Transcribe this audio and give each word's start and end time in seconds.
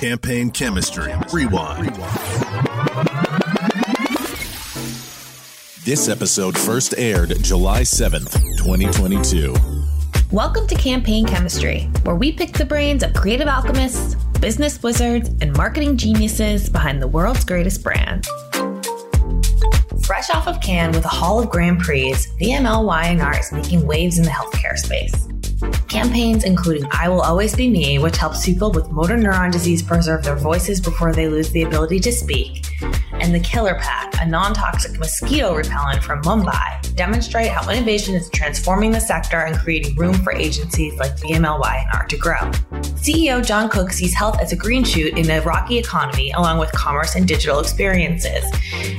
Campaign 0.00 0.50
Chemistry. 0.50 1.14
Rewind. 1.32 1.94
This 5.84 6.08
episode 6.08 6.58
first 6.58 6.94
aired 6.98 7.32
July 7.42 7.82
7th, 7.82 8.34
2022. 8.58 9.54
Welcome 10.32 10.66
to 10.66 10.74
Campaign 10.74 11.26
Chemistry, 11.26 11.88
where 12.02 12.16
we 12.16 12.32
pick 12.32 12.52
the 12.52 12.64
brains 12.64 13.04
of 13.04 13.14
creative 13.14 13.46
alchemists, 13.46 14.16
business 14.40 14.82
wizards, 14.82 15.30
and 15.40 15.56
marketing 15.56 15.96
geniuses 15.96 16.68
behind 16.68 17.00
the 17.00 17.08
world's 17.08 17.44
greatest 17.44 17.84
brands. 17.84 18.28
Fresh 20.04 20.28
off 20.30 20.48
of 20.48 20.60
Cannes 20.60 20.96
with 20.96 21.04
a 21.04 21.08
haul 21.08 21.40
of 21.40 21.48
Grand 21.48 21.78
Prix, 21.78 22.12
VML 22.40 22.84
Y&R 22.84 23.38
is 23.38 23.52
making 23.52 23.86
waves 23.86 24.18
in 24.18 24.24
the 24.24 24.30
healthcare 24.30 24.76
space. 24.76 25.28
Campaigns 25.88 26.44
including 26.44 26.86
I 26.92 27.08
Will 27.08 27.20
Always 27.20 27.54
Be 27.54 27.68
Me, 27.68 27.98
which 27.98 28.16
helps 28.16 28.44
people 28.44 28.72
with 28.72 28.90
motor 28.90 29.16
neuron 29.16 29.52
disease 29.52 29.82
preserve 29.82 30.24
their 30.24 30.36
voices 30.36 30.80
before 30.80 31.12
they 31.12 31.28
lose 31.28 31.50
the 31.50 31.62
ability 31.62 32.00
to 32.00 32.12
speak, 32.12 32.66
and 33.12 33.34
the 33.34 33.40
Killer 33.40 33.76
Pack, 33.80 34.14
a 34.20 34.26
non 34.26 34.54
toxic 34.54 34.98
mosquito 34.98 35.54
repellent 35.54 36.02
from 36.02 36.22
Mumbai, 36.22 36.94
demonstrate 36.96 37.50
how 37.50 37.68
innovation 37.70 38.14
is 38.14 38.28
transforming 38.30 38.90
the 38.90 39.00
sector 39.00 39.40
and 39.40 39.56
creating 39.56 39.94
room 39.96 40.14
for 40.14 40.32
agencies 40.32 40.94
like 40.98 41.16
VML 41.16 41.60
Y&R 41.60 42.06
to 42.06 42.16
grow. 42.16 42.40
CEO 43.04 43.44
John 43.44 43.68
Cook 43.68 43.92
sees 43.92 44.14
health 44.14 44.40
as 44.40 44.52
a 44.52 44.56
green 44.56 44.84
shoot 44.84 45.16
in 45.16 45.30
a 45.30 45.40
rocky 45.42 45.78
economy, 45.78 46.32
along 46.32 46.58
with 46.58 46.72
commerce 46.72 47.14
and 47.14 47.26
digital 47.26 47.60
experiences, 47.60 48.44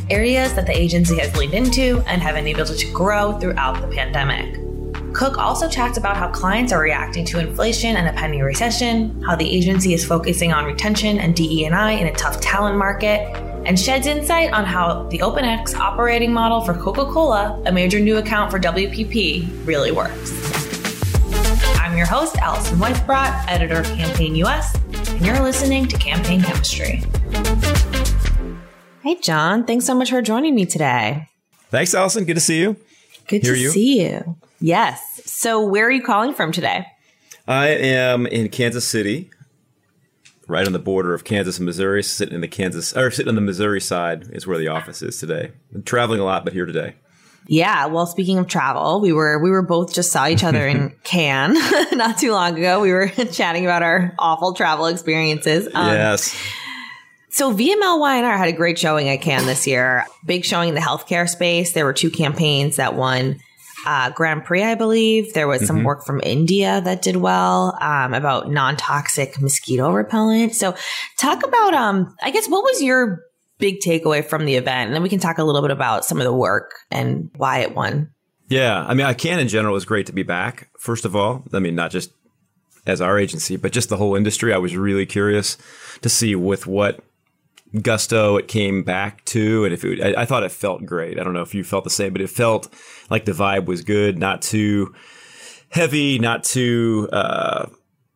areas 0.09 0.53
that 0.53 0.65
the 0.65 0.77
agency 0.77 1.17
has 1.19 1.35
leaned 1.35 1.53
into 1.53 2.03
and 2.07 2.21
have 2.21 2.35
enabled 2.35 2.69
it 2.69 2.77
to 2.77 2.91
grow 2.91 3.37
throughout 3.39 3.81
the 3.81 3.87
pandemic. 3.87 4.64
Cook 5.15 5.37
also 5.37 5.69
chats 5.69 5.97
about 5.97 6.17
how 6.17 6.27
clients 6.27 6.73
are 6.73 6.81
reacting 6.81 7.25
to 7.27 7.39
inflation 7.39 7.95
and 7.95 8.05
a 8.05 8.11
pending 8.19 8.41
recession, 8.41 9.23
how 9.23 9.33
the 9.33 9.49
agency 9.49 9.93
is 9.93 10.03
focusing 10.03 10.51
on 10.51 10.65
retention 10.65 11.19
and 11.19 11.33
DE&I 11.33 11.91
in 11.91 12.07
a 12.07 12.11
tough 12.15 12.41
talent 12.41 12.77
market, 12.77 13.21
and 13.65 13.79
sheds 13.79 14.07
insight 14.07 14.51
on 14.51 14.65
how 14.65 15.07
the 15.07 15.19
OpenX 15.19 15.73
operating 15.73 16.33
model 16.33 16.59
for 16.59 16.73
Coca-Cola, 16.73 17.63
a 17.65 17.71
major 17.71 17.97
new 17.97 18.17
account 18.17 18.51
for 18.51 18.59
WPP, 18.59 19.65
really 19.65 19.93
works. 19.93 20.33
I'm 21.79 21.95
your 21.95 22.07
host, 22.07 22.35
Allison 22.39 22.77
Weisbrot, 22.77 23.47
editor 23.47 23.79
of 23.79 23.85
Campaign 23.85 24.35
US, 24.35 24.77
and 25.11 25.25
you're 25.25 25.39
listening 25.39 25.87
to 25.87 25.97
Campaign 25.97 26.41
Chemistry. 26.41 27.03
Hey, 29.01 29.15
John. 29.21 29.63
Thanks 29.63 29.85
so 29.85 29.95
much 29.95 30.09
for 30.09 30.21
joining 30.21 30.55
me 30.55 30.65
today. 30.65 31.29
Thanks, 31.69 31.95
Allison. 31.95 32.25
Good 32.25 32.33
to 32.33 32.41
see 32.41 32.59
you. 32.59 32.75
Good 33.27 33.43
Hear 33.43 33.53
to 33.53 33.59
you. 33.59 33.69
see 33.69 34.01
you. 34.01 34.37
Yes. 34.59 35.21
So, 35.25 35.65
where 35.65 35.85
are 35.87 35.91
you 35.91 36.03
calling 36.03 36.33
from 36.33 36.51
today? 36.51 36.85
I 37.47 37.67
am 37.67 38.25
in 38.25 38.49
Kansas 38.49 38.87
City, 38.87 39.29
right 40.47 40.65
on 40.65 40.73
the 40.73 40.79
border 40.79 41.13
of 41.13 41.23
Kansas 41.23 41.57
and 41.57 41.65
Missouri, 41.65 42.01
sitting 42.03 42.35
in 42.35 42.41
the 42.41 42.47
Kansas 42.47 42.95
or 42.95 43.11
sitting 43.11 43.29
on 43.29 43.35
the 43.35 43.41
Missouri 43.41 43.81
side 43.81 44.29
is 44.31 44.47
where 44.47 44.57
the 44.57 44.67
office 44.67 45.01
is 45.01 45.19
today. 45.19 45.51
I'm 45.73 45.83
traveling 45.83 46.19
a 46.19 46.23
lot, 46.23 46.43
but 46.43 46.53
here 46.53 46.65
today. 46.65 46.95
Yeah, 47.47 47.85
well, 47.87 48.07
speaking 48.07 48.39
of 48.39 48.47
travel, 48.47 48.99
we 49.01 49.13
were 49.13 49.37
we 49.39 49.51
were 49.51 49.61
both 49.61 49.93
just 49.93 50.11
saw 50.11 50.27
each 50.27 50.43
other 50.43 50.67
in 50.67 50.95
Cannes 51.03 51.57
not 51.91 52.17
too 52.17 52.31
long 52.31 52.57
ago. 52.57 52.79
We 52.81 52.91
were 52.91 53.07
chatting 53.31 53.65
about 53.65 53.83
our 53.83 54.15
awful 54.17 54.53
travel 54.53 54.87
experiences. 54.87 55.67
Um, 55.73 55.87
yes. 55.95 56.35
So 57.35 57.53
VML 57.53 57.99
Y&R 57.99 58.37
had 58.37 58.47
a 58.47 58.53
great 58.53 58.79
showing 58.79 59.09
at 59.09 59.17
Cannes 59.17 59.45
this 59.45 59.67
year. 59.67 60.05
Big 60.25 60.45
showing 60.45 60.69
in 60.69 60.73
the 60.73 60.79
healthcare 60.79 61.27
space. 61.27 61.73
There 61.73 61.83
were 61.83 61.91
two 61.91 62.09
campaigns 62.09 62.77
that 62.77 62.95
won 62.95 63.41
uh, 63.85 64.11
Grand 64.11 64.45
Prix, 64.45 64.63
I 64.63 64.75
believe. 64.75 65.33
There 65.33 65.45
was 65.45 65.67
some 65.67 65.75
mm-hmm. 65.75 65.85
work 65.85 66.05
from 66.05 66.21
India 66.23 66.79
that 66.79 67.01
did 67.01 67.17
well 67.17 67.77
um, 67.81 68.13
about 68.13 68.49
non 68.49 68.77
toxic 68.77 69.41
mosquito 69.41 69.91
repellent. 69.91 70.55
So, 70.55 70.75
talk 71.17 71.45
about, 71.45 71.73
um, 71.73 72.15
I 72.23 72.31
guess, 72.31 72.47
what 72.47 72.63
was 72.63 72.81
your 72.81 73.19
big 73.59 73.81
takeaway 73.81 74.23
from 74.23 74.45
the 74.45 74.55
event? 74.55 74.87
And 74.87 74.95
then 74.95 75.03
we 75.03 75.09
can 75.09 75.19
talk 75.19 75.37
a 75.37 75.43
little 75.43 75.61
bit 75.61 75.71
about 75.71 76.05
some 76.05 76.19
of 76.19 76.23
the 76.23 76.33
work 76.33 76.71
and 76.89 77.29
why 77.35 77.59
it 77.59 77.75
won. 77.75 78.11
Yeah. 78.47 78.85
I 78.87 78.93
mean, 78.93 79.07
I 79.07 79.13
can 79.13 79.39
in 79.39 79.49
general, 79.49 79.73
it 79.73 79.75
was 79.75 79.83
great 79.83 80.05
to 80.05 80.13
be 80.13 80.23
back, 80.23 80.69
first 80.79 81.03
of 81.03 81.17
all. 81.17 81.43
I 81.51 81.59
mean, 81.59 81.75
not 81.75 81.91
just 81.91 82.11
as 82.87 83.01
our 83.01 83.19
agency, 83.19 83.57
but 83.57 83.73
just 83.73 83.89
the 83.89 83.97
whole 83.97 84.15
industry. 84.15 84.53
I 84.53 84.57
was 84.57 84.77
really 84.77 85.05
curious 85.05 85.57
to 86.01 86.07
see 86.07 86.33
with 86.33 86.65
what 86.65 87.01
gusto 87.81 88.37
it 88.37 88.47
came 88.47 88.83
back 88.83 89.23
to, 89.25 89.65
and 89.65 89.73
if 89.73 89.83
it, 89.83 90.01
I, 90.01 90.21
I, 90.21 90.25
thought 90.25 90.43
it 90.43 90.51
felt 90.51 90.85
great. 90.85 91.19
I 91.19 91.23
don't 91.23 91.33
know 91.33 91.41
if 91.41 91.53
you 91.53 91.63
felt 91.63 91.83
the 91.83 91.89
same, 91.89 92.13
but 92.13 92.21
it 92.21 92.29
felt 92.29 92.71
like 93.09 93.25
the 93.25 93.31
vibe 93.31 93.65
was 93.65 93.81
good, 93.81 94.17
not 94.17 94.41
too 94.41 94.93
heavy, 95.69 96.19
not 96.19 96.43
too 96.43 97.09
uh, 97.11 97.67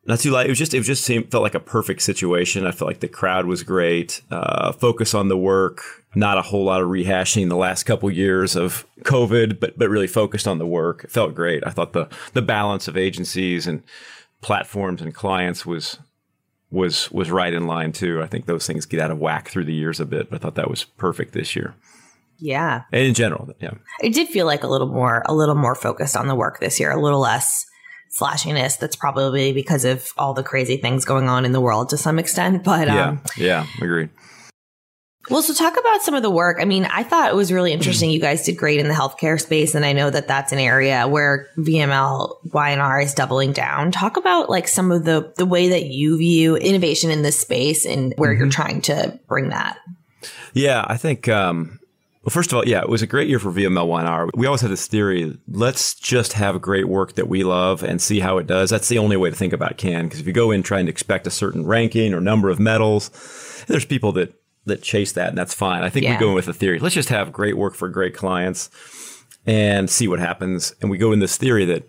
not 0.06 0.20
too 0.20 0.32
light. 0.32 0.48
It 0.48 0.50
was 0.50 0.58
just 0.58 0.74
it 0.74 0.82
just 0.82 1.04
seemed, 1.04 1.30
felt 1.32 1.44
like 1.44 1.56
a 1.56 1.60
perfect 1.60 2.02
situation. 2.02 2.66
I 2.66 2.72
felt 2.72 2.88
like 2.88 3.00
the 3.00 3.08
crowd 3.08 3.46
was 3.46 3.64
great. 3.64 4.22
Uh, 4.32 4.72
focus 4.72 5.14
on 5.14 5.28
the 5.28 5.38
work, 5.38 5.82
not 6.16 6.38
a 6.38 6.42
whole 6.42 6.64
lot 6.64 6.82
of 6.82 6.88
rehashing 6.88 7.50
the 7.50 7.56
last 7.56 7.84
couple 7.84 8.10
years 8.10 8.56
of 8.56 8.86
COVID, 9.02 9.60
but 9.60 9.78
but 9.78 9.90
really 9.90 10.08
focused 10.08 10.48
on 10.48 10.58
the 10.58 10.66
work. 10.66 11.04
It 11.04 11.12
felt 11.12 11.36
great. 11.36 11.64
I 11.66 11.72
thought 11.72 11.94
the 11.94 12.08
the 12.34 12.42
balance 12.42 12.88
of 12.88 12.98
agencies 12.98 13.68
and 13.68 13.84
platforms 14.42 15.02
and 15.02 15.14
clients 15.14 15.66
was 15.66 16.00
was 16.72 17.12
was 17.12 17.32
right 17.32 17.54
in 17.54 17.68
line 17.68 17.92
too. 17.92 18.22
I 18.22 18.28
think 18.28 18.46
those 18.46 18.68
things 18.68 18.86
get 18.86 19.00
out 19.00 19.12
of 19.12 19.20
whack 19.20 19.50
through 19.50 19.66
the 19.66 19.74
years 19.74 20.00
a 20.00 20.06
bit, 20.06 20.30
but 20.30 20.38
I 20.38 20.40
thought 20.40 20.56
that 20.56 20.70
was 20.70 20.84
perfect 20.84 21.34
this 21.34 21.56
year. 21.56 21.76
Yeah. 22.38 22.84
And 22.92 23.04
in 23.04 23.14
general, 23.14 23.50
yeah. 23.60 23.74
It 24.02 24.14
did 24.14 24.30
feel 24.30 24.46
like 24.46 24.64
a 24.64 24.68
little 24.68 24.88
more 24.88 25.24
a 25.26 25.34
little 25.34 25.56
more 25.56 25.76
focused 25.76 26.16
on 26.16 26.28
the 26.28 26.36
work 26.36 26.60
this 26.60 26.80
year, 26.80 26.92
a 26.92 27.02
little 27.02 27.20
less 27.20 27.66
flashiness. 28.12 28.78
That's 28.78 28.96
probably 28.96 29.52
because 29.52 29.86
of 29.86 30.10
all 30.18 30.34
the 30.34 30.44
crazy 30.44 30.78
things 30.78 31.06
going 31.06 31.28
on 31.28 31.46
in 31.46 31.52
the 31.52 31.62
world 31.62 31.90
to 31.90 31.98
some 31.98 32.20
extent. 32.20 32.64
But 32.70 32.88
yeah, 32.88 33.10
um, 33.10 33.22
yeah, 33.38 33.66
agreed. 33.82 34.10
Well, 35.30 35.42
so 35.42 35.54
talk 35.54 35.78
about 35.78 36.02
some 36.02 36.16
of 36.16 36.24
the 36.24 36.30
work. 36.30 36.58
I 36.60 36.66
mean, 36.66 36.86
I 36.86 37.04
thought 37.04 37.30
it 37.30 37.36
was 37.36 37.52
really 37.52 37.74
interesting. 37.74 38.10
You 38.10 38.22
guys 38.22 38.46
did 38.46 38.58
great 38.58 38.80
in 38.80 38.88
the 38.88 38.94
healthcare 38.94 39.40
space, 39.40 39.76
and 39.76 39.86
I 39.86 39.92
know 39.92 40.10
that 40.10 40.28
that's 40.28 40.54
an 40.54 40.60
area 40.60 41.08
where 41.08 41.48
VML 41.58 42.38
Y&R 42.52 43.02
is 43.02 43.14
doubling 43.14 43.52
down. 43.52 43.92
Talk 43.92 44.18
about 44.18 44.50
like 44.50 44.68
some 44.68 44.92
of 44.92 45.04
the 45.04 45.32
the 45.36 45.46
way 45.46 45.70
that 45.70 45.86
you 45.88 46.18
view 46.18 46.56
innovation 46.56 47.12
in 47.12 47.22
this 47.22 47.40
space 47.40 47.86
and 47.86 48.14
where 48.16 48.32
mm-hmm. 48.32 48.44
you're 48.44 48.50
trying 48.50 48.82
to 48.84 49.20
bring 49.28 49.50
that. 49.50 49.78
Yeah, 50.54 50.86
I 50.88 50.98
think. 50.98 51.28
Um, 51.28 51.80
well, 52.24 52.32
first 52.32 52.52
of 52.52 52.58
all, 52.58 52.68
yeah, 52.68 52.82
it 52.82 52.90
was 52.90 53.02
a 53.02 53.08
great 53.08 53.30
year 53.30 53.40
for 53.40 53.52
VML 53.52 53.88
Y&R. 53.88 54.30
We 54.34 54.46
always 54.46 54.62
had 54.62 54.72
this 54.72 54.88
theory: 54.88 55.38
let's 55.50 55.96
just 55.96 56.34
have 56.34 56.62
great 56.62 56.88
work 56.88 57.14
that 57.16 57.28
we 57.28 57.44
love 57.44 57.84
and 57.84 58.02
see 58.02 58.22
how 58.22 58.38
it 58.38 58.48
does. 58.48 58.70
That's 58.70 58.88
the 58.88 58.98
only 58.98 59.18
way 59.18 59.30
to 59.30 59.36
think 59.36 59.54
about 59.54 59.78
Cannes. 59.78 60.06
Because 60.06 60.22
if 60.22 60.28
you 60.28 60.34
go 60.34 60.50
in 60.50 60.64
trying 60.64 60.86
to 60.86 60.92
expect 60.92 61.28
a 61.28 61.32
certain 61.32 61.66
ranking 61.66 62.14
or 62.14 62.22
number 62.22 62.50
of 62.50 62.60
medals, 62.60 63.10
there's 63.68 63.86
people 63.86 64.14
that 64.14 64.34
that 64.70 64.82
chase 64.82 65.12
that, 65.14 65.30
and 65.30 65.38
that's 65.38 65.54
fine. 65.54 65.84
I 65.84 65.90
think 65.90 66.06
yeah. 66.06 66.16
we 66.16 66.20
go 66.20 66.30
in 66.30 66.36
with 66.36 66.48
a 66.48 66.54
theory. 66.54 66.80
Let's 66.80 66.96
just 66.96 67.10
have 67.10 67.32
great 67.32 67.58
work 67.58 67.76
for 67.76 67.90
great 67.90 68.16
clients 68.16 68.70
and 69.46 69.90
see 69.90 70.08
what 70.08 70.20
happens. 70.20 70.74
And 70.82 70.90
we 70.90 70.98
go 70.98 71.12
in 71.12 71.20
this 71.20 71.38
theory 71.38 71.66
that 71.66 71.84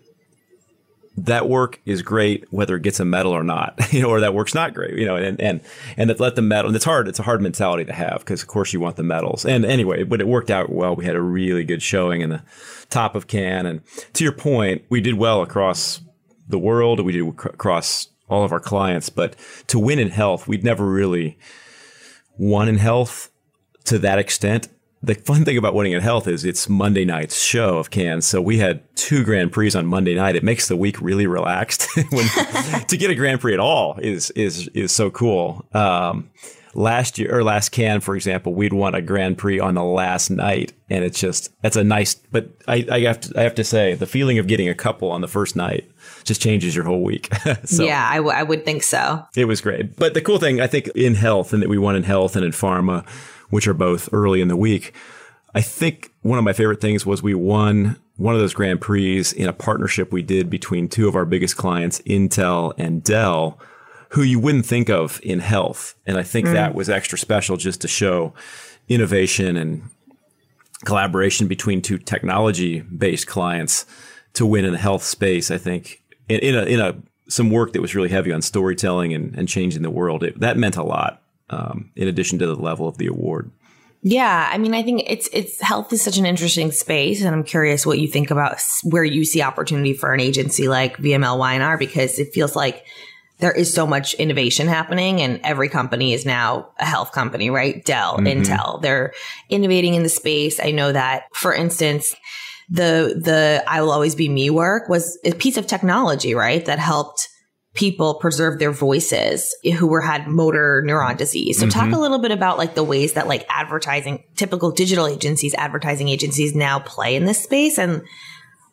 that 1.17 1.49
work 1.49 1.81
is 1.85 2.01
great 2.01 2.45
whether 2.51 2.75
it 2.75 2.83
gets 2.83 2.99
a 2.99 3.05
medal 3.05 3.33
or 3.33 3.43
not, 3.43 3.77
you 3.93 4.01
know, 4.01 4.09
or 4.09 4.19
that 4.21 4.33
work's 4.33 4.53
not 4.53 4.73
great, 4.73 4.97
you 4.97 5.05
know, 5.05 5.15
and 5.15 5.39
and 5.41 5.61
and 5.97 6.09
that 6.09 6.19
let 6.19 6.35
the 6.35 6.41
medal. 6.41 6.69
And 6.69 6.75
it's 6.75 6.85
hard. 6.85 7.07
It's 7.07 7.19
a 7.19 7.23
hard 7.23 7.41
mentality 7.41 7.85
to 7.85 7.93
have 7.93 8.19
because 8.19 8.41
of 8.41 8.47
course 8.47 8.73
you 8.73 8.79
want 8.79 8.95
the 8.95 9.03
medals. 9.03 9.45
And 9.45 9.65
anyway, 9.65 10.03
but 10.03 10.21
it 10.21 10.27
worked 10.27 10.49
out 10.49 10.71
well. 10.71 10.95
We 10.95 11.05
had 11.05 11.15
a 11.15 11.21
really 11.21 11.63
good 11.63 11.81
showing 11.81 12.21
in 12.21 12.29
the 12.29 12.43
top 12.89 13.15
of 13.15 13.27
Cannes, 13.27 13.65
and 13.65 13.81
to 14.13 14.23
your 14.23 14.33
point, 14.33 14.83
we 14.89 15.01
did 15.01 15.15
well 15.15 15.41
across 15.41 16.01
the 16.47 16.59
world. 16.59 16.99
We 16.99 17.11
did 17.11 17.27
across 17.27 18.07
all 18.29 18.45
of 18.45 18.53
our 18.53 18.59
clients, 18.61 19.09
but 19.09 19.35
to 19.67 19.77
win 19.77 19.99
in 19.99 20.09
health, 20.09 20.47
we'd 20.47 20.63
never 20.63 20.85
really 20.85 21.37
won 22.41 22.67
in 22.67 22.77
health 22.77 23.29
to 23.85 23.99
that 23.99 24.17
extent. 24.17 24.67
The 25.03 25.13
fun 25.13 25.45
thing 25.45 25.57
about 25.57 25.75
winning 25.75 25.93
in 25.93 26.01
health 26.01 26.27
is 26.27 26.43
it's 26.43 26.67
Monday 26.67 27.05
night's 27.05 27.39
show 27.39 27.77
of 27.77 27.91
Cannes. 27.91 28.23
So 28.23 28.41
we 28.41 28.57
had 28.57 28.83
two 28.95 29.23
Grand 29.23 29.51
Prix 29.51 29.73
on 29.75 29.85
Monday 29.85 30.15
night. 30.15 30.35
It 30.35 30.43
makes 30.43 30.67
the 30.67 30.75
week 30.75 30.99
really 31.01 31.27
relaxed. 31.27 31.87
when, 32.09 32.27
to 32.87 32.97
get 32.97 33.11
a 33.11 33.15
Grand 33.15 33.41
Prix 33.41 33.53
at 33.53 33.59
all 33.59 33.97
is 33.99 34.31
is 34.31 34.67
is 34.69 34.91
so 34.91 35.11
cool. 35.11 35.65
Um, 35.73 36.31
last 36.73 37.19
year 37.19 37.35
or 37.35 37.43
last 37.43 37.69
Cannes, 37.69 38.01
for 38.01 38.15
example, 38.15 38.53
we'd 38.53 38.73
won 38.73 38.95
a 38.95 39.01
Grand 39.01 39.37
Prix 39.37 39.59
on 39.59 39.75
the 39.75 39.83
last 39.83 40.29
night, 40.29 40.73
and 40.89 41.03
it's 41.03 41.19
just 41.19 41.51
that's 41.61 41.75
a 41.75 41.83
nice. 41.83 42.15
But 42.15 42.49
I, 42.67 42.85
I 42.91 42.99
have 43.01 43.21
to 43.21 43.39
I 43.39 43.43
have 43.43 43.55
to 43.55 43.63
say 43.63 43.93
the 43.93 44.07
feeling 44.07 44.39
of 44.39 44.47
getting 44.47 44.69
a 44.69 44.75
couple 44.75 45.11
on 45.11 45.21
the 45.21 45.27
first 45.27 45.55
night 45.55 45.90
just 46.23 46.41
changes 46.41 46.75
your 46.75 46.85
whole 46.85 47.03
week. 47.03 47.33
so, 47.65 47.83
yeah, 47.83 48.07
I, 48.09 48.17
w- 48.17 48.35
I 48.35 48.43
would 48.43 48.65
think 48.65 48.83
so. 48.83 49.25
It 49.35 49.45
was 49.45 49.61
great. 49.61 49.95
But 49.95 50.13
the 50.13 50.21
cool 50.21 50.39
thing, 50.39 50.61
I 50.61 50.67
think, 50.67 50.87
in 50.89 51.15
health, 51.15 51.53
and 51.53 51.61
that 51.61 51.69
we 51.69 51.77
won 51.77 51.95
in 51.95 52.03
health 52.03 52.35
and 52.35 52.45
in 52.45 52.51
pharma, 52.51 53.07
which 53.49 53.67
are 53.67 53.73
both 53.73 54.09
early 54.13 54.41
in 54.41 54.47
the 54.47 54.57
week, 54.57 54.93
I 55.53 55.61
think 55.61 56.13
one 56.21 56.37
of 56.37 56.43
my 56.43 56.53
favorite 56.53 56.81
things 56.81 57.05
was 57.05 57.21
we 57.21 57.33
won 57.33 57.97
one 58.15 58.35
of 58.35 58.39
those 58.39 58.53
Grand 58.53 58.81
Prix 58.81 59.25
in 59.35 59.49
a 59.49 59.53
partnership 59.53 60.11
we 60.11 60.21
did 60.21 60.49
between 60.49 60.87
two 60.87 61.07
of 61.07 61.15
our 61.15 61.25
biggest 61.25 61.57
clients, 61.57 61.99
Intel 62.01 62.73
and 62.77 63.03
Dell, 63.03 63.59
who 64.09 64.21
you 64.21 64.39
wouldn't 64.39 64.65
think 64.65 64.89
of 64.89 65.19
in 65.23 65.39
health. 65.39 65.95
And 66.05 66.17
I 66.17 66.23
think 66.23 66.47
mm. 66.47 66.53
that 66.53 66.75
was 66.75 66.89
extra 66.89 67.17
special 67.17 67.57
just 67.57 67.81
to 67.81 67.87
show 67.87 68.33
innovation 68.87 69.57
and 69.57 69.89
collaboration 70.85 71.47
between 71.47 71.81
two 71.81 71.97
technology 71.97 72.81
based 72.81 73.27
clients 73.27 73.85
to 74.33 74.45
win 74.45 74.65
in 74.65 74.73
the 74.73 74.77
health 74.77 75.03
space. 75.03 75.51
I 75.51 75.57
think 75.57 76.00
in, 76.31 76.39
in 76.39 76.55
a 76.55 76.63
in 76.63 76.79
a 76.79 76.95
some 77.27 77.49
work 77.49 77.73
that 77.73 77.81
was 77.81 77.95
really 77.95 78.09
heavy 78.09 78.31
on 78.31 78.41
storytelling 78.41 79.13
and, 79.13 79.35
and 79.35 79.47
changing 79.47 79.83
the 79.83 79.89
world. 79.89 80.23
It, 80.23 80.39
that 80.39 80.57
meant 80.57 80.75
a 80.75 80.83
lot. 80.83 81.21
Um, 81.49 81.91
in 81.97 82.07
addition 82.07 82.39
to 82.39 82.47
the 82.47 82.55
level 82.55 82.87
of 82.87 82.97
the 82.97 83.07
award. 83.07 83.51
Yeah, 84.03 84.49
I 84.51 84.57
mean, 84.57 84.73
I 84.73 84.83
think 84.83 85.03
it's 85.05 85.29
it's 85.33 85.61
health 85.61 85.91
is 85.93 86.01
such 86.01 86.17
an 86.17 86.25
interesting 86.25 86.71
space, 86.71 87.21
and 87.21 87.35
I'm 87.35 87.43
curious 87.43 87.85
what 87.85 87.99
you 87.99 88.07
think 88.07 88.31
about 88.31 88.59
where 88.83 89.03
you 89.03 89.25
see 89.25 89.41
opportunity 89.41 89.93
for 89.93 90.13
an 90.13 90.21
agency 90.21 90.67
like 90.67 90.97
VML 90.97 91.37
Y&R 91.37 91.77
because 91.77 92.17
it 92.17 92.33
feels 92.33 92.55
like 92.55 92.85
there 93.39 93.51
is 93.51 93.73
so 93.73 93.85
much 93.85 94.13
innovation 94.15 94.67
happening, 94.67 95.21
and 95.21 95.39
every 95.43 95.69
company 95.69 96.13
is 96.13 96.25
now 96.25 96.69
a 96.79 96.85
health 96.85 97.11
company, 97.11 97.49
right? 97.49 97.83
Dell, 97.85 98.17
mm-hmm. 98.17 98.41
Intel, 98.41 98.81
they're 98.81 99.13
innovating 99.49 99.93
in 99.93 100.03
the 100.03 100.09
space. 100.09 100.59
I 100.59 100.71
know 100.71 100.91
that, 100.91 101.25
for 101.33 101.53
instance, 101.53 102.15
the 102.71 103.19
the 103.21 103.63
I 103.67 103.81
will 103.81 103.91
always 103.91 104.15
be 104.15 104.29
me 104.29 104.49
work 104.49 104.87
was 104.87 105.19
a 105.25 105.33
piece 105.33 105.57
of 105.57 105.67
technology, 105.67 106.33
right, 106.33 106.65
that 106.65 106.79
helped 106.79 107.27
people 107.73 108.15
preserve 108.15 108.59
their 108.59 108.71
voices 108.71 109.53
who 109.77 109.87
were 109.87 110.01
had 110.01 110.27
motor 110.27 110.83
neuron 110.85 111.17
disease. 111.17 111.59
So 111.59 111.67
mm-hmm. 111.67 111.79
talk 111.79 111.93
a 111.93 111.99
little 111.99 112.19
bit 112.19 112.31
about 112.31 112.57
like 112.57 112.75
the 112.75 112.83
ways 112.83 113.13
that 113.13 113.27
like 113.27 113.45
advertising, 113.49 114.23
typical 114.35 114.71
digital 114.71 115.05
agencies, 115.05 115.53
advertising 115.55 116.07
agencies 116.07 116.55
now 116.55 116.79
play 116.79 117.15
in 117.15 117.25
this 117.25 117.43
space 117.43 117.77
and 117.77 118.01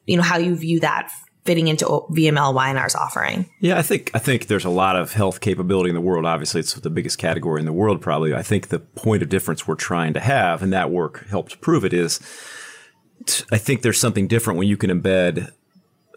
you 0.06 0.17
know 0.17 0.23
how 0.23 0.39
you 0.39 0.56
view 0.56 0.81
that 0.81 1.11
fitting 1.44 1.69
into 1.69 1.87
VML 1.87 2.55
Y&R's 2.55 2.94
offering. 2.94 3.49
Yeah, 3.61 3.79
I 3.79 3.83
think 3.83 4.11
I 4.15 4.19
think 4.21 4.47
there's 4.47 4.65
a 4.65 4.71
lot 4.71 4.97
of 4.97 5.12
health 5.12 5.41
capability 5.41 5.89
in 5.89 5.94
the 5.94 6.01
world. 6.01 6.25
Obviously, 6.25 6.61
it's 6.61 6.75
the 6.75 6.91
biggest 6.91 7.19
category 7.19 7.61
in 7.61 7.67
the 7.67 7.73
world 7.73 8.01
probably. 8.01 8.33
I 8.33 8.43
think 8.43 8.69
the 8.69 8.79
point 8.79 9.23
of 9.23 9.29
difference 9.29 9.67
we're 9.67 9.75
trying 9.75 10.15
to 10.15 10.21
have 10.21 10.62
and 10.62 10.73
that 10.73 10.91
work 10.91 11.27
helped 11.29 11.61
prove 11.61 11.85
it 11.85 11.93
is 11.93 12.21
I 13.51 13.59
think 13.59 13.83
there's 13.83 14.01
something 14.01 14.29
different 14.29 14.59
when 14.59 14.69
you 14.69 14.77
can 14.77 14.91
embed 14.91 15.53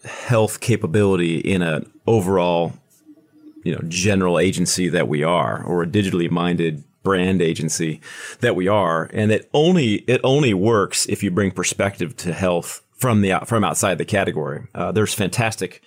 health 0.04 0.60
capability 0.60 1.38
in 1.38 1.62
an 1.62 1.92
overall, 2.08 2.74
you 3.64 3.74
know, 3.74 3.82
general 3.88 4.40
agency 4.40 4.90
that 4.90 5.08
we 5.08 5.24
are, 5.24 5.64
or 5.64 5.84
a 5.84 5.88
digitally 5.88 6.30
minded 6.30 6.84
brand 7.04 7.42
agency 7.42 8.00
that 8.42 8.56
we 8.56 8.68
are, 8.68 9.10
and 9.14 9.32
it 9.32 9.50
only 9.54 9.96
it 10.08 10.22
only 10.24 10.54
works 10.54 11.06
if 11.08 11.24
you 11.24 11.32
bring 11.32 11.52
perspective 11.52 12.16
to 12.18 12.34
health 12.34 12.82
from 12.94 13.22
the 13.22 13.34
from 13.46 13.64
outside 13.64 13.98
the 13.98 14.06
category. 14.06 14.68
Uh, 14.76 14.92
there's 14.92 15.14
fantastic 15.14 15.82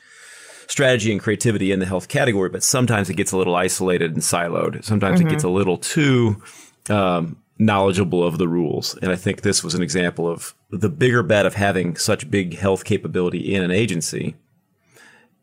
strategy 0.67 1.12
and 1.12 1.21
creativity 1.21 1.73
in 1.73 1.79
the 1.79 1.87
health 1.87 2.09
category, 2.09 2.49
but 2.49 2.62
sometimes 2.62 3.11
it 3.11 3.15
gets 3.15 3.32
a 3.32 3.37
little 3.37 3.55
isolated 3.55 4.12
and 4.12 4.23
siloed. 4.23 4.85
Sometimes 4.85 5.19
mm-hmm. 5.19 5.29
it 5.29 5.31
gets 5.31 5.44
a 5.44 5.49
little 5.49 5.76
too 5.76 6.43
um, 6.88 7.37
knowledgeable 7.58 8.24
of 8.24 8.38
the 8.38 8.48
rules. 8.48 8.96
And 9.00 9.12
I 9.12 9.16
think 9.16 9.42
this 9.42 9.62
was 9.62 9.74
an 9.74 9.82
example 9.82 10.28
of 10.28 10.54
the 10.70 10.88
bigger 10.88 11.22
bet 11.22 11.46
of 11.46 11.54
having 11.54 11.96
such 11.96 12.30
big 12.30 12.56
health 12.56 12.84
capability 12.84 13.54
in 13.54 13.62
an 13.62 13.70
agency 13.70 14.34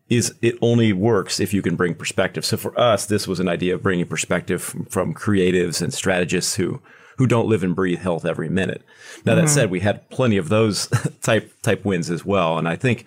is 0.09 0.35
it 0.41 0.57
only 0.61 0.91
works 0.91 1.39
if 1.39 1.53
you 1.53 1.61
can 1.61 1.77
bring 1.77 1.95
perspective. 1.95 2.43
So 2.43 2.57
for 2.57 2.77
us, 2.77 3.05
this 3.05 3.29
was 3.29 3.39
an 3.39 3.47
idea 3.47 3.75
of 3.75 3.81
bringing 3.81 4.05
perspective 4.05 4.61
from, 4.61 4.85
from 4.85 5.13
creatives 5.13 5.81
and 5.81 5.93
strategists 5.93 6.55
who 6.55 6.81
who 7.17 7.27
don't 7.27 7.47
live 7.47 7.63
and 7.63 7.75
breathe 7.75 7.99
health 7.99 8.25
every 8.25 8.49
minute. 8.49 8.83
Now 9.25 9.33
mm-hmm. 9.33 9.45
that 9.45 9.51
said, 9.51 9.69
we 9.69 9.81
had 9.81 10.09
plenty 10.09 10.37
of 10.37 10.49
those 10.49 10.87
type 11.21 11.53
type 11.61 11.85
wins 11.85 12.09
as 12.09 12.25
well, 12.25 12.57
and 12.57 12.67
I 12.67 12.75
think 12.75 13.05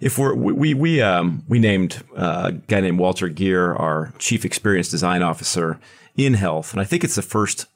if 0.00 0.18
we're 0.18 0.34
we 0.34 0.72
we 0.72 1.02
um, 1.02 1.42
we 1.48 1.58
named 1.58 2.02
uh, 2.16 2.44
a 2.46 2.52
guy 2.52 2.80
named 2.80 3.00
Walter 3.00 3.28
Geer 3.28 3.74
our 3.74 4.12
chief 4.18 4.44
experience 4.44 4.88
design 4.88 5.22
officer 5.22 5.80
in 6.16 6.34
health, 6.34 6.72
and 6.72 6.80
I 6.80 6.84
think 6.84 7.02
it's 7.02 7.16
the 7.16 7.22
first 7.22 7.66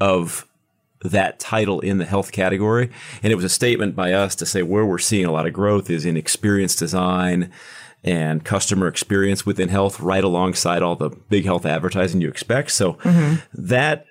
of 0.00 0.46
that 1.04 1.38
title 1.38 1.80
in 1.80 1.98
the 1.98 2.04
health 2.04 2.32
category. 2.32 2.90
And 3.22 3.32
it 3.32 3.36
was 3.36 3.44
a 3.44 3.48
statement 3.48 3.96
by 3.96 4.12
us 4.12 4.34
to 4.36 4.46
say 4.46 4.62
where 4.62 4.86
we're 4.86 4.98
seeing 4.98 5.26
a 5.26 5.32
lot 5.32 5.46
of 5.46 5.52
growth 5.52 5.90
is 5.90 6.04
in 6.04 6.16
experience 6.16 6.76
design 6.76 7.50
and 8.04 8.44
customer 8.44 8.88
experience 8.88 9.46
within 9.46 9.68
health, 9.68 10.00
right 10.00 10.24
alongside 10.24 10.82
all 10.82 10.96
the 10.96 11.10
big 11.10 11.44
health 11.44 11.64
advertising 11.64 12.20
you 12.20 12.28
expect. 12.28 12.70
So 12.72 12.94
mm-hmm. 12.94 13.36
that 13.54 14.06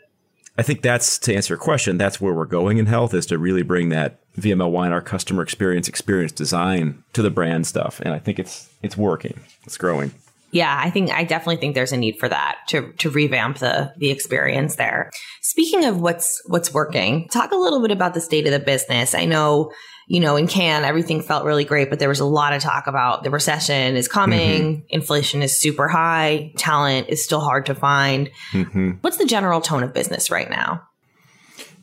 I 0.57 0.63
think 0.63 0.81
that's 0.81 1.17
to 1.19 1.35
answer 1.35 1.53
your 1.53 1.59
question. 1.59 1.97
That's 1.97 2.19
where 2.21 2.33
we're 2.33 2.45
going 2.45 2.77
in 2.77 2.85
health 2.85 3.13
is 3.13 3.25
to 3.27 3.37
really 3.37 3.63
bring 3.63 3.89
that 3.89 4.19
VML 4.37 4.71
Y&R 4.71 5.01
customer 5.01 5.43
experience, 5.43 5.87
experience 5.87 6.31
design 6.31 7.03
to 7.13 7.21
the 7.21 7.29
brand 7.29 7.67
stuff. 7.67 7.99
And 8.01 8.13
I 8.13 8.19
think 8.19 8.39
it's 8.39 8.69
it's 8.81 8.97
working. 8.97 9.41
It's 9.65 9.77
growing 9.77 10.13
yeah, 10.51 10.79
I 10.83 10.89
think 10.89 11.09
I 11.11 11.23
definitely 11.23 11.57
think 11.57 11.75
there's 11.75 11.93
a 11.93 11.97
need 11.97 12.19
for 12.19 12.27
that 12.27 12.59
to 12.67 12.91
to 12.99 13.09
revamp 13.09 13.59
the 13.59 13.93
the 13.97 14.11
experience 14.11 14.75
there. 14.75 15.09
Speaking 15.41 15.85
of 15.85 15.99
what's 16.01 16.41
what's 16.47 16.73
working, 16.73 17.27
talk 17.29 17.51
a 17.51 17.55
little 17.55 17.81
bit 17.81 17.91
about 17.91 18.13
the 18.13 18.21
state 18.21 18.45
of 18.45 18.51
the 18.51 18.59
business. 18.59 19.15
I 19.15 19.25
know, 19.25 19.71
you 20.07 20.19
know, 20.19 20.35
in 20.35 20.47
Cannes 20.47 20.83
everything 20.83 21.21
felt 21.21 21.45
really 21.45 21.63
great, 21.63 21.89
but 21.89 21.99
there 21.99 22.09
was 22.09 22.19
a 22.19 22.25
lot 22.25 22.53
of 22.53 22.61
talk 22.61 22.87
about 22.87 23.23
the 23.23 23.29
recession 23.29 23.95
is 23.95 24.09
coming, 24.09 24.61
mm-hmm. 24.61 24.85
inflation 24.89 25.41
is 25.41 25.57
super 25.57 25.87
high, 25.87 26.51
talent 26.57 27.07
is 27.07 27.23
still 27.23 27.41
hard 27.41 27.65
to 27.67 27.75
find. 27.75 28.29
Mm-hmm. 28.51 28.91
What's 29.01 29.17
the 29.17 29.25
general 29.25 29.61
tone 29.61 29.83
of 29.83 29.93
business 29.93 30.29
right 30.29 30.49
now? 30.49 30.81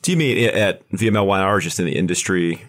Do 0.03 0.12
you 0.12 0.19
mean 0.19 0.47
at 0.50 0.88
VML 0.91 1.26
Y&R 1.26 1.61
just 1.61 1.81
in 1.81 1.87
the 1.87 1.97
industry 1.97 2.62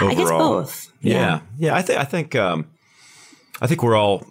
overall? 0.00 0.12
I 0.12 0.14
guess 0.14 0.30
both. 0.30 0.92
Yeah, 1.02 1.14
yeah. 1.14 1.40
yeah 1.58 1.74
I 1.74 1.82
think 1.82 1.98
I 1.98 2.04
think 2.04 2.36
um, 2.36 2.66
I 3.60 3.66
think 3.66 3.82
we're 3.82 3.96
all 3.96 4.24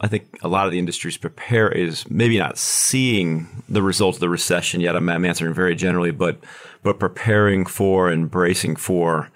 I 0.00 0.08
think 0.08 0.38
a 0.42 0.48
lot 0.48 0.66
of 0.66 0.72
the 0.72 0.78
industries 0.78 1.16
prepare 1.16 1.70
is 1.70 2.08
maybe 2.10 2.38
not 2.38 2.58
seeing 2.58 3.62
the 3.68 3.82
results 3.82 4.16
of 4.16 4.20
the 4.20 4.28
recession 4.28 4.80
yet. 4.80 4.94
I'm, 4.94 5.08
I'm 5.08 5.24
answering 5.24 5.54
very 5.54 5.74
generally, 5.74 6.10
but 6.10 6.38
but 6.82 6.98
preparing 7.00 7.66
for 7.66 8.10
and 8.10 8.30
bracing 8.30 8.76
for, 8.76 9.30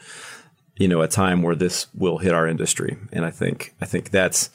you 0.76 0.86
know, 0.86 1.00
a 1.00 1.08
time 1.08 1.42
where 1.42 1.56
this 1.56 1.86
will 1.94 2.18
hit 2.18 2.34
our 2.34 2.46
industry. 2.46 2.98
And 3.12 3.24
I 3.24 3.30
think 3.30 3.74
I 3.80 3.86
think 3.86 4.10
that's 4.10 4.50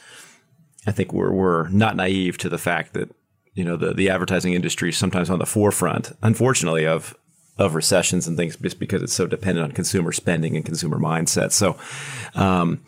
I 0.86 0.92
think 0.92 1.12
we're 1.12 1.32
we're 1.32 1.70
not 1.70 1.96
naive 1.96 2.38
to 2.40 2.50
the 2.50 2.60
fact 2.60 2.94
that 2.94 3.10
you 3.54 3.64
know 3.64 3.76
the 3.76 3.94
the 3.94 4.10
advertising 4.10 4.54
industry 4.54 4.90
is 4.90 4.98
sometimes 4.98 5.30
on 5.30 5.40
the 5.40 5.46
forefront, 5.46 6.12
unfortunately, 6.22 6.86
of 6.86 7.16
of 7.58 7.74
recessions 7.74 8.28
and 8.28 8.38
things 8.38 8.58
just 8.58 8.80
because 8.80 9.02
it's 9.02 9.14
so 9.14 9.26
dependent 9.26 9.64
on 9.64 9.72
consumer 9.72 10.12
spending 10.12 10.56
and 10.56 10.66
consumer 10.66 11.00
mindset. 11.00 11.52
So, 11.52 11.78
um, 12.36 12.84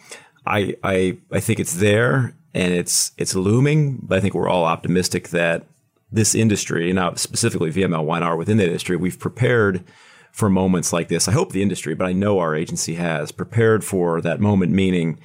I 0.45 0.75
I 0.83 1.17
I 1.31 1.39
think 1.39 1.59
it's 1.59 1.75
there 1.75 2.35
and 2.53 2.73
it's 2.73 3.11
it's 3.17 3.35
looming. 3.35 3.99
But 4.01 4.17
I 4.17 4.21
think 4.21 4.33
we're 4.33 4.49
all 4.49 4.65
optimistic 4.65 5.29
that 5.29 5.65
this 6.11 6.35
industry, 6.35 6.91
now 6.93 7.13
specifically 7.15 7.71
VML 7.71 8.05
Y&R 8.05 8.35
within 8.35 8.57
the 8.57 8.65
industry, 8.65 8.95
we've 8.95 9.19
prepared 9.19 9.83
for 10.31 10.49
moments 10.49 10.93
like 10.93 11.07
this. 11.07 11.27
I 11.27 11.31
hope 11.31 11.51
the 11.51 11.61
industry, 11.63 11.95
but 11.95 12.07
I 12.07 12.13
know 12.13 12.39
our 12.39 12.55
agency 12.55 12.95
has 12.95 13.31
prepared 13.31 13.83
for 13.83 14.21
that 14.21 14.39
moment. 14.39 14.71
Meaning, 14.71 15.19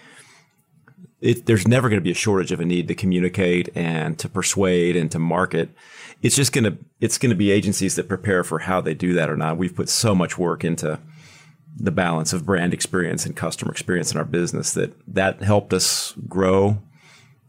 it, 1.20 1.46
there's 1.46 1.68
never 1.68 1.88
going 1.88 2.00
to 2.00 2.04
be 2.04 2.10
a 2.10 2.14
shortage 2.14 2.50
of 2.50 2.60
a 2.60 2.64
need 2.64 2.88
to 2.88 2.94
communicate 2.94 3.68
and 3.76 4.18
to 4.18 4.28
persuade 4.28 4.96
and 4.96 5.10
to 5.12 5.18
market. 5.18 5.70
It's 6.20 6.36
just 6.36 6.52
going 6.52 6.64
to 6.64 6.78
it's 7.00 7.18
going 7.18 7.30
to 7.30 7.36
be 7.36 7.50
agencies 7.50 7.96
that 7.96 8.08
prepare 8.08 8.42
for 8.42 8.60
how 8.60 8.80
they 8.80 8.94
do 8.94 9.12
that 9.14 9.30
or 9.30 9.36
not. 9.36 9.56
We've 9.56 9.74
put 9.74 9.88
so 9.88 10.14
much 10.14 10.36
work 10.36 10.64
into 10.64 10.98
the 11.76 11.90
balance 11.90 12.32
of 12.32 12.44
brand 12.44 12.74
experience 12.74 13.24
and 13.24 13.36
customer 13.36 13.70
experience 13.70 14.12
in 14.12 14.18
our 14.18 14.24
business 14.24 14.74
that 14.74 14.94
that 15.06 15.42
helped 15.42 15.72
us 15.72 16.14
grow 16.28 16.78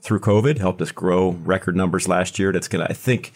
through 0.03 0.19
COVID, 0.19 0.57
helped 0.57 0.81
us 0.81 0.91
grow 0.91 1.29
record 1.29 1.75
numbers 1.75 2.07
last 2.07 2.37
year. 2.37 2.51
That's 2.51 2.67
going 2.67 2.85
to, 2.85 2.91
I 2.91 2.93
think, 2.93 3.31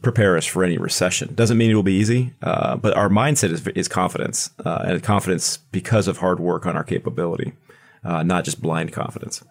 prepare 0.00 0.36
us 0.36 0.46
for 0.46 0.64
any 0.64 0.78
recession. 0.78 1.34
Doesn't 1.34 1.58
mean 1.58 1.70
it 1.70 1.74
will 1.74 1.82
be 1.82 1.92
easy, 1.92 2.32
uh, 2.42 2.76
but 2.76 2.96
our 2.96 3.08
mindset 3.08 3.52
is, 3.52 3.66
is 3.68 3.88
confidence 3.88 4.50
uh, 4.64 4.84
and 4.86 5.02
confidence 5.02 5.58
because 5.70 6.08
of 6.08 6.18
hard 6.18 6.40
work 6.40 6.66
on 6.66 6.76
our 6.76 6.82
capability, 6.82 7.52
uh, 8.04 8.22
not 8.22 8.44
just 8.44 8.60
blind 8.60 8.92
confidence. 8.92 9.44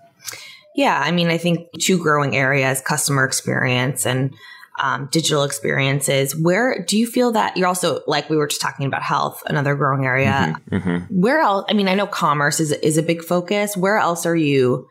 Yeah, 0.75 1.00
I 1.00 1.12
mean, 1.12 1.29
I 1.29 1.38
think 1.38 1.67
two 1.79 1.98
growing 1.98 2.36
areas: 2.36 2.81
customer 2.81 3.24
experience 3.24 4.05
and 4.05 4.33
um, 4.79 5.10
digital 5.12 5.43
experiences. 5.43 6.36
Where 6.36 6.83
do 6.83 6.98
you 6.98 7.05
feel 7.05 7.33
that 7.33 7.57
you're 7.57 7.67
also 7.67 8.01
like 8.07 8.29
we 8.29 8.38
were 8.38 8.48
just 8.48 8.62
talking 8.62 8.86
about 8.86 9.03
health, 9.03 9.43
another 9.45 9.75
growing 9.75 10.05
area? 10.05 10.55
Mm-hmm, 10.71 10.75
mm-hmm. 10.75 11.21
Where 11.21 11.39
else? 11.39 11.65
I 11.69 11.74
mean, 11.74 11.88
I 11.88 11.93
know 11.93 12.07
commerce 12.07 12.60
is 12.60 12.71
is 12.71 12.98
a 12.98 13.03
big 13.03 13.21
focus. 13.24 13.77
Where 13.77 13.98
else 13.98 14.25
are 14.25 14.36
you? 14.36 14.89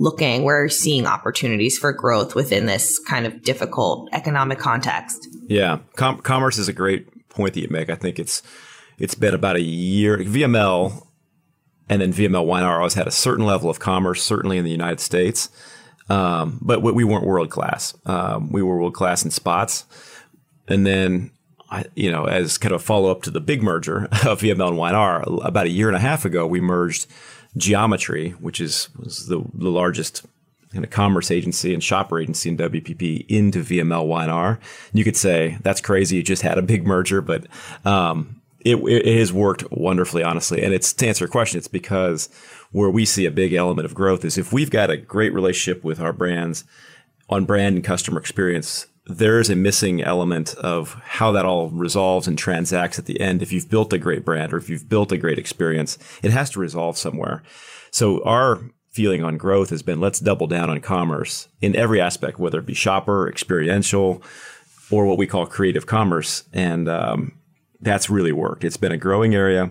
Looking? 0.00 0.42
You 0.42 0.68
seeing 0.70 1.06
opportunities 1.06 1.78
for 1.78 1.92
growth 1.92 2.34
within 2.34 2.66
this 2.66 2.98
kind 2.98 3.26
of 3.26 3.42
difficult 3.42 4.08
economic 4.12 4.58
context? 4.58 5.28
Yeah, 5.46 5.80
Com- 5.94 6.20
commerce 6.20 6.58
is 6.58 6.68
a 6.68 6.72
great 6.72 7.28
point 7.28 7.54
that 7.54 7.60
you 7.60 7.68
make. 7.70 7.90
I 7.90 7.94
think 7.94 8.18
it's 8.18 8.42
it's 8.98 9.14
been 9.14 9.34
about 9.34 9.56
a 9.56 9.62
year. 9.62 10.18
VML 10.18 11.06
and 11.88 12.00
then 12.00 12.12
VML 12.12 12.46
Y&R 12.46 12.78
always 12.78 12.94
had 12.94 13.06
a 13.06 13.12
certain 13.12 13.44
level 13.44 13.68
of 13.68 13.78
commerce, 13.78 14.22
certainly 14.22 14.56
in 14.56 14.64
the 14.64 14.70
United 14.70 15.00
States, 15.00 15.50
um, 16.08 16.58
but 16.62 16.82
we 16.82 17.04
weren't 17.04 17.26
world 17.26 17.50
class. 17.50 17.94
Um, 18.06 18.50
we 18.50 18.62
were 18.62 18.78
world 18.78 18.94
class 18.94 19.24
in 19.24 19.30
spots, 19.30 19.84
and 20.66 20.86
then. 20.86 21.30
I, 21.72 21.84
you 21.94 22.10
know, 22.10 22.24
as 22.24 22.58
kind 22.58 22.74
of 22.74 22.80
a 22.80 22.84
follow 22.84 23.12
up 23.12 23.22
to 23.22 23.30
the 23.30 23.40
big 23.40 23.62
merger 23.62 24.06
of 24.26 24.40
VML 24.40 24.70
and 24.70 24.76
Y&R, 24.76 25.22
about 25.44 25.66
a 25.66 25.70
year 25.70 25.86
and 25.86 25.96
a 25.96 26.00
half 26.00 26.24
ago, 26.24 26.44
we 26.44 26.60
merged 26.60 27.06
Geometry, 27.56 28.30
which 28.40 28.60
is 28.60 28.88
was 28.96 29.26
the, 29.26 29.42
the 29.54 29.70
largest 29.70 30.24
kind 30.72 30.84
of 30.84 30.90
commerce 30.90 31.30
agency 31.30 31.74
and 31.74 31.82
shopper 31.82 32.20
agency 32.20 32.48
in 32.48 32.56
WPP 32.56 33.26
into 33.28 33.60
VML 33.60 34.06
Y&R. 34.06 34.60
You 34.92 35.04
could 35.04 35.16
say 35.16 35.58
that's 35.62 35.80
crazy. 35.80 36.16
You 36.16 36.22
just 36.22 36.42
had 36.42 36.58
a 36.58 36.62
big 36.62 36.86
merger, 36.86 37.20
but 37.20 37.46
um, 37.84 38.40
it, 38.60 38.76
it 38.76 39.18
has 39.18 39.32
worked 39.32 39.70
wonderfully, 39.72 40.22
honestly. 40.22 40.62
And 40.62 40.72
it's 40.72 40.92
to 40.94 41.08
answer 41.08 41.24
your 41.24 41.30
question, 41.30 41.58
it's 41.58 41.68
because 41.68 42.28
where 42.72 42.90
we 42.90 43.04
see 43.04 43.26
a 43.26 43.30
big 43.30 43.52
element 43.52 43.86
of 43.86 43.94
growth 43.94 44.24
is 44.24 44.38
if 44.38 44.52
we've 44.52 44.70
got 44.70 44.90
a 44.90 44.96
great 44.96 45.34
relationship 45.34 45.82
with 45.82 46.00
our 46.00 46.12
brands 46.12 46.64
on 47.28 47.44
brand 47.44 47.76
and 47.76 47.84
customer 47.84 48.20
experience, 48.20 48.86
there 49.18 49.40
is 49.40 49.50
a 49.50 49.56
missing 49.56 50.02
element 50.02 50.54
of 50.56 50.94
how 51.04 51.32
that 51.32 51.44
all 51.44 51.68
resolves 51.70 52.26
and 52.26 52.38
transacts 52.38 52.98
at 52.98 53.06
the 53.06 53.20
end. 53.20 53.42
If 53.42 53.52
you've 53.52 53.70
built 53.70 53.92
a 53.92 53.98
great 53.98 54.24
brand 54.24 54.52
or 54.52 54.56
if 54.56 54.68
you've 54.68 54.88
built 54.88 55.12
a 55.12 55.18
great 55.18 55.38
experience, 55.38 55.98
it 56.22 56.30
has 56.30 56.50
to 56.50 56.60
resolve 56.60 56.96
somewhere. 56.96 57.42
So 57.90 58.22
our 58.24 58.60
feeling 58.90 59.22
on 59.22 59.36
growth 59.36 59.70
has 59.70 59.82
been 59.82 60.00
let's 60.00 60.20
double 60.20 60.46
down 60.46 60.68
on 60.68 60.80
commerce 60.80 61.48
in 61.60 61.76
every 61.76 62.00
aspect, 62.00 62.38
whether 62.38 62.58
it 62.58 62.66
be 62.66 62.74
shopper, 62.74 63.28
experiential, 63.28 64.22
or 64.90 65.06
what 65.06 65.18
we 65.18 65.26
call 65.26 65.46
creative 65.46 65.86
commerce. 65.86 66.44
And 66.52 66.88
um, 66.88 67.32
that's 67.80 68.10
really 68.10 68.32
worked. 68.32 68.64
It's 68.64 68.76
been 68.76 68.92
a 68.92 68.98
growing 68.98 69.34
area. 69.34 69.70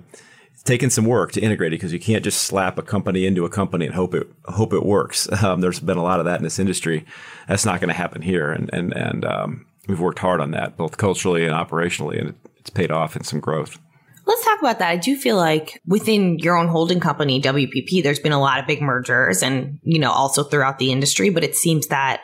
It's 0.59 0.65
taken 0.65 0.89
some 0.89 1.05
work 1.05 1.31
to 1.31 1.41
integrate 1.41 1.71
it 1.71 1.77
because 1.77 1.93
you 1.93 2.01
can't 2.01 2.21
just 2.21 2.41
slap 2.41 2.77
a 2.77 2.81
company 2.81 3.25
into 3.25 3.45
a 3.45 3.49
company 3.49 3.85
and 3.85 3.95
hope 3.95 4.13
it 4.13 4.29
hope 4.45 4.73
it 4.73 4.85
works. 4.85 5.27
Um, 5.41 5.61
there's 5.61 5.79
been 5.79 5.97
a 5.97 6.03
lot 6.03 6.19
of 6.19 6.25
that 6.25 6.37
in 6.37 6.43
this 6.43 6.59
industry. 6.59 7.05
That's 7.47 7.65
not 7.65 7.79
going 7.79 7.87
to 7.87 7.93
happen 7.93 8.21
here, 8.21 8.51
and 8.51 8.69
and 8.73 8.93
and 8.93 9.23
um, 9.23 9.65
we've 9.87 10.01
worked 10.01 10.19
hard 10.19 10.41
on 10.41 10.51
that 10.51 10.75
both 10.75 10.97
culturally 10.97 11.45
and 11.45 11.55
operationally, 11.55 12.19
and 12.19 12.35
it's 12.57 12.69
paid 12.69 12.91
off 12.91 13.15
in 13.15 13.23
some 13.23 13.39
growth. 13.39 13.79
Let's 14.25 14.43
talk 14.43 14.59
about 14.59 14.79
that. 14.79 14.89
I 14.89 14.97
do 14.97 15.15
feel 15.15 15.37
like 15.37 15.81
within 15.87 16.39
your 16.39 16.57
own 16.57 16.67
holding 16.67 16.99
company, 16.99 17.41
WPP, 17.41 18.03
there's 18.03 18.19
been 18.19 18.33
a 18.33 18.39
lot 18.39 18.59
of 18.59 18.67
big 18.67 18.81
mergers 18.81 19.41
and, 19.41 19.79
you 19.83 19.97
know, 19.97 20.11
also 20.11 20.43
throughout 20.43 20.77
the 20.77 20.91
industry, 20.91 21.29
but 21.29 21.43
it 21.43 21.55
seems 21.55 21.87
that 21.87 22.21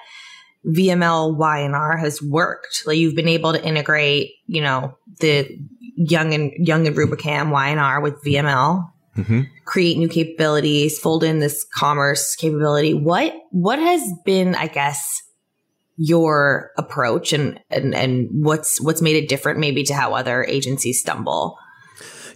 VML 0.67 1.35
Y&R 1.35 1.97
has 1.97 2.21
worked. 2.21 2.83
Like 2.85 2.97
you've 2.97 3.15
been 3.15 3.27
able 3.27 3.53
to 3.53 3.63
integrate, 3.63 4.33
you 4.45 4.61
know, 4.61 4.97
the 5.19 5.59
young 5.95 6.33
and 6.33 6.51
young 6.57 6.87
and 6.87 6.95
Rubicam 6.95 7.51
Y&R 7.51 8.01
with 8.01 8.23
VML, 8.23 8.89
mm-hmm. 9.17 9.41
create 9.65 9.97
new 9.97 10.07
capabilities, 10.07 10.99
fold 10.99 11.23
in 11.23 11.39
this 11.39 11.65
commerce 11.75 12.35
capability. 12.35 12.93
What 12.93 13.33
what 13.51 13.79
has 13.79 14.01
been, 14.25 14.55
I 14.55 14.67
guess, 14.67 15.21
your 15.97 16.71
approach 16.77 17.33
and 17.33 17.59
and 17.69 17.95
and 17.95 18.27
what's 18.31 18.81
what's 18.81 19.01
made 19.01 19.15
it 19.15 19.29
different 19.29 19.59
maybe 19.59 19.83
to 19.83 19.93
how 19.93 20.13
other 20.13 20.43
agencies 20.43 20.99
stumble? 20.99 21.57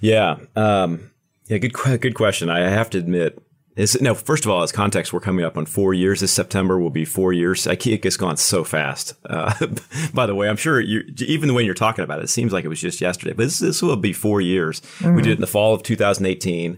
Yeah, 0.02 0.38
um, 0.56 1.12
yeah, 1.48 1.58
good 1.58 1.74
good 1.74 2.16
question. 2.16 2.50
I 2.50 2.70
have 2.70 2.90
to 2.92 2.98
admit, 2.98 3.42
is 3.80 4.02
no. 4.02 4.14
First 4.14 4.46
of 4.46 4.52
all, 4.52 4.62
as 4.62 4.72
context, 4.72 5.14
we're 5.14 5.22
coming 5.22 5.46
up 5.46 5.58
on 5.58 5.66
four 5.66 5.94
years. 5.94 6.20
This 6.20 6.34
September 6.34 6.80
will 6.80 6.90
be 6.90 7.06
four 7.06 7.32
years. 7.32 7.66
I 7.66 7.76
can't 7.76 8.04
it's 8.06 8.18
gone 8.18 8.38
so 8.38 8.64
fast. 8.64 9.14
Uh, 9.26 9.54
by 10.14 10.26
the 10.26 10.36
way, 10.36 10.50
I'm 10.50 10.58
sure 10.58 10.80
you, 10.80 11.02
even 11.20 11.48
the 11.48 11.54
way 11.54 11.64
you're 11.64 11.74
talking 11.74 12.04
about 12.04 12.20
it, 12.20 12.26
it 12.26 12.30
seems 12.30 12.52
like 12.52 12.66
it 12.66 12.70
was 12.70 12.82
just 12.82 13.00
yesterday. 13.00 13.32
But 13.32 13.44
this, 13.44 13.60
this 13.60 13.82
will 13.82 13.96
be 13.96 14.12
four 14.12 14.42
years. 14.42 14.82
Mm-hmm. 15.00 15.16
We 15.16 15.22
did 15.22 15.32
it 15.32 15.36
in 15.36 15.42
the 15.42 15.48
fall 15.48 15.74
of 15.74 15.84
2018. 15.84 16.78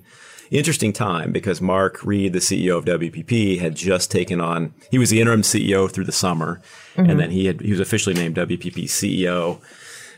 Interesting 0.51 0.93
time 0.93 1.31
because 1.31 1.62
Mark 1.62 2.03
Reed, 2.03 2.34
the 2.34 2.39
CEO 2.39 2.77
of 2.77 2.86
WPP, 2.86 3.60
had 3.60 3.75
just 3.75 4.12
taken 4.12 4.39
on. 4.39 4.74
He 4.91 5.00
was 5.00 5.10
the 5.10 5.22
interim 5.22 5.41
CEO 5.41 5.89
through 5.89 6.03
the 6.03 6.12
summer, 6.12 6.62
mm-hmm. 6.96 7.10
and 7.10 7.20
then 7.20 7.31
he 7.31 7.46
had 7.46 7.62
he 7.62 7.72
was 7.72 7.79
officially 7.79 8.13
named 8.13 8.36
WPP 8.36 8.84
CEO 8.84 9.60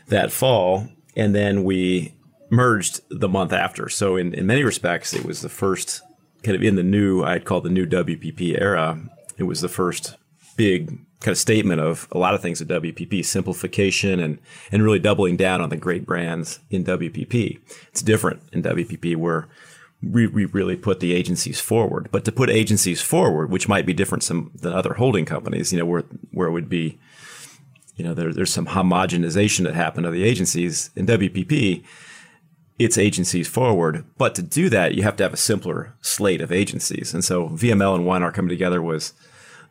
that 0.08 0.32
fall. 0.32 0.88
And 1.16 1.34
then 1.34 1.64
we 1.64 2.14
merged 2.50 3.00
the 3.08 3.28
month 3.28 3.52
after. 3.52 3.88
So 3.88 4.16
in, 4.16 4.34
in 4.34 4.46
many 4.46 4.64
respects, 4.64 5.14
it 5.14 5.24
was 5.24 5.40
the 5.40 5.48
first 5.48 6.02
kind 6.44 6.54
of 6.54 6.62
in 6.62 6.76
the 6.76 6.82
new, 6.82 7.24
I'd 7.24 7.44
call 7.44 7.60
the 7.60 7.70
new 7.70 7.86
WPP 7.86 8.60
era, 8.60 9.00
it 9.36 9.44
was 9.44 9.60
the 9.60 9.68
first 9.68 10.16
big 10.56 10.98
kind 11.20 11.32
of 11.32 11.38
statement 11.38 11.80
of 11.80 12.06
a 12.12 12.18
lot 12.18 12.34
of 12.34 12.42
things 12.42 12.60
at 12.60 12.68
WPP, 12.68 13.24
simplification 13.24 14.20
and, 14.20 14.38
and 14.70 14.82
really 14.82 14.98
doubling 14.98 15.36
down 15.36 15.60
on 15.60 15.70
the 15.70 15.76
great 15.76 16.04
brands 16.04 16.60
in 16.70 16.84
WPP. 16.84 17.60
It's 17.88 18.02
different 18.02 18.42
in 18.52 18.62
WPP 18.62 19.16
where 19.16 19.48
we, 20.02 20.26
we 20.26 20.44
really 20.44 20.76
put 20.76 21.00
the 21.00 21.14
agencies 21.14 21.60
forward. 21.60 22.08
But 22.12 22.26
to 22.26 22.32
put 22.32 22.50
agencies 22.50 23.00
forward, 23.00 23.50
which 23.50 23.68
might 23.68 23.86
be 23.86 23.94
different 23.94 24.22
some, 24.22 24.50
than 24.54 24.74
other 24.74 24.94
holding 24.94 25.24
companies, 25.24 25.72
you 25.72 25.78
know, 25.78 25.86
where, 25.86 26.04
where 26.30 26.48
it 26.48 26.52
would 26.52 26.68
be, 26.68 26.98
you 27.96 28.04
know, 28.04 28.12
there, 28.12 28.32
there's 28.32 28.52
some 28.52 28.66
homogenization 28.66 29.64
that 29.64 29.74
happened 29.74 30.04
of 30.04 30.12
the 30.12 30.24
agencies 30.24 30.90
in 30.94 31.06
WPP 31.06 31.84
its 32.78 32.98
agencies 32.98 33.48
forward. 33.48 34.04
But 34.18 34.34
to 34.34 34.42
do 34.42 34.68
that, 34.70 34.94
you 34.94 35.02
have 35.02 35.16
to 35.16 35.22
have 35.22 35.32
a 35.32 35.38
simpler 35.38 35.94
slate 36.00 36.40
of 36.40 36.52
agencies. 36.52 37.14
And 37.14 37.24
so 37.24 37.48
VML 37.50 37.94
and 37.94 38.06
Y&R 38.06 38.32
coming 38.32 38.48
together 38.48 38.82
was 38.82 39.12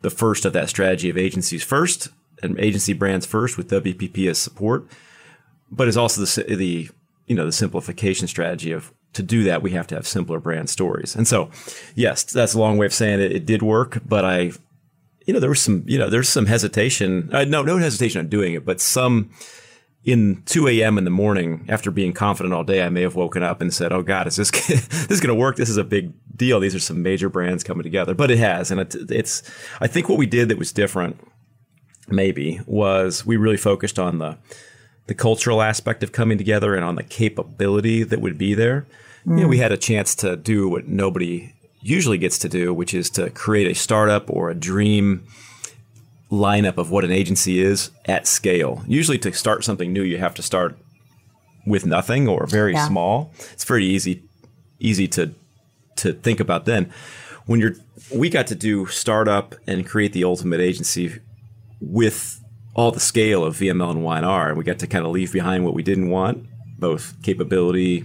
the 0.00 0.10
first 0.10 0.44
of 0.44 0.52
that 0.54 0.68
strategy 0.68 1.10
of 1.10 1.18
agencies 1.18 1.62
first 1.62 2.08
and 2.42 2.58
agency 2.58 2.92
brands 2.92 3.26
first 3.26 3.56
with 3.56 3.70
WPP 3.70 4.28
as 4.28 4.38
support. 4.38 4.86
But 5.70 5.88
it's 5.88 5.96
also 5.96 6.24
the, 6.24 6.56
the 6.56 6.88
you 7.26 7.34
know 7.34 7.46
the 7.46 7.52
simplification 7.52 8.28
strategy 8.28 8.70
of 8.70 8.92
to 9.14 9.22
do 9.22 9.44
that 9.44 9.62
we 9.62 9.70
have 9.70 9.86
to 9.88 9.94
have 9.94 10.06
simpler 10.06 10.40
brand 10.40 10.68
stories. 10.68 11.14
And 11.16 11.26
so, 11.26 11.50
yes, 11.94 12.24
that's 12.24 12.54
a 12.54 12.58
long 12.58 12.76
way 12.76 12.86
of 12.86 12.92
saying 12.92 13.20
it. 13.20 13.32
It 13.32 13.46
did 13.46 13.62
work, 13.62 14.00
but 14.06 14.24
I, 14.24 14.52
you 15.24 15.32
know, 15.32 15.40
there 15.40 15.50
was 15.50 15.60
some 15.60 15.84
you 15.86 15.98
know 15.98 16.10
there's 16.10 16.28
some 16.28 16.46
hesitation. 16.46 17.30
Uh, 17.32 17.44
no, 17.44 17.62
no 17.62 17.78
hesitation 17.78 18.20
on 18.20 18.28
doing 18.28 18.54
it, 18.54 18.64
but 18.64 18.80
some 18.80 19.30
in 20.04 20.42
2 20.44 20.68
a.m. 20.68 20.98
in 20.98 21.04
the 21.04 21.10
morning, 21.10 21.64
after 21.68 21.90
being 21.90 22.12
confident 22.12 22.54
all 22.54 22.62
day, 22.62 22.82
I 22.82 22.90
may 22.90 23.02
have 23.02 23.14
woken 23.14 23.42
up 23.42 23.60
and 23.60 23.72
said, 23.72 23.92
"Oh 23.92 24.02
God, 24.02 24.26
is 24.26 24.36
this 24.36 24.50
this 24.68 25.10
is 25.10 25.20
going 25.20 25.34
to 25.34 25.40
work? 25.40 25.56
This 25.56 25.70
is 25.70 25.78
a 25.78 25.84
big 25.84 26.12
deal. 26.36 26.60
These 26.60 26.74
are 26.74 26.80
some 26.80 27.02
major 27.02 27.28
brands 27.28 27.64
coming 27.64 27.82
together." 27.82 28.14
But 28.14 28.30
it 28.30 28.38
has, 28.38 28.70
and 28.70 28.80
it, 28.80 28.94
it's. 29.10 29.42
I 29.80 29.86
think 29.86 30.08
what 30.08 30.18
we 30.18 30.26
did 30.26 30.48
that 30.50 30.58
was 30.58 30.72
different, 30.72 31.18
maybe, 32.08 32.60
was 32.66 33.24
we 33.24 33.36
really 33.36 33.56
focused 33.56 33.98
on 33.98 34.18
the 34.18 34.36
the 35.06 35.14
cultural 35.14 35.62
aspect 35.62 36.02
of 36.02 36.12
coming 36.12 36.38
together 36.38 36.74
and 36.74 36.84
on 36.84 36.96
the 36.96 37.02
capability 37.02 38.02
that 38.02 38.20
would 38.20 38.38
be 38.38 38.54
there. 38.54 38.86
Mm. 39.26 39.36
You 39.36 39.42
know, 39.44 39.48
we 39.48 39.58
had 39.58 39.72
a 39.72 39.76
chance 39.76 40.14
to 40.16 40.36
do 40.36 40.68
what 40.68 40.86
nobody 40.86 41.54
usually 41.80 42.18
gets 42.18 42.38
to 42.38 42.48
do, 42.48 42.72
which 42.72 42.94
is 42.94 43.10
to 43.10 43.30
create 43.30 43.70
a 43.70 43.74
startup 43.74 44.30
or 44.30 44.50
a 44.50 44.54
dream 44.54 45.26
lineup 46.34 46.78
of 46.78 46.90
what 46.90 47.04
an 47.04 47.10
agency 47.10 47.60
is 47.60 47.90
at 48.06 48.26
scale. 48.26 48.82
Usually, 48.86 49.18
to 49.18 49.32
start 49.32 49.64
something 49.64 49.92
new, 49.92 50.02
you 50.02 50.18
have 50.18 50.34
to 50.34 50.42
start 50.42 50.76
with 51.66 51.86
nothing 51.86 52.28
or 52.28 52.46
very 52.46 52.74
yeah. 52.74 52.86
small. 52.86 53.32
It's 53.52 53.64
pretty 53.64 53.86
easy 53.86 54.22
easy 54.80 55.08
to 55.08 55.34
to 55.96 56.12
think 56.12 56.40
about 56.40 56.64
then. 56.64 56.92
When 57.46 57.60
you're 57.60 57.74
we 58.14 58.28
got 58.28 58.46
to 58.48 58.54
do 58.54 58.86
startup 58.86 59.54
and 59.66 59.86
create 59.86 60.12
the 60.12 60.24
ultimate 60.24 60.60
agency 60.60 61.20
with 61.80 62.40
all 62.74 62.90
the 62.90 63.00
scale 63.00 63.44
of 63.44 63.56
VML 63.56 63.90
and 63.90 64.04
Y&R. 64.04 64.54
We 64.54 64.64
got 64.64 64.80
to 64.80 64.86
kind 64.86 65.06
of 65.06 65.12
leave 65.12 65.32
behind 65.32 65.64
what 65.64 65.74
we 65.74 65.82
didn't 65.82 66.10
want, 66.10 66.46
both 66.78 67.14
capability, 67.22 68.04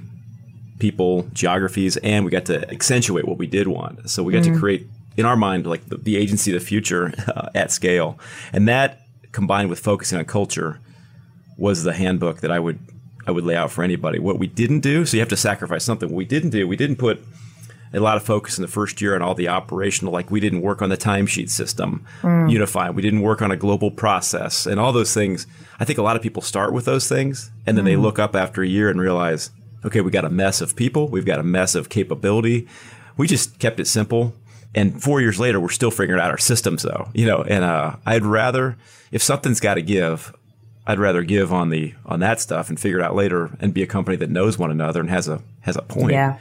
people, 0.78 1.28
geographies, 1.34 1.98
and 1.98 2.24
we 2.24 2.32
got 2.32 2.46
to 2.46 2.70
accentuate 2.70 3.28
what 3.28 3.38
we 3.38 3.48
did 3.48 3.68
want. 3.68 4.10
So 4.10 4.24
we 4.24 4.32
got 4.32 4.44
mm-hmm. 4.44 4.54
to 4.54 4.60
create 4.60 4.88
in 5.20 5.26
our 5.26 5.36
mind 5.36 5.68
like 5.68 5.86
the, 5.88 5.98
the 5.98 6.16
agency 6.16 6.56
of 6.56 6.60
the 6.60 6.66
future 6.66 7.14
uh, 7.28 7.50
at 7.54 7.72
scale, 7.72 8.18
and 8.54 8.68
that 8.68 9.02
combined 9.32 9.70
with 9.70 9.80
focusing 9.80 10.18
on 10.18 10.26
culture 10.26 10.80
was 11.58 11.84
the 11.84 11.94
handbook 11.94 12.40
that 12.40 12.52
I 12.52 12.60
would 12.60 12.80
I 13.28 13.32
would 13.32 13.44
lay 13.44 13.56
out 13.56 13.70
for 13.70 13.84
anybody. 13.84 14.18
What 14.18 14.40
we 14.40 14.48
didn't 14.48 14.80
do, 14.80 15.06
so 15.06 15.18
you 15.18 15.22
have 15.22 15.30
to 15.30 15.38
sacrifice 15.38 15.84
something. 15.84 16.10
What 16.10 16.18
we 16.18 16.26
didn't 16.26 16.52
do, 16.52 16.68
we 16.68 16.78
didn't 16.78 16.96
put 16.96 17.24
a 17.94 18.00
lot 18.00 18.18
of 18.18 18.24
focus 18.24 18.58
in 18.58 18.62
the 18.62 18.68
first 18.68 19.02
year 19.02 19.16
on 19.16 19.22
all 19.22 19.34
the 19.36 19.48
operational, 19.48 20.14
like 20.14 20.30
we 20.30 20.40
didn't 20.40 20.62
work 20.62 20.82
on 20.82 20.90
the 20.90 20.98
timesheet 20.98 21.50
system, 21.50 22.06
mm. 22.22 22.50
unify. 22.50 22.90
We 22.90 23.02
didn't 23.02 23.22
work 23.22 23.42
on 23.42 23.52
a 23.52 23.58
global 23.58 23.90
process 23.92 24.66
and 24.66 24.80
all 24.80 24.94
those 24.94 25.14
things. 25.14 25.48
I 25.80 25.86
think 25.86 25.98
a 25.98 26.04
lot 26.04 26.16
of 26.16 26.22
people 26.22 26.42
start 26.42 26.72
with 26.72 26.86
those 26.86 27.10
things 27.10 27.50
and 27.66 27.78
then 27.78 27.86
mm. 27.86 27.88
they 27.88 27.96
look 27.96 28.20
up 28.20 28.36
after 28.36 28.62
a 28.62 28.68
year 28.68 28.90
and 28.90 29.02
realize, 29.02 29.50
okay, 29.84 30.02
we 30.02 30.12
got 30.12 30.26
a 30.26 30.30
mess 30.30 30.62
of 30.62 30.76
people. 30.76 31.08
We've 31.08 31.26
got 31.26 31.40
a 31.40 31.44
mess 31.44 31.74
of 31.74 31.90
capability. 31.90 32.68
We 33.18 33.28
just 33.28 33.58
kept 33.60 33.80
it 33.80 33.86
simple. 33.86 34.34
And 34.76 35.02
four 35.02 35.20
years 35.20 35.40
later, 35.40 35.60
we're 35.60 35.70
still 35.70 35.92
figuring 35.92 36.22
out 36.22 36.30
our 36.30 36.38
systems, 36.38 36.84
though. 36.84 37.10
You 37.14 37.26
know, 37.26 37.42
and 37.42 37.64
uh, 37.64 37.96
I'd 38.06 38.24
rather 38.24 38.78
if 39.12 39.24
something's 39.24 39.60
got 39.60 39.76
to 39.76 39.82
give, 39.82 40.36
I'd 40.86 41.00
rather 41.00 41.24
give 41.24 41.52
on 41.54 41.70
the 41.70 41.94
on 42.06 42.20
that 42.20 42.40
stuff 42.40 42.70
and 42.70 42.80
figure 42.80 43.00
it 43.00 43.04
out 43.04 43.16
later, 43.16 43.58
and 43.60 43.74
be 43.74 43.84
a 43.84 43.88
company 43.88 44.18
that 44.18 44.30
knows 44.30 44.58
one 44.58 44.72
another 44.72 45.00
and 45.00 45.10
has 45.10 45.28
a 45.28 45.42
has 45.62 45.76
a 45.76 45.82
point. 45.82 46.14
Yeah. 46.14 46.38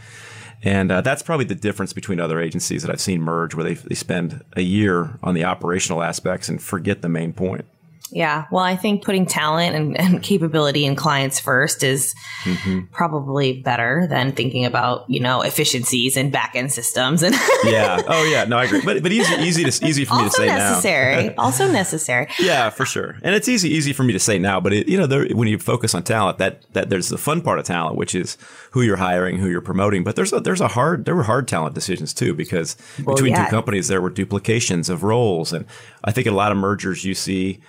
And 0.63 0.91
uh, 0.91 1.03
that's 1.03 1.23
probably 1.23 1.45
the 1.45 1.55
difference 1.55 1.93
between 1.93 2.19
other 2.19 2.41
agencies 2.41 2.83
that 2.83 2.91
I've 2.91 3.01
seen 3.01 3.21
merge, 3.23 3.55
where 3.55 3.65
they 3.65 3.75
they 3.75 3.95
spend 3.95 4.45
a 4.57 4.63
year 4.63 5.19
on 5.23 5.35
the 5.35 5.45
operational 5.45 6.03
aspects 6.03 6.49
and 6.49 6.63
forget 6.63 7.03
the 7.03 7.09
main 7.09 7.33
point. 7.33 7.65
Yeah. 8.11 8.47
Well, 8.51 8.65
I 8.65 8.77
think 8.77 9.05
putting 9.05 9.27
talent 9.27 9.77
and, 9.77 9.99
and 10.01 10.23
capability 10.23 10.85
in 10.85 10.97
clients 10.97 11.39
first 11.39 11.83
is 11.83 12.15
mm-hmm. 12.43 12.87
probably 12.93 13.61
better 13.61 14.07
than 14.09 14.33
thinking 14.33 14.65
about, 14.65 15.09
you 15.09 15.21
know, 15.21 15.43
efficiencies 15.43 16.17
and 16.17 16.33
back 16.33 16.53
end 16.55 16.73
systems 16.73 17.23
and 17.23 17.35
Yeah. 17.65 18.03
Oh 18.11 18.25
yeah. 18.25 18.45
No, 18.45 18.57
I 18.59 18.65
agree. 18.65 18.81
But 18.83 19.03
but 19.03 19.13
easy 19.13 19.35
easy 19.43 19.65
to 19.65 19.87
easy 19.87 20.05
for 20.05 20.17
me 20.17 20.25
to 20.25 20.31
say 20.31 20.47
necessary. 20.47 21.27
now. 21.29 21.35
also 21.39 21.71
necessary. 21.71 22.29
Yeah, 22.39 22.71
for 22.71 22.85
sure. 22.85 23.19
And 23.23 23.35
it's 23.35 23.49
easy 23.49 23.69
easy 23.69 23.93
for 23.93 24.03
me 24.03 24.13
to 24.13 24.19
say 24.19 24.39
now, 24.39 24.61
but 24.61 24.73
it, 24.73 24.89
you 24.89 24.97
know, 24.97 25.07
there, 25.07 25.27
when 25.29 25.49
you 25.49 25.59
focus 25.59 25.95
on 25.95 26.05
talent, 26.05 26.39
that 26.39 26.63
that 26.73 26.89
there's 26.89 27.09
the 27.09 27.19
fun 27.19 27.43
part 27.43 27.59
of 27.59 27.67
talent, 27.67 27.97
which 27.97 28.15
is 28.15 28.39
who 28.71 28.83
you're 28.83 28.97
hiring, 28.97 29.39
who 29.39 29.49
you're 29.49 29.61
promoting. 29.61 30.05
But 30.05 30.17
there's 30.17 30.33
a 30.33 30.41
there's 30.41 30.61
a 30.61 30.69
hard 30.69 31.05
there 31.05 31.15
were 31.15 31.25
hard 31.25 31.49
talent 31.49 31.75
decisions 31.75 32.15
too 32.15 32.35
because 32.35 32.77
well, 33.05 33.15
between 33.15 33.33
yeah. 33.33 33.45
two 33.45 33.51
companies 33.51 33.89
there 33.89 34.01
were 34.01 34.11
duplications 34.11 34.89
of 34.89 35.03
roles 35.03 35.53
and 35.53 35.67
I 36.05 36.13
think 36.13 36.27
a 36.27 36.33
lot 36.33 36.53
of 36.53 36.59
mergers 36.59 37.05
you 37.05 37.15
see 37.15 37.61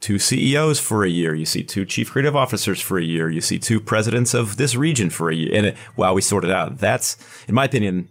two 0.00 0.18
CEOs 0.18 0.78
for 0.78 1.04
a 1.04 1.08
year. 1.08 1.34
You 1.34 1.46
see 1.46 1.62
two 1.62 1.84
chief 1.84 2.12
creative 2.12 2.36
officers 2.36 2.80
for 2.80 2.98
a 2.98 3.02
year. 3.02 3.28
You 3.28 3.40
see 3.40 3.58
two 3.58 3.80
presidents 3.80 4.34
of 4.34 4.56
this 4.56 4.74
region 4.74 5.10
for 5.10 5.30
a 5.30 5.34
year. 5.34 5.50
And 5.54 5.66
it, 5.66 5.76
wow, 5.96 6.14
we 6.14 6.20
sorted 6.20 6.50
out. 6.50 6.78
That's, 6.78 7.16
in 7.48 7.54
my 7.54 7.64
opinion, 7.64 8.08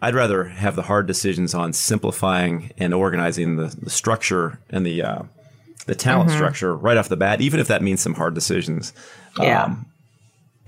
I'd 0.00 0.14
rather 0.14 0.44
have 0.44 0.76
the 0.76 0.82
hard 0.82 1.06
decisions 1.06 1.54
on 1.54 1.72
simplifying 1.72 2.72
and 2.76 2.92
organizing 2.92 3.56
the, 3.56 3.74
the 3.80 3.90
structure 3.90 4.58
and 4.68 4.84
the 4.84 5.02
uh, 5.02 5.22
the 5.86 5.94
talent 5.94 6.30
mm-hmm. 6.30 6.38
structure 6.38 6.74
right 6.76 6.96
off 6.96 7.08
the 7.08 7.16
bat, 7.16 7.40
even 7.40 7.60
if 7.60 7.68
that 7.68 7.82
means 7.82 8.00
some 8.00 8.14
hard 8.14 8.34
decisions. 8.34 8.92
Yeah. 9.38 9.64
Um, 9.64 9.86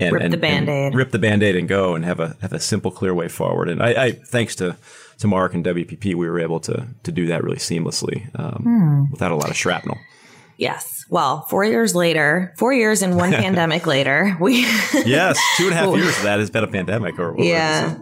and, 0.00 0.12
rip 0.12 0.23
and, 0.23 0.33
the 0.33 0.38
band-aid. 0.38 0.94
rip 0.94 1.12
the 1.12 1.21
band-aid 1.21 1.54
and 1.54 1.68
go 1.68 1.94
and 1.94 2.04
have 2.04 2.18
a 2.18 2.37
have 2.40 2.52
a 2.52 2.59
simple, 2.59 2.90
clear 2.90 3.14
way 3.14 3.28
forward. 3.28 3.68
And 3.68 3.80
I, 3.83 4.04
I 4.04 4.12
thanks 4.12 4.56
to 4.56 4.76
to 5.18 5.26
Mark 5.28 5.54
and 5.54 5.64
WPP, 5.64 6.14
we 6.14 6.28
were 6.28 6.40
able 6.40 6.61
to 6.61 6.87
to 7.02 7.12
do 7.12 7.26
that 7.26 7.44
really 7.44 7.59
seamlessly 7.59 8.28
um, 8.38 8.62
hmm. 8.62 9.11
without 9.11 9.30
a 9.30 9.37
lot 9.37 9.50
of 9.50 9.56
shrapnel. 9.56 9.99
Yes. 10.57 11.05
Well, 11.09 11.43
four 11.51 11.65
years 11.65 11.95
later, 11.95 12.55
four 12.57 12.73
years 12.73 13.03
and 13.03 13.17
one 13.17 13.31
pandemic 13.33 13.87
later, 13.87 14.37
we 14.41 14.61
yes, 14.95 15.39
two 15.57 15.65
and 15.65 15.73
a 15.73 15.77
half 15.77 15.97
years 15.97 16.17
of 16.17 16.23
that 16.23 16.39
has 16.39 16.51
been 16.51 16.65
a 16.65 16.69
pandemic. 16.69 17.19
Or 17.19 17.35
yeah. 17.39 17.97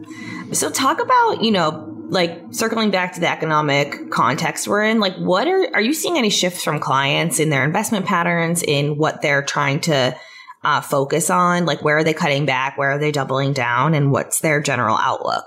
So 0.53 0.71
talk 0.71 1.03
about 1.03 1.43
you 1.43 1.51
know 1.51 1.89
like 2.09 2.43
circling 2.51 2.91
back 2.91 3.15
to 3.15 3.21
the 3.21 3.31
economic 3.31 4.11
context 4.11 4.69
we're 4.69 4.83
in. 4.83 5.01
Like, 5.01 5.17
what 5.17 5.49
are 5.49 5.69
are 5.75 5.81
you 5.81 5.95
seeing 5.95 6.19
any 6.19 6.31
shifts 6.31 6.63
from 6.63 6.79
clients 6.79 7.41
in 7.41 7.49
their 7.49 7.65
investment 7.65 8.07
patterns 8.07 8.63
in 8.63 8.99
what 8.99 9.23
they're 9.23 9.43
trying 9.43 9.81
to 9.81 10.15
uh, 10.63 10.81
focus 10.83 11.31
on? 11.31 11.65
Like, 11.65 11.83
where 11.83 11.97
are 11.97 12.05
they 12.05 12.15
cutting 12.15 12.45
back? 12.45 12.77
Where 12.77 12.93
are 12.93 12.99
they 12.99 13.13
doubling 13.13 13.55
down? 13.55 13.95
And 13.95 14.13
what's 14.13 14.41
their 14.41 14.61
general 14.61 14.97
outlook? 14.99 15.45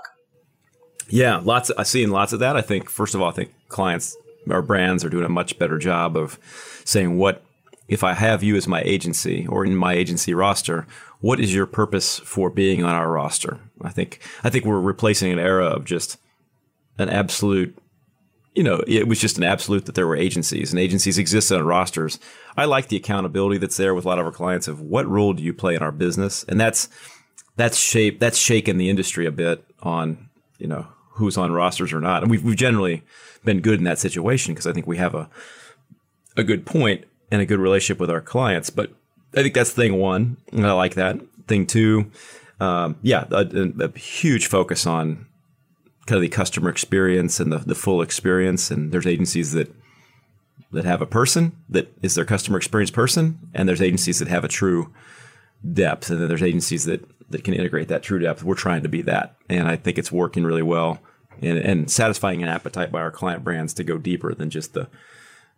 Yeah, 1.08 1.40
lots. 1.42 1.70
Of, 1.70 1.78
I've 1.78 1.86
seen 1.86 2.10
lots 2.10 2.32
of 2.32 2.40
that. 2.40 2.56
I 2.56 2.62
think 2.62 2.90
first 2.90 3.14
of 3.14 3.22
all, 3.22 3.28
I 3.28 3.32
think 3.32 3.54
clients 3.68 4.16
or 4.48 4.62
brands 4.62 5.04
are 5.04 5.10
doing 5.10 5.24
a 5.24 5.30
much 5.30 5.58
better 5.58 5.78
job 5.78 6.16
of 6.16 6.38
saying 6.84 7.18
what 7.18 7.42
if 7.88 8.02
I 8.02 8.14
have 8.14 8.42
you 8.42 8.56
as 8.56 8.66
my 8.66 8.82
agency 8.82 9.46
or 9.46 9.64
in 9.64 9.76
my 9.76 9.94
agency 9.94 10.34
roster, 10.34 10.86
what 11.20 11.40
is 11.40 11.54
your 11.54 11.66
purpose 11.66 12.18
for 12.18 12.50
being 12.50 12.82
on 12.82 12.94
our 12.94 13.10
roster? 13.10 13.60
I 13.82 13.90
think 13.90 14.20
I 14.42 14.50
think 14.50 14.64
we're 14.64 14.80
replacing 14.80 15.32
an 15.32 15.38
era 15.38 15.66
of 15.66 15.84
just 15.84 16.18
an 16.98 17.08
absolute 17.08 17.78
you 18.56 18.62
know, 18.62 18.82
it 18.86 19.06
was 19.06 19.20
just 19.20 19.36
an 19.36 19.44
absolute 19.44 19.84
that 19.84 19.94
there 19.94 20.06
were 20.06 20.16
agencies 20.16 20.72
and 20.72 20.80
agencies 20.80 21.18
existed 21.18 21.58
on 21.58 21.66
rosters. 21.66 22.18
I 22.56 22.64
like 22.64 22.88
the 22.88 22.96
accountability 22.96 23.58
that's 23.58 23.76
there 23.76 23.94
with 23.94 24.06
a 24.06 24.08
lot 24.08 24.18
of 24.18 24.24
our 24.24 24.32
clients 24.32 24.66
of 24.66 24.80
what 24.80 25.06
role 25.06 25.34
do 25.34 25.42
you 25.42 25.52
play 25.52 25.74
in 25.74 25.82
our 25.82 25.92
business? 25.92 26.42
And 26.44 26.58
that's, 26.58 26.88
that's 27.56 27.76
shaped, 27.76 28.18
that's 28.18 28.38
shaken 28.38 28.78
the 28.78 28.88
industry 28.88 29.26
a 29.26 29.30
bit 29.30 29.62
on, 29.82 30.30
you 30.56 30.66
know, 30.66 30.86
who's 31.16 31.36
on 31.36 31.52
rosters 31.52 31.92
or 31.92 32.00
not. 32.00 32.22
And 32.22 32.30
we've, 32.30 32.44
we've 32.44 32.56
generally 32.56 33.02
been 33.44 33.60
good 33.60 33.78
in 33.78 33.84
that 33.84 33.98
situation 33.98 34.54
because 34.54 34.66
I 34.66 34.72
think 34.72 34.86
we 34.86 34.98
have 34.98 35.14
a, 35.14 35.28
a 36.36 36.44
good 36.44 36.66
point 36.66 37.04
and 37.30 37.40
a 37.40 37.46
good 37.46 37.58
relationship 37.58 37.98
with 37.98 38.10
our 38.10 38.20
clients. 38.20 38.70
But 38.70 38.92
I 39.34 39.42
think 39.42 39.54
that's 39.54 39.72
thing 39.72 39.98
one. 39.98 40.36
And 40.52 40.66
I 40.66 40.72
like 40.72 40.94
that. 40.94 41.18
Thing 41.46 41.66
two, 41.66 42.10
um, 42.60 42.96
yeah, 43.02 43.24
a, 43.30 43.46
a, 43.80 43.98
huge 43.98 44.46
focus 44.46 44.86
on 44.86 45.26
kind 46.06 46.16
of 46.16 46.22
the 46.22 46.28
customer 46.28 46.68
experience 46.70 47.40
and 47.40 47.52
the, 47.52 47.58
the 47.58 47.74
full 47.74 48.02
experience. 48.02 48.70
And 48.70 48.92
there's 48.92 49.06
agencies 49.06 49.52
that 49.52 49.72
that 50.72 50.84
have 50.84 51.00
a 51.00 51.06
person 51.06 51.52
that 51.68 51.92
is 52.02 52.16
their 52.16 52.24
customer 52.24 52.58
experience 52.58 52.90
person, 52.90 53.38
and 53.54 53.68
there's 53.68 53.80
agencies 53.80 54.18
that 54.18 54.28
have 54.28 54.44
a 54.44 54.48
true 54.48 54.92
depth, 55.72 56.10
and 56.10 56.20
then 56.20 56.28
there's 56.28 56.42
agencies 56.42 56.84
that 56.84 57.08
that 57.30 57.44
can 57.44 57.54
integrate 57.54 57.88
that 57.88 58.02
true 58.02 58.18
depth. 58.18 58.42
We're 58.42 58.56
trying 58.56 58.82
to 58.82 58.88
be 58.88 59.02
that, 59.02 59.36
and 59.48 59.68
I 59.68 59.76
think 59.76 59.96
it's 59.96 60.10
working 60.10 60.44
really 60.44 60.62
well 60.62 60.98
and, 61.42 61.58
and 61.58 61.90
satisfying 61.90 62.42
an 62.42 62.48
appetite 62.48 62.92
by 62.92 63.00
our 63.00 63.10
client 63.10 63.44
brands 63.44 63.74
to 63.74 63.84
go 63.84 63.98
deeper 63.98 64.34
than 64.34 64.50
just 64.50 64.74
the 64.74 64.88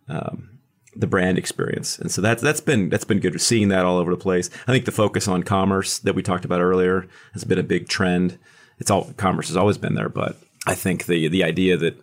um, 0.07 0.59
the 0.95 1.07
brand 1.07 1.37
experience. 1.37 1.99
And 1.99 2.11
so 2.11 2.21
that's 2.21 2.41
that's 2.41 2.61
been 2.61 2.89
that's 2.89 3.05
been 3.05 3.19
good. 3.19 3.39
Seeing 3.39 3.69
that 3.69 3.85
all 3.85 3.97
over 3.97 4.11
the 4.11 4.21
place. 4.21 4.49
I 4.67 4.71
think 4.71 4.85
the 4.85 4.91
focus 4.91 5.27
on 5.27 5.43
commerce 5.43 5.99
that 5.99 6.15
we 6.15 6.23
talked 6.23 6.45
about 6.45 6.61
earlier 6.61 7.07
has 7.33 7.43
been 7.43 7.59
a 7.59 7.63
big 7.63 7.87
trend 7.87 8.37
it's 8.79 8.89
all 8.89 9.11
commerce 9.17 9.47
has 9.47 9.57
always 9.57 9.77
been 9.77 9.95
there, 9.95 10.09
but 10.09 10.37
I 10.65 10.75
think 10.75 11.05
the 11.05 11.27
the 11.27 11.43
idea 11.43 11.77
that 11.77 12.01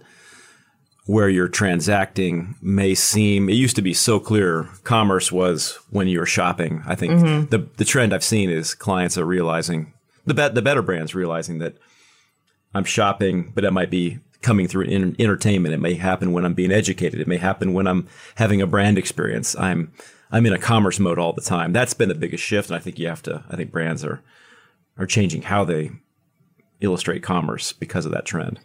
where 1.07 1.29
you're 1.29 1.49
transacting 1.49 2.57
may 2.61 2.95
seem 2.95 3.49
it 3.49 3.55
used 3.55 3.77
to 3.77 3.83
be 3.83 3.95
so 3.95 4.21
clear 4.21 4.69
commerce 4.85 5.33
was 5.33 5.79
when 5.91 6.09
you 6.09 6.19
were 6.19 6.27
shopping. 6.27 6.83
I 6.87 6.95
think 6.95 7.15
mm-hmm. 7.15 7.47
the 7.47 7.67
the 7.77 7.85
trend 7.85 8.13
I've 8.13 8.25
seen 8.25 8.51
is 8.51 8.75
clients 8.75 9.17
are 9.17 9.25
realizing 9.25 9.95
the 10.27 10.35
bet 10.35 10.55
the 10.55 10.63
better 10.63 10.83
brands 10.83 11.15
realizing 11.15 11.59
that 11.59 11.77
I'm 12.75 12.85
shopping, 12.85 13.53
but 13.55 13.65
it 13.65 13.73
might 13.73 13.91
be 13.91 14.19
coming 14.43 14.69
through 14.69 14.85
in 14.85 15.17
entertainment. 15.19 15.75
It 15.75 15.81
may 15.81 15.95
happen 15.95 16.33
when 16.33 16.45
I'm 16.45 16.55
being 16.55 16.73
educated. 16.73 17.21
It 17.21 17.29
may 17.29 17.39
happen 17.39 17.73
when 17.73 17.87
I'm 17.87 18.07
having 18.37 18.63
a 18.63 18.67
brand 18.67 18.99
experience. 18.99 19.57
I'm 19.57 19.93
I'm 20.31 20.47
in 20.47 20.53
a 20.53 20.59
commerce 20.59 20.99
mode 20.99 21.19
all 21.19 21.33
the 21.33 21.41
time. 21.41 21.73
That's 21.73 21.95
been 21.95 22.09
the 22.09 22.15
biggest 22.15 22.43
shift, 22.43 22.69
and 22.69 22.77
I 22.77 22.81
think 22.81 22.99
you 22.99 23.09
have 23.09 23.23
to. 23.23 23.45
I 23.51 23.57
think 23.57 23.71
brands 23.71 24.05
are 24.05 24.23
are 24.99 25.07
changing 25.07 25.43
how 25.43 25.65
they 25.65 25.91
illustrate 26.81 27.23
commerce 27.23 27.73
because 27.73 28.07
of 28.07 28.13
that 28.13 28.27
trend. 28.27 28.61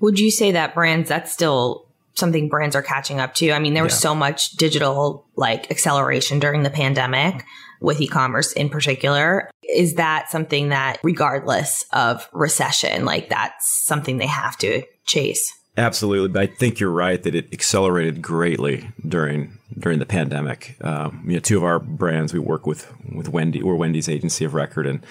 Would 0.00 0.18
you 0.18 0.30
say 0.30 0.52
that 0.52 0.74
brands 0.74 1.08
that's 1.08 1.32
still 1.32 1.86
something 2.14 2.48
brands 2.48 2.76
are 2.76 2.82
catching 2.82 3.20
up 3.20 3.34
to? 3.34 3.52
I 3.52 3.58
mean, 3.58 3.74
there 3.74 3.82
was 3.82 3.94
yeah. 3.94 4.10
so 4.10 4.14
much 4.14 4.52
digital 4.52 5.26
like 5.36 5.70
acceleration 5.70 6.38
during 6.38 6.62
the 6.62 6.70
pandemic 6.70 7.44
with 7.80 8.00
e-commerce 8.00 8.52
in 8.52 8.68
particular. 8.68 9.50
Is 9.62 9.94
that 9.94 10.30
something 10.30 10.68
that 10.70 10.98
regardless 11.02 11.84
of 11.92 12.28
recession, 12.32 13.04
like 13.04 13.28
that's 13.28 13.84
something 13.86 14.18
they 14.18 14.26
have 14.26 14.56
to 14.58 14.82
chase? 15.04 15.52
Absolutely, 15.78 16.28
but 16.28 16.42
I 16.42 16.46
think 16.46 16.80
you're 16.80 16.90
right 16.90 17.22
that 17.22 17.34
it 17.34 17.52
accelerated 17.52 18.22
greatly 18.22 18.90
during 19.06 19.58
during 19.78 19.98
the 19.98 20.06
pandemic. 20.06 20.76
Um, 20.80 21.22
you 21.26 21.34
know, 21.34 21.40
two 21.40 21.58
of 21.58 21.64
our 21.64 21.78
brands 21.78 22.32
we 22.32 22.38
work 22.38 22.66
with 22.66 22.90
with 23.12 23.28
Wendy, 23.28 23.60
or 23.60 23.76
Wendy's 23.76 24.08
agency 24.08 24.46
of 24.46 24.54
record, 24.54 24.86
and 24.86 25.04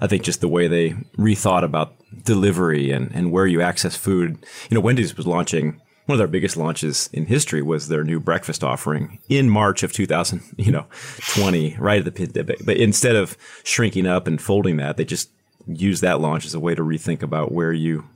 I 0.00 0.06
think 0.06 0.22
just 0.22 0.42
the 0.42 0.48
way 0.48 0.68
they 0.68 0.90
rethought 1.16 1.64
about 1.64 1.94
delivery 2.24 2.90
and, 2.90 3.10
and 3.14 3.32
where 3.32 3.46
you 3.46 3.62
access 3.62 3.96
food. 3.96 4.44
You 4.68 4.74
know, 4.74 4.80
Wendy's 4.80 5.16
was 5.16 5.26
launching 5.26 5.80
one 6.10 6.16
of 6.16 6.18
their 6.18 6.26
biggest 6.26 6.56
launches 6.56 7.08
in 7.12 7.26
history 7.26 7.62
was 7.62 7.86
their 7.86 8.02
new 8.02 8.18
breakfast 8.18 8.64
offering 8.64 9.20
in 9.28 9.48
March 9.48 9.84
of 9.84 9.92
2000, 9.92 10.42
you 10.56 10.72
know, 10.72 10.86
20, 11.34 11.76
right 11.78 12.00
at 12.00 12.04
the 12.04 12.10
pandemic. 12.10 12.58
But 12.66 12.78
instead 12.78 13.14
of 13.14 13.38
shrinking 13.62 14.08
up 14.08 14.26
and 14.26 14.42
folding 14.42 14.76
that, 14.78 14.96
they 14.96 15.04
just 15.04 15.30
used 15.68 16.02
that 16.02 16.20
launch 16.20 16.44
as 16.44 16.52
a 16.52 16.58
way 16.58 16.74
to 16.74 16.82
rethink 16.82 17.22
about 17.22 17.52
where 17.52 17.72
you, 17.72 18.08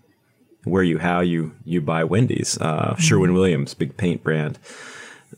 where 0.65 0.83
you, 0.83 0.99
how 0.99 1.21
you, 1.21 1.55
you 1.65 1.81
buy 1.81 2.03
Wendy's. 2.03 2.59
Uh, 2.59 2.97
Sherwin 2.97 3.33
Williams, 3.33 3.75
big 3.75 3.97
paint 3.97 4.25
brand 4.25 4.59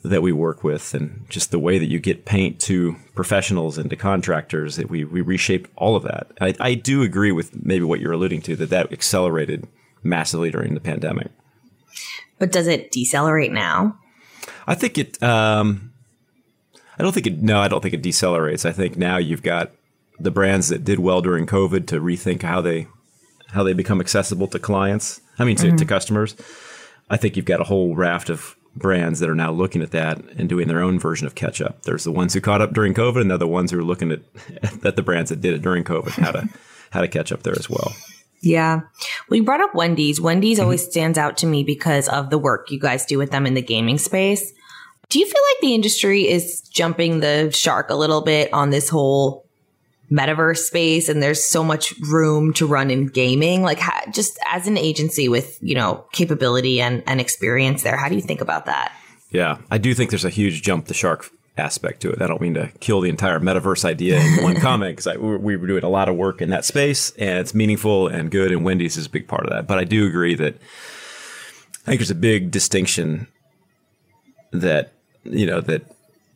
that 0.02 0.22
we 0.22 0.32
work 0.32 0.64
with 0.64 0.94
and 0.94 1.26
just 1.28 1.50
the 1.50 1.58
way 1.58 1.76
that 1.76 1.90
you 1.90 2.00
get 2.00 2.24
paint 2.24 2.58
to 2.60 2.96
professionals 3.14 3.76
and 3.76 3.90
to 3.90 3.96
contractors 3.96 4.76
that 4.76 4.88
we, 4.88 5.04
we 5.04 5.20
reshaped 5.20 5.70
all 5.76 5.94
of 5.94 6.04
that. 6.04 6.28
I, 6.40 6.54
I 6.58 6.72
do 6.72 7.02
agree 7.02 7.32
with 7.32 7.66
maybe 7.66 7.84
what 7.84 8.00
you're 8.00 8.12
alluding 8.12 8.40
to 8.42 8.56
that 8.56 8.70
that 8.70 8.92
accelerated 8.94 9.68
massively 10.02 10.50
during 10.50 10.72
the 10.72 10.80
pandemic. 10.80 11.30
But 12.38 12.52
does 12.52 12.66
it 12.66 12.90
decelerate 12.90 13.52
now? 13.52 13.98
I 14.66 14.74
think 14.74 14.98
it, 14.98 15.22
um, 15.22 15.92
I 16.98 17.02
don't 17.02 17.12
think 17.12 17.26
it, 17.26 17.42
no, 17.42 17.58
I 17.60 17.68
don't 17.68 17.82
think 17.82 17.94
it 17.94 18.02
decelerates. 18.02 18.64
I 18.64 18.72
think 18.72 18.96
now 18.96 19.16
you've 19.16 19.42
got 19.42 19.72
the 20.18 20.30
brands 20.30 20.68
that 20.68 20.84
did 20.84 20.98
well 20.98 21.20
during 21.20 21.46
COVID 21.46 21.86
to 21.88 22.00
rethink 22.00 22.42
how 22.42 22.60
they, 22.60 22.88
how 23.48 23.62
they 23.62 23.72
become 23.72 24.00
accessible 24.00 24.48
to 24.48 24.58
clients. 24.58 25.20
I 25.38 25.44
mean, 25.44 25.56
to, 25.56 25.68
mm-hmm. 25.68 25.76
to 25.76 25.84
customers. 25.84 26.34
I 27.10 27.16
think 27.16 27.36
you've 27.36 27.44
got 27.44 27.60
a 27.60 27.64
whole 27.64 27.94
raft 27.94 28.30
of 28.30 28.56
brands 28.74 29.20
that 29.20 29.30
are 29.30 29.34
now 29.34 29.50
looking 29.50 29.82
at 29.82 29.90
that 29.92 30.18
and 30.36 30.48
doing 30.48 30.68
their 30.68 30.82
own 30.82 30.98
version 30.98 31.26
of 31.26 31.34
catch 31.34 31.60
up. 31.60 31.82
There's 31.82 32.04
the 32.04 32.12
ones 32.12 32.34
who 32.34 32.40
caught 32.40 32.60
up 32.60 32.72
during 32.72 32.94
COVID, 32.94 33.22
and 33.22 33.30
they're 33.30 33.38
the 33.38 33.48
ones 33.48 33.70
who 33.70 33.78
are 33.78 33.84
looking 33.84 34.12
at 34.12 34.20
at 34.84 34.96
the 34.96 35.02
brands 35.02 35.30
that 35.30 35.40
did 35.40 35.54
it 35.54 35.62
during 35.62 35.84
COVID, 35.84 36.10
how 36.22 36.32
to 36.32 36.48
how 36.90 37.00
to 37.00 37.08
catch 37.08 37.32
up 37.32 37.42
there 37.42 37.56
as 37.58 37.68
well. 37.68 37.94
Yeah. 38.40 38.80
We 39.28 39.40
brought 39.40 39.60
up 39.60 39.74
Wendy's. 39.74 40.20
Wendy's 40.20 40.58
mm-hmm. 40.58 40.64
always 40.64 40.84
stands 40.84 41.18
out 41.18 41.36
to 41.38 41.46
me 41.46 41.64
because 41.64 42.08
of 42.08 42.30
the 42.30 42.38
work 42.38 42.70
you 42.70 42.78
guys 42.78 43.06
do 43.06 43.18
with 43.18 43.30
them 43.30 43.46
in 43.46 43.54
the 43.54 43.62
gaming 43.62 43.98
space. 43.98 44.52
Do 45.08 45.18
you 45.18 45.26
feel 45.26 45.42
like 45.50 45.60
the 45.60 45.74
industry 45.74 46.28
is 46.28 46.60
jumping 46.62 47.20
the 47.20 47.50
shark 47.52 47.90
a 47.90 47.94
little 47.94 48.22
bit 48.22 48.52
on 48.52 48.70
this 48.70 48.88
whole 48.88 49.46
metaverse 50.10 50.58
space 50.58 51.08
and 51.08 51.22
there's 51.22 51.44
so 51.44 51.64
much 51.64 51.94
room 52.08 52.52
to 52.52 52.66
run 52.66 52.90
in 52.90 53.06
gaming 53.06 53.62
like 53.62 53.78
how, 53.78 53.98
just 54.12 54.38
as 54.48 54.68
an 54.68 54.78
agency 54.78 55.28
with 55.28 55.58
you 55.60 55.74
know 55.74 56.04
capability 56.12 56.80
and, 56.80 57.02
and 57.06 57.20
experience 57.20 57.82
there 57.82 57.96
how 57.96 58.08
do 58.08 58.14
you 58.14 58.20
think 58.20 58.40
about 58.40 58.66
that 58.66 58.92
yeah 59.30 59.58
i 59.68 59.78
do 59.78 59.94
think 59.94 60.10
there's 60.10 60.24
a 60.24 60.30
huge 60.30 60.62
jump 60.62 60.86
the 60.86 60.94
shark 60.94 61.28
aspect 61.58 62.02
to 62.02 62.10
it. 62.10 62.20
I 62.20 62.26
don't 62.26 62.40
mean 62.40 62.54
to 62.54 62.70
kill 62.80 63.00
the 63.00 63.08
entire 63.08 63.40
metaverse 63.40 63.84
idea 63.84 64.20
in 64.20 64.42
one 64.42 64.56
comment 64.60 64.96
because 64.96 65.18
we 65.18 65.56
were 65.56 65.66
doing 65.66 65.84
a 65.84 65.88
lot 65.88 66.08
of 66.08 66.16
work 66.16 66.42
in 66.42 66.50
that 66.50 66.64
space 66.64 67.10
and 67.12 67.38
it's 67.38 67.54
meaningful 67.54 68.08
and 68.08 68.30
good 68.30 68.52
and 68.52 68.64
wendy's 68.64 68.96
is 68.96 69.06
a 69.06 69.10
big 69.10 69.28
part 69.28 69.44
of 69.44 69.50
that. 69.50 69.66
But 69.66 69.78
i 69.78 69.84
do 69.84 70.06
agree 70.06 70.34
that 70.34 70.54
i 70.54 71.86
think 71.86 72.00
there's 72.00 72.10
a 72.10 72.14
big 72.14 72.50
distinction 72.50 73.26
that 74.52 74.92
you 75.24 75.46
know 75.46 75.60
that 75.60 75.82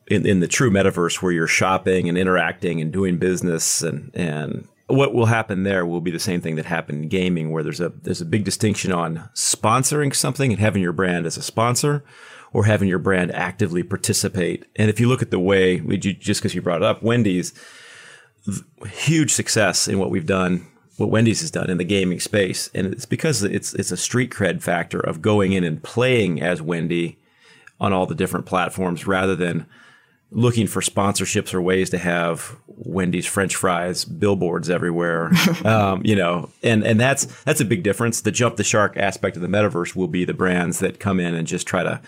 in, 0.06 0.26
in 0.26 0.40
the 0.40 0.48
true 0.48 0.70
metaverse 0.70 1.22
where 1.22 1.32
you're 1.32 1.46
shopping 1.46 2.08
and 2.08 2.18
interacting 2.18 2.80
and 2.80 2.92
doing 2.92 3.18
business 3.18 3.82
and 3.82 4.10
and 4.14 4.66
what 4.88 5.14
will 5.14 5.26
happen 5.26 5.62
there 5.62 5.86
will 5.86 6.00
be 6.00 6.10
the 6.10 6.18
same 6.18 6.40
thing 6.40 6.56
that 6.56 6.66
happened 6.66 7.04
in 7.04 7.08
gaming 7.08 7.50
where 7.50 7.62
there's 7.62 7.80
a 7.80 7.90
there's 8.02 8.20
a 8.20 8.26
big 8.26 8.44
distinction 8.44 8.92
on 8.92 9.28
sponsoring 9.34 10.14
something 10.14 10.50
and 10.50 10.60
having 10.60 10.82
your 10.82 10.92
brand 10.92 11.26
as 11.26 11.36
a 11.36 11.42
sponsor 11.42 12.04
or 12.52 12.64
having 12.64 12.88
your 12.88 12.98
brand 12.98 13.32
actively 13.32 13.82
participate. 13.82 14.66
And 14.76 14.90
if 14.90 14.98
you 14.98 15.08
look 15.08 15.22
at 15.22 15.30
the 15.30 15.38
way, 15.38 15.78
just 15.98 16.40
because 16.40 16.54
you 16.54 16.62
brought 16.62 16.82
it 16.82 16.86
up, 16.86 17.02
Wendy's 17.02 17.52
huge 18.86 19.32
success 19.32 19.86
in 19.88 19.98
what 19.98 20.10
we've 20.10 20.26
done, 20.26 20.66
what 20.96 21.10
Wendy's 21.10 21.40
has 21.40 21.50
done 21.50 21.70
in 21.70 21.78
the 21.78 21.84
gaming 21.84 22.20
space, 22.20 22.70
and 22.74 22.86
it's 22.86 23.06
because 23.06 23.42
it's 23.42 23.74
it's 23.74 23.90
a 23.90 23.96
street 23.96 24.30
cred 24.30 24.62
factor 24.62 25.00
of 25.00 25.22
going 25.22 25.52
in 25.52 25.64
and 25.64 25.82
playing 25.82 26.40
as 26.40 26.60
Wendy 26.60 27.18
on 27.80 27.92
all 27.92 28.06
the 28.06 28.14
different 28.14 28.46
platforms 28.46 29.06
rather 29.06 29.34
than 29.34 29.66
looking 30.32 30.66
for 30.66 30.80
sponsorships 30.80 31.52
or 31.52 31.60
ways 31.60 31.90
to 31.90 31.98
have 31.98 32.56
Wendy's 32.66 33.26
French 33.26 33.56
fries 33.56 34.04
billboards 34.04 34.70
everywhere. 34.70 35.30
um, 35.64 36.02
you 36.04 36.16
know, 36.16 36.50
and 36.62 36.84
and 36.84 37.00
that's 37.00 37.26
that's 37.44 37.60
a 37.60 37.64
big 37.64 37.82
difference. 37.82 38.20
The 38.20 38.30
jump 38.30 38.56
the 38.56 38.64
shark 38.64 38.96
aspect 38.96 39.36
of 39.36 39.42
the 39.42 39.48
metaverse 39.48 39.94
will 39.94 40.08
be 40.08 40.24
the 40.24 40.34
brands 40.34 40.78
that 40.80 41.00
come 41.00 41.20
in 41.20 41.34
and 41.34 41.46
just 41.46 41.66
try 41.66 41.82
to 41.82 42.00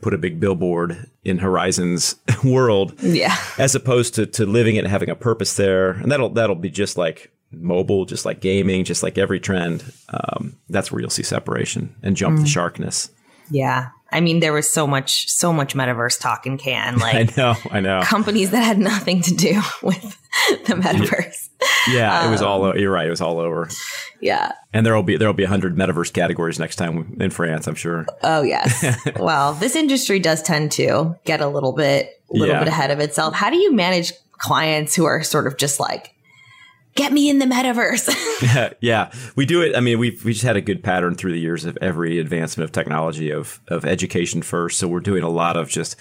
put 0.00 0.14
a 0.14 0.18
big 0.18 0.40
billboard 0.40 1.08
in 1.24 1.38
Horizon's 1.38 2.16
world. 2.44 2.94
Yeah. 3.02 3.36
As 3.58 3.74
opposed 3.74 4.14
to 4.14 4.26
to 4.26 4.46
living 4.46 4.76
it 4.76 4.80
and 4.80 4.88
having 4.88 5.10
a 5.10 5.16
purpose 5.16 5.54
there. 5.54 5.90
And 5.90 6.10
that'll 6.10 6.30
that'll 6.30 6.56
be 6.56 6.70
just 6.70 6.96
like 6.96 7.30
mobile, 7.50 8.04
just 8.04 8.24
like 8.24 8.40
gaming, 8.40 8.84
just 8.84 9.02
like 9.02 9.18
every 9.18 9.40
trend. 9.40 9.84
Um, 10.10 10.56
that's 10.68 10.92
where 10.92 11.00
you'll 11.00 11.10
see 11.10 11.22
separation 11.22 11.94
and 12.02 12.16
jump 12.16 12.38
mm. 12.38 12.42
the 12.42 12.48
sharkness. 12.48 13.10
Yeah. 13.50 13.88
I 14.10 14.20
mean, 14.20 14.40
there 14.40 14.52
was 14.52 14.68
so 14.68 14.86
much, 14.86 15.28
so 15.28 15.52
much 15.52 15.74
metaverse 15.74 16.18
talk 16.18 16.46
in 16.46 16.56
Cannes. 16.58 16.98
Like, 17.08 17.38
I 17.38 17.40
know, 17.40 17.54
I 17.70 17.80
know. 17.80 18.00
Companies 18.02 18.50
that 18.50 18.62
had 18.62 18.78
nothing 18.78 19.22
to 19.22 19.34
do 19.34 19.60
with 19.82 20.18
the 20.66 20.74
metaverse. 20.74 21.48
Yeah, 21.88 22.20
um, 22.20 22.28
it 22.28 22.30
was 22.30 22.42
all. 22.42 22.64
Um, 22.64 22.78
you're 22.78 22.92
right. 22.92 23.06
It 23.06 23.10
was 23.10 23.20
all 23.20 23.38
over. 23.38 23.68
Yeah. 24.20 24.52
And 24.72 24.84
there'll 24.84 25.02
be 25.02 25.16
there'll 25.16 25.34
be 25.34 25.44
a 25.44 25.48
hundred 25.48 25.76
metaverse 25.76 26.12
categories 26.12 26.58
next 26.58 26.76
time 26.76 27.16
in 27.20 27.30
France. 27.30 27.66
I'm 27.66 27.74
sure. 27.74 28.06
Oh 28.22 28.42
yes. 28.42 28.84
well, 29.18 29.54
this 29.54 29.76
industry 29.76 30.18
does 30.18 30.42
tend 30.42 30.72
to 30.72 31.16
get 31.24 31.40
a 31.40 31.48
little 31.48 31.72
bit, 31.72 32.20
a 32.30 32.34
little 32.34 32.54
yeah. 32.54 32.58
bit 32.60 32.68
ahead 32.68 32.90
of 32.90 33.00
itself. 33.00 33.34
How 33.34 33.50
do 33.50 33.56
you 33.56 33.72
manage 33.72 34.12
clients 34.32 34.94
who 34.94 35.04
are 35.04 35.22
sort 35.22 35.46
of 35.46 35.56
just 35.56 35.80
like 35.80 36.14
get 36.98 37.12
me 37.12 37.30
in 37.30 37.38
the 37.38 37.46
metaverse. 37.46 38.12
yeah, 38.42 38.70
yeah, 38.80 39.12
we 39.36 39.46
do 39.46 39.62
it. 39.62 39.74
I 39.76 39.80
mean, 39.80 39.98
we've 39.98 40.22
we 40.24 40.32
just 40.32 40.44
had 40.44 40.56
a 40.56 40.60
good 40.60 40.82
pattern 40.82 41.14
through 41.14 41.32
the 41.32 41.40
years 41.40 41.64
of 41.64 41.78
every 41.80 42.18
advancement 42.18 42.64
of 42.64 42.72
technology 42.72 43.30
of 43.30 43.60
of 43.68 43.84
education 43.84 44.42
first. 44.42 44.78
So 44.78 44.88
we're 44.88 45.00
doing 45.00 45.22
a 45.22 45.30
lot 45.30 45.56
of 45.56 45.68
just 45.68 45.96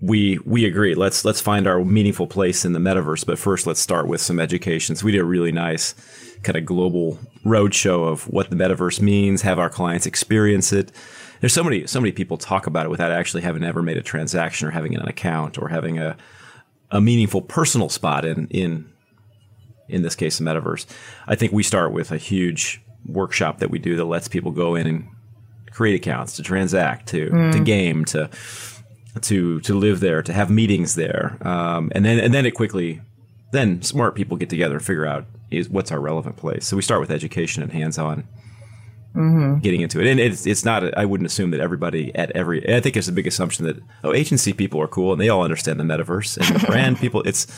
we 0.00 0.38
we 0.46 0.64
agree. 0.64 0.94
Let's 0.94 1.24
let's 1.24 1.40
find 1.40 1.66
our 1.66 1.84
meaningful 1.84 2.26
place 2.26 2.64
in 2.64 2.72
the 2.72 2.78
metaverse, 2.78 3.26
but 3.26 3.38
first 3.38 3.66
let's 3.66 3.80
start 3.80 4.06
with 4.06 4.20
some 4.20 4.40
education. 4.40 4.96
So 4.96 5.04
we 5.04 5.12
did 5.12 5.20
a 5.20 5.24
really 5.24 5.52
nice 5.52 5.94
kind 6.42 6.56
of 6.56 6.64
global 6.64 7.18
roadshow 7.44 8.10
of 8.10 8.26
what 8.28 8.48
the 8.48 8.56
metaverse 8.56 9.00
means, 9.00 9.42
have 9.42 9.58
our 9.58 9.68
clients 9.68 10.06
experience 10.06 10.72
it. 10.72 10.90
There's 11.40 11.52
so 11.52 11.64
many 11.64 11.86
so 11.86 12.00
many 12.00 12.12
people 12.12 12.38
talk 12.38 12.66
about 12.66 12.86
it 12.86 12.90
without 12.90 13.12
actually 13.12 13.42
having 13.42 13.64
ever 13.64 13.82
made 13.82 13.96
a 13.96 14.02
transaction 14.02 14.68
or 14.68 14.70
having 14.70 14.94
an 14.94 15.06
account 15.06 15.58
or 15.58 15.68
having 15.68 15.98
a 15.98 16.16
a 16.90 17.00
meaningful 17.00 17.42
personal 17.42 17.88
spot 17.88 18.24
in 18.24 18.46
in 18.48 18.90
in 19.90 20.02
this 20.02 20.14
case, 20.14 20.38
the 20.38 20.44
metaverse. 20.44 20.86
I 21.26 21.34
think 21.34 21.52
we 21.52 21.62
start 21.62 21.92
with 21.92 22.10
a 22.10 22.16
huge 22.16 22.80
workshop 23.06 23.58
that 23.58 23.70
we 23.70 23.78
do 23.78 23.96
that 23.96 24.04
lets 24.04 24.28
people 24.28 24.52
go 24.52 24.74
in 24.74 24.86
and 24.86 25.08
create 25.70 25.94
accounts, 25.94 26.36
to 26.36 26.42
transact, 26.42 27.08
to 27.08 27.30
mm. 27.30 27.52
to 27.52 27.60
game, 27.60 28.04
to 28.06 28.28
to 29.22 29.60
to 29.60 29.74
live 29.74 30.00
there, 30.00 30.22
to 30.22 30.32
have 30.32 30.50
meetings 30.50 30.94
there, 30.94 31.38
um, 31.46 31.90
and 31.94 32.04
then 32.04 32.18
and 32.18 32.34
then 32.34 32.46
it 32.46 32.52
quickly, 32.52 33.00
then 33.52 33.82
smart 33.82 34.14
people 34.14 34.36
get 34.36 34.50
together 34.50 34.76
and 34.76 34.84
figure 34.84 35.06
out 35.06 35.24
is 35.50 35.68
what's 35.68 35.90
our 35.90 36.00
relevant 36.00 36.36
place. 36.36 36.66
So 36.66 36.76
we 36.76 36.82
start 36.82 37.00
with 37.00 37.10
education 37.10 37.62
and 37.62 37.72
hands-on. 37.72 38.24
Mm-hmm. 39.14 39.58
Getting 39.58 39.80
into 39.80 40.00
it, 40.00 40.06
and 40.06 40.20
it's 40.20 40.46
it's 40.46 40.64
not. 40.64 40.96
I 40.96 41.04
wouldn't 41.04 41.26
assume 41.26 41.50
that 41.50 41.58
everybody 41.58 42.14
at 42.14 42.30
every. 42.30 42.62
I 42.72 42.80
think 42.80 42.96
it's 42.96 43.08
a 43.08 43.12
big 43.12 43.26
assumption 43.26 43.66
that 43.66 43.82
oh, 44.04 44.14
agency 44.14 44.52
people 44.52 44.80
are 44.80 44.86
cool 44.86 45.10
and 45.10 45.20
they 45.20 45.28
all 45.28 45.42
understand 45.42 45.80
the 45.80 45.84
metaverse, 45.84 46.36
and 46.36 46.60
the 46.60 46.66
brand 46.68 46.98
people. 46.98 47.22
It's. 47.22 47.48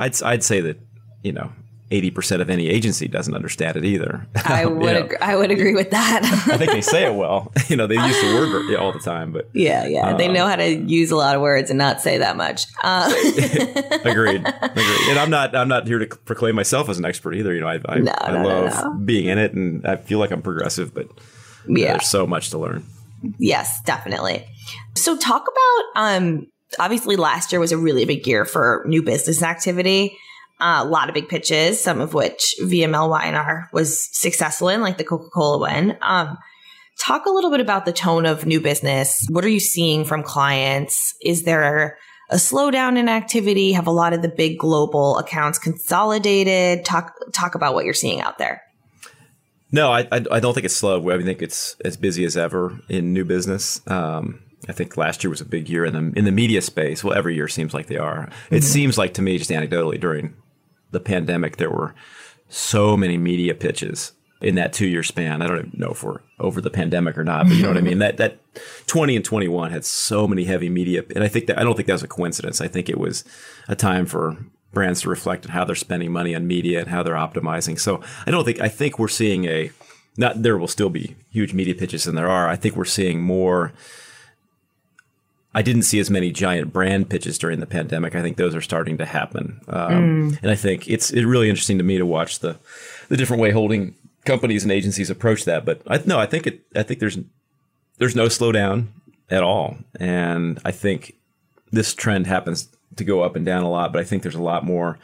I'd 0.00 0.20
I'd 0.20 0.42
say 0.42 0.60
that 0.62 0.80
you 1.22 1.30
know, 1.30 1.52
80% 1.90 2.40
of 2.40 2.48
any 2.48 2.68
agency 2.68 3.08
doesn't 3.08 3.34
understand 3.34 3.76
it 3.76 3.84
either. 3.84 4.26
I 4.44 4.64
would 4.66 4.96
agree, 4.96 5.16
I 5.20 5.34
would 5.34 5.50
agree 5.50 5.74
with 5.74 5.90
that. 5.90 6.22
I 6.24 6.56
think 6.56 6.70
they 6.70 6.80
say 6.80 7.04
it 7.04 7.14
well. 7.16 7.52
You 7.70 7.76
know, 7.76 7.86
they 7.86 7.94
use 7.94 8.20
the 8.20 8.34
word 8.34 8.74
all 8.76 8.92
the 8.92 8.98
time, 8.98 9.30
but 9.30 9.48
yeah, 9.52 9.86
yeah, 9.86 10.10
um, 10.10 10.18
they 10.18 10.26
know 10.26 10.48
how 10.48 10.56
to 10.56 10.66
use 10.68 11.12
a 11.12 11.16
lot 11.16 11.36
of 11.36 11.40
words 11.40 11.70
and 11.70 11.78
not 11.78 12.00
say 12.00 12.18
that 12.18 12.36
much. 12.36 12.66
Uh, 12.82 13.08
agreed, 14.04 14.44
agreed. 14.44 15.08
And 15.08 15.18
I'm 15.20 15.30
not, 15.30 15.54
I'm 15.54 15.68
not 15.68 15.86
here 15.86 16.00
to 16.00 16.06
proclaim 16.06 16.56
myself 16.56 16.88
as 16.88 16.98
an 16.98 17.04
expert 17.04 17.34
either. 17.34 17.54
You 17.54 17.60
know, 17.60 17.68
I, 17.68 17.80
I, 17.84 17.98
no, 17.98 18.12
I 18.18 18.32
no, 18.32 18.48
love 18.48 18.84
no, 18.84 18.94
being 19.04 19.26
in 19.26 19.38
it, 19.38 19.52
and 19.52 19.86
I 19.86 19.96
feel 19.96 20.18
like 20.18 20.32
I'm 20.32 20.42
progressive, 20.42 20.92
but 20.92 21.06
yeah, 21.68 21.92
there's 21.92 22.08
so 22.08 22.26
much 22.26 22.50
to 22.50 22.58
learn. 22.58 22.84
Yes, 23.38 23.80
definitely. 23.82 24.44
So, 24.96 25.16
talk 25.16 25.46
about 25.46 26.02
um, 26.02 26.46
obviously 26.80 27.14
last 27.14 27.52
year 27.52 27.60
was 27.60 27.70
a 27.70 27.78
really 27.78 28.04
big 28.04 28.26
year 28.26 28.44
for 28.44 28.82
new 28.88 29.02
business 29.02 29.44
activity 29.44 30.18
a 30.60 30.84
lot 30.84 31.08
of 31.08 31.14
big 31.14 31.28
pitches, 31.28 31.82
some 31.82 32.00
of 32.00 32.14
which 32.14 32.54
VML 32.62 33.08
Y&R 33.08 33.68
was 33.72 34.08
successful 34.12 34.68
in, 34.68 34.80
like 34.80 34.98
the 34.98 35.04
Coca 35.04 35.28
Cola 35.30 35.58
one. 35.58 35.96
Um, 36.02 36.36
talk 36.98 37.26
a 37.26 37.30
little 37.30 37.50
bit 37.50 37.60
about 37.60 37.86
the 37.86 37.92
tone 37.92 38.26
of 38.26 38.46
new 38.46 38.60
business. 38.60 39.26
What 39.30 39.44
are 39.44 39.48
you 39.48 39.60
seeing 39.60 40.04
from 40.04 40.22
clients? 40.22 41.14
Is 41.22 41.42
there 41.44 41.98
a 42.30 42.36
slowdown 42.36 42.98
in 42.98 43.08
activity? 43.08 43.72
Have 43.72 43.86
a 43.86 43.92
lot 43.92 44.12
of 44.12 44.22
the 44.22 44.28
big 44.28 44.58
global 44.58 45.18
accounts 45.18 45.58
consolidated? 45.58 46.84
Talk 46.84 47.14
talk 47.32 47.54
about 47.54 47.74
what 47.74 47.84
you're 47.84 47.94
seeing 47.94 48.20
out 48.20 48.38
there. 48.38 48.62
No, 49.72 49.92
I, 49.92 50.00
I, 50.10 50.24
I 50.32 50.40
don't 50.40 50.52
think 50.52 50.64
it's 50.64 50.76
slow. 50.76 51.10
I 51.10 51.22
think 51.22 51.42
it's 51.42 51.76
as 51.84 51.96
busy 51.96 52.24
as 52.24 52.36
ever 52.36 52.78
in 52.88 53.12
new 53.12 53.24
business. 53.24 53.80
Um, 53.86 54.42
I 54.68 54.72
think 54.72 54.96
last 54.96 55.22
year 55.22 55.30
was 55.30 55.40
a 55.40 55.44
big 55.44 55.68
year 55.68 55.84
in 55.84 55.92
the 55.92 56.18
in 56.18 56.24
the 56.24 56.32
media 56.32 56.60
space. 56.60 57.02
Well, 57.02 57.16
every 57.16 57.34
year 57.34 57.48
seems 57.48 57.72
like 57.72 57.86
they 57.86 57.96
are. 57.96 58.28
It 58.50 58.56
mm-hmm. 58.56 58.60
seems 58.60 58.98
like 58.98 59.14
to 59.14 59.22
me, 59.22 59.38
just 59.38 59.50
anecdotally, 59.50 59.98
during 60.00 60.34
the 60.90 61.00
pandemic, 61.00 61.56
there 61.56 61.70
were 61.70 61.94
so 62.48 62.96
many 62.96 63.16
media 63.16 63.54
pitches 63.54 64.12
in 64.40 64.54
that 64.54 64.72
two 64.72 64.86
year 64.86 65.02
span. 65.02 65.42
I 65.42 65.46
don't 65.46 65.58
even 65.58 65.72
know 65.74 65.90
if 65.90 66.02
we're 66.02 66.20
over 66.38 66.60
the 66.60 66.70
pandemic 66.70 67.18
or 67.18 67.24
not, 67.24 67.46
but 67.46 67.54
you 67.54 67.62
know 67.62 67.68
what 67.68 67.76
I 67.76 67.80
mean? 67.82 67.98
That 67.98 68.16
that 68.16 68.38
20 68.86 69.16
and 69.16 69.24
21 69.24 69.70
had 69.70 69.84
so 69.84 70.26
many 70.26 70.44
heavy 70.44 70.68
media. 70.68 71.04
And 71.14 71.22
I 71.22 71.28
think 71.28 71.46
that 71.46 71.58
I 71.58 71.62
don't 71.62 71.74
think 71.74 71.86
that 71.86 71.94
was 71.94 72.02
a 72.02 72.08
coincidence. 72.08 72.60
I 72.60 72.68
think 72.68 72.88
it 72.88 72.98
was 72.98 73.24
a 73.68 73.76
time 73.76 74.06
for 74.06 74.36
brands 74.72 75.02
to 75.02 75.10
reflect 75.10 75.46
on 75.46 75.52
how 75.52 75.64
they're 75.64 75.74
spending 75.74 76.12
money 76.12 76.34
on 76.34 76.46
media 76.46 76.80
and 76.80 76.88
how 76.88 77.02
they're 77.02 77.14
optimizing. 77.14 77.78
So 77.78 78.00
I 78.26 78.30
don't 78.30 78.44
think 78.44 78.60
I 78.60 78.68
think 78.68 78.98
we're 78.98 79.08
seeing 79.08 79.44
a 79.44 79.70
not 80.16 80.42
there 80.42 80.58
will 80.58 80.68
still 80.68 80.90
be 80.90 81.16
huge 81.30 81.52
media 81.52 81.74
pitches 81.74 82.04
than 82.04 82.14
there 82.14 82.30
are. 82.30 82.48
I 82.48 82.56
think 82.56 82.76
we're 82.76 82.84
seeing 82.84 83.20
more 83.20 83.72
I 85.54 85.62
didn't 85.62 85.82
see 85.82 85.98
as 85.98 86.10
many 86.10 86.30
giant 86.30 86.72
brand 86.72 87.10
pitches 87.10 87.36
during 87.36 87.60
the 87.60 87.66
pandemic. 87.66 88.14
I 88.14 88.22
think 88.22 88.36
those 88.36 88.54
are 88.54 88.60
starting 88.60 88.98
to 88.98 89.04
happen, 89.04 89.60
um, 89.68 90.30
mm. 90.30 90.38
and 90.42 90.50
I 90.50 90.54
think 90.54 90.88
it's 90.88 91.10
it's 91.10 91.24
really 91.24 91.50
interesting 91.50 91.78
to 91.78 91.84
me 91.84 91.98
to 91.98 92.06
watch 92.06 92.38
the 92.38 92.56
the 93.08 93.16
different 93.16 93.42
way 93.42 93.50
holding 93.50 93.94
companies 94.24 94.62
and 94.62 94.70
agencies 94.70 95.10
approach 95.10 95.44
that. 95.46 95.64
But 95.64 95.82
I, 95.86 96.00
no, 96.06 96.18
I 96.18 96.26
think 96.26 96.46
it. 96.46 96.62
I 96.76 96.82
think 96.84 97.00
there's 97.00 97.18
there's 97.98 98.14
no 98.14 98.26
slowdown 98.26 98.88
at 99.28 99.42
all, 99.42 99.76
and 99.98 100.60
I 100.64 100.70
think 100.70 101.14
this 101.72 101.94
trend 101.94 102.26
happens 102.26 102.68
to 102.96 103.04
go 103.04 103.22
up 103.22 103.34
and 103.34 103.44
down 103.44 103.64
a 103.64 103.70
lot. 103.70 103.92
But 103.92 104.02
I 104.02 104.04
think 104.04 104.22
there's 104.22 104.34
a 104.36 104.42
lot 104.42 104.64
more 104.64 104.98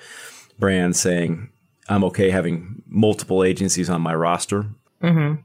brands 0.58 1.00
saying 1.00 1.50
I'm 1.88 2.04
okay 2.04 2.30
having 2.30 2.82
multiple 2.86 3.42
agencies 3.42 3.90
on 3.90 4.00
my 4.00 4.14
roster. 4.14 4.66
Mm-hmm. 5.02 5.40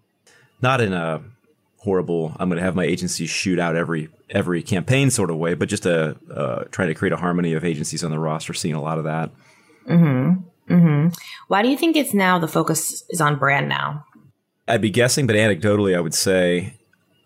Not 0.61 0.81
in 0.81 0.93
a 0.93 1.21
horrible. 1.81 2.35
I'm 2.39 2.47
going 2.47 2.59
to 2.59 2.63
have 2.63 2.75
my 2.75 2.85
agency 2.85 3.25
shoot 3.25 3.59
out 3.59 3.75
every 3.75 4.09
every 4.29 4.63
campaign 4.63 5.09
sort 5.09 5.29
of 5.29 5.37
way, 5.37 5.55
but 5.55 5.67
just 5.67 5.85
a 5.85 6.15
uh, 6.33 6.63
trying 6.65 6.87
to 6.87 6.95
create 6.95 7.13
a 7.13 7.17
harmony 7.17 7.53
of 7.53 7.65
agencies 7.65 8.03
on 8.03 8.11
the 8.11 8.19
roster. 8.19 8.53
Seeing 8.53 8.75
a 8.75 8.81
lot 8.81 8.97
of 8.97 9.03
that. 9.03 9.31
Mm-hmm. 9.89 10.73
Mm-hmm. 10.73 11.07
Why 11.47 11.61
do 11.61 11.69
you 11.69 11.77
think 11.77 11.95
it's 11.95 12.13
now 12.13 12.39
the 12.39 12.47
focus 12.47 13.03
is 13.09 13.19
on 13.19 13.37
brand 13.37 13.67
now? 13.67 14.05
I'd 14.67 14.81
be 14.81 14.89
guessing, 14.91 15.27
but 15.27 15.35
anecdotally, 15.35 15.97
I 15.97 15.99
would 15.99 16.13
say 16.13 16.77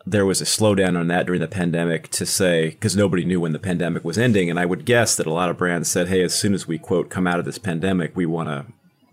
there 0.05 0.25
was 0.25 0.41
a 0.41 0.45
slowdown 0.45 0.97
on 0.97 1.07
that 1.09 1.25
during 1.25 1.41
the 1.41 1.47
pandemic 1.47 2.07
to 2.09 2.25
say 2.25 2.69
because 2.69 2.95
nobody 2.95 3.25
knew 3.25 3.41
when 3.41 3.51
the 3.51 3.59
pandemic 3.59 4.03
was 4.03 4.17
ending, 4.17 4.49
and 4.49 4.57
I 4.59 4.65
would 4.65 4.85
guess 4.85 5.15
that 5.17 5.27
a 5.27 5.33
lot 5.33 5.49
of 5.49 5.57
brands 5.57 5.91
said, 5.91 6.07
"Hey, 6.07 6.23
as 6.23 6.33
soon 6.33 6.53
as 6.53 6.67
we 6.67 6.77
quote 6.77 7.09
come 7.09 7.27
out 7.27 7.39
of 7.39 7.45
this 7.45 7.57
pandemic, 7.57 8.15
we 8.15 8.25
want 8.25 8.49
to 8.49 8.65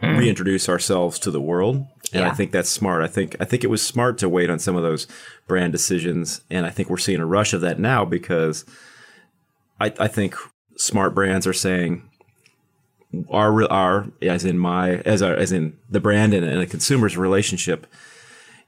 mm. 0.03 0.19
reintroduce 0.19 0.69
ourselves 0.69 1.19
to 1.21 1.31
the 1.31 1.41
world." 1.41 1.87
And 2.13 2.21
yeah. 2.21 2.29
I 2.29 2.35
think 2.35 2.51
that's 2.53 2.69
smart. 2.69 3.03
I 3.03 3.07
think 3.07 3.37
I 3.41 3.45
think 3.45 3.65
it 3.65 3.71
was 3.71 3.81
smart 3.85 4.19
to 4.19 4.29
wait 4.29 4.51
on 4.51 4.59
some 4.59 4.77
of 4.77 4.83
those 4.83 5.07
brand 5.47 5.73
decisions, 5.73 6.43
and 6.51 6.67
I 6.67 6.71
think 6.71 6.91
we're 6.91 6.99
seeing 6.99 7.21
a 7.21 7.27
rush 7.27 7.53
of 7.53 7.61
that 7.63 7.79
now 7.79 8.05
because 8.05 8.65
I, 9.81 9.93
I 9.99 10.09
think 10.09 10.37
smart 10.77 11.15
brands 11.15 11.47
are 11.47 11.53
saying 11.53 12.09
our 13.31 13.71
our 13.71 14.07
as 14.21 14.45
in 14.45 14.59
my 14.59 14.97
as 14.99 15.23
our, 15.23 15.35
as 15.35 15.53
in 15.53 15.79
the 15.89 16.01
brand 16.01 16.35
and, 16.35 16.45
and 16.45 16.61
a 16.61 16.67
consumer's 16.67 17.17
relationship. 17.17 17.87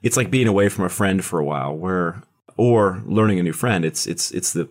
It's 0.03 0.17
like 0.17 0.31
being 0.31 0.49
away 0.49 0.69
from 0.69 0.85
a 0.85 0.91
friend 0.91 1.25
for 1.25 1.39
a 1.39 1.45
while, 1.45 1.75
where 1.75 2.23
or 2.57 3.03
learning 3.07 3.39
a 3.41 3.43
new 3.43 3.53
friend. 3.53 3.85
It's 3.85 4.07
it's 4.07 4.31
it's 4.31 4.53
the 4.53 4.69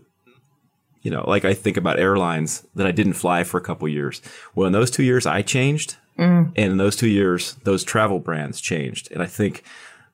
you 1.02 1.12
know, 1.12 1.24
like 1.28 1.44
I 1.44 1.54
think 1.54 1.78
about 1.78 2.00
airlines 2.00 2.66
that 2.76 2.88
I 2.88 2.92
didn't 2.92 3.14
fly 3.14 3.44
for 3.44 3.58
a 3.58 3.64
couple 3.64 3.88
years. 3.88 4.22
Well, 4.56 4.68
in 4.68 4.74
those 4.74 4.90
two 4.90 5.04
years, 5.04 5.26
I 5.26 5.42
changed 5.42 5.98
Mm. 6.18 6.52
And 6.56 6.72
in 6.72 6.78
those 6.78 6.96
two 6.96 7.08
years, 7.08 7.56
those 7.64 7.84
travel 7.84 8.20
brands 8.20 8.62
changed. 8.62 9.12
And 9.12 9.22
I 9.22 9.26
think 9.26 9.64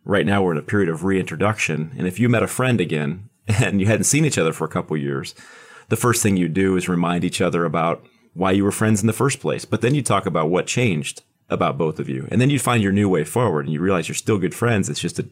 right 0.05 0.25
now 0.25 0.41
we're 0.41 0.53
in 0.53 0.57
a 0.57 0.63
period 0.63 0.89
of 0.89 1.03
reintroduction. 1.03 1.91
And 1.97 2.07
if 2.07 2.19
you 2.19 2.29
met 2.29 2.43
a 2.43 2.47
friend 2.47 2.79
again 2.79 3.29
and 3.47 3.79
you 3.79 3.88
hadn't 3.88 4.05
seen 4.05 4.25
each 4.25 4.38
other 4.38 4.53
for 4.53 4.65
a 4.65 4.69
couple 4.69 4.95
years, 4.97 5.35
the 5.89 5.97
first 5.97 6.21
thing 6.21 6.38
you 6.38 6.47
do 6.47 6.75
is 6.77 6.88
remind 6.88 7.23
each 7.23 7.41
other 7.41 7.65
about 7.65 8.05
why 8.33 8.51
you 8.51 8.63
were 8.63 8.71
friends 8.71 9.01
in 9.01 9.07
the 9.07 9.13
first 9.13 9.39
place. 9.39 9.65
But 9.65 9.81
then 9.81 9.95
you 9.95 10.01
talk 10.01 10.25
about 10.25 10.49
what 10.49 10.67
changed 10.67 11.23
about 11.49 11.77
both 11.77 11.99
of 11.99 12.07
you. 12.07 12.27
And 12.31 12.39
then 12.39 12.51
you 12.51 12.59
find 12.59 12.83
your 12.83 12.91
new 12.91 13.09
way 13.09 13.23
forward 13.23 13.65
and 13.65 13.73
you 13.73 13.81
realize 13.81 14.07
you're 14.07 14.15
still 14.15 14.38
good 14.38 14.53
friends. 14.53 14.88
It's 14.88 14.99
just 14.99 15.17
a, 15.17 15.27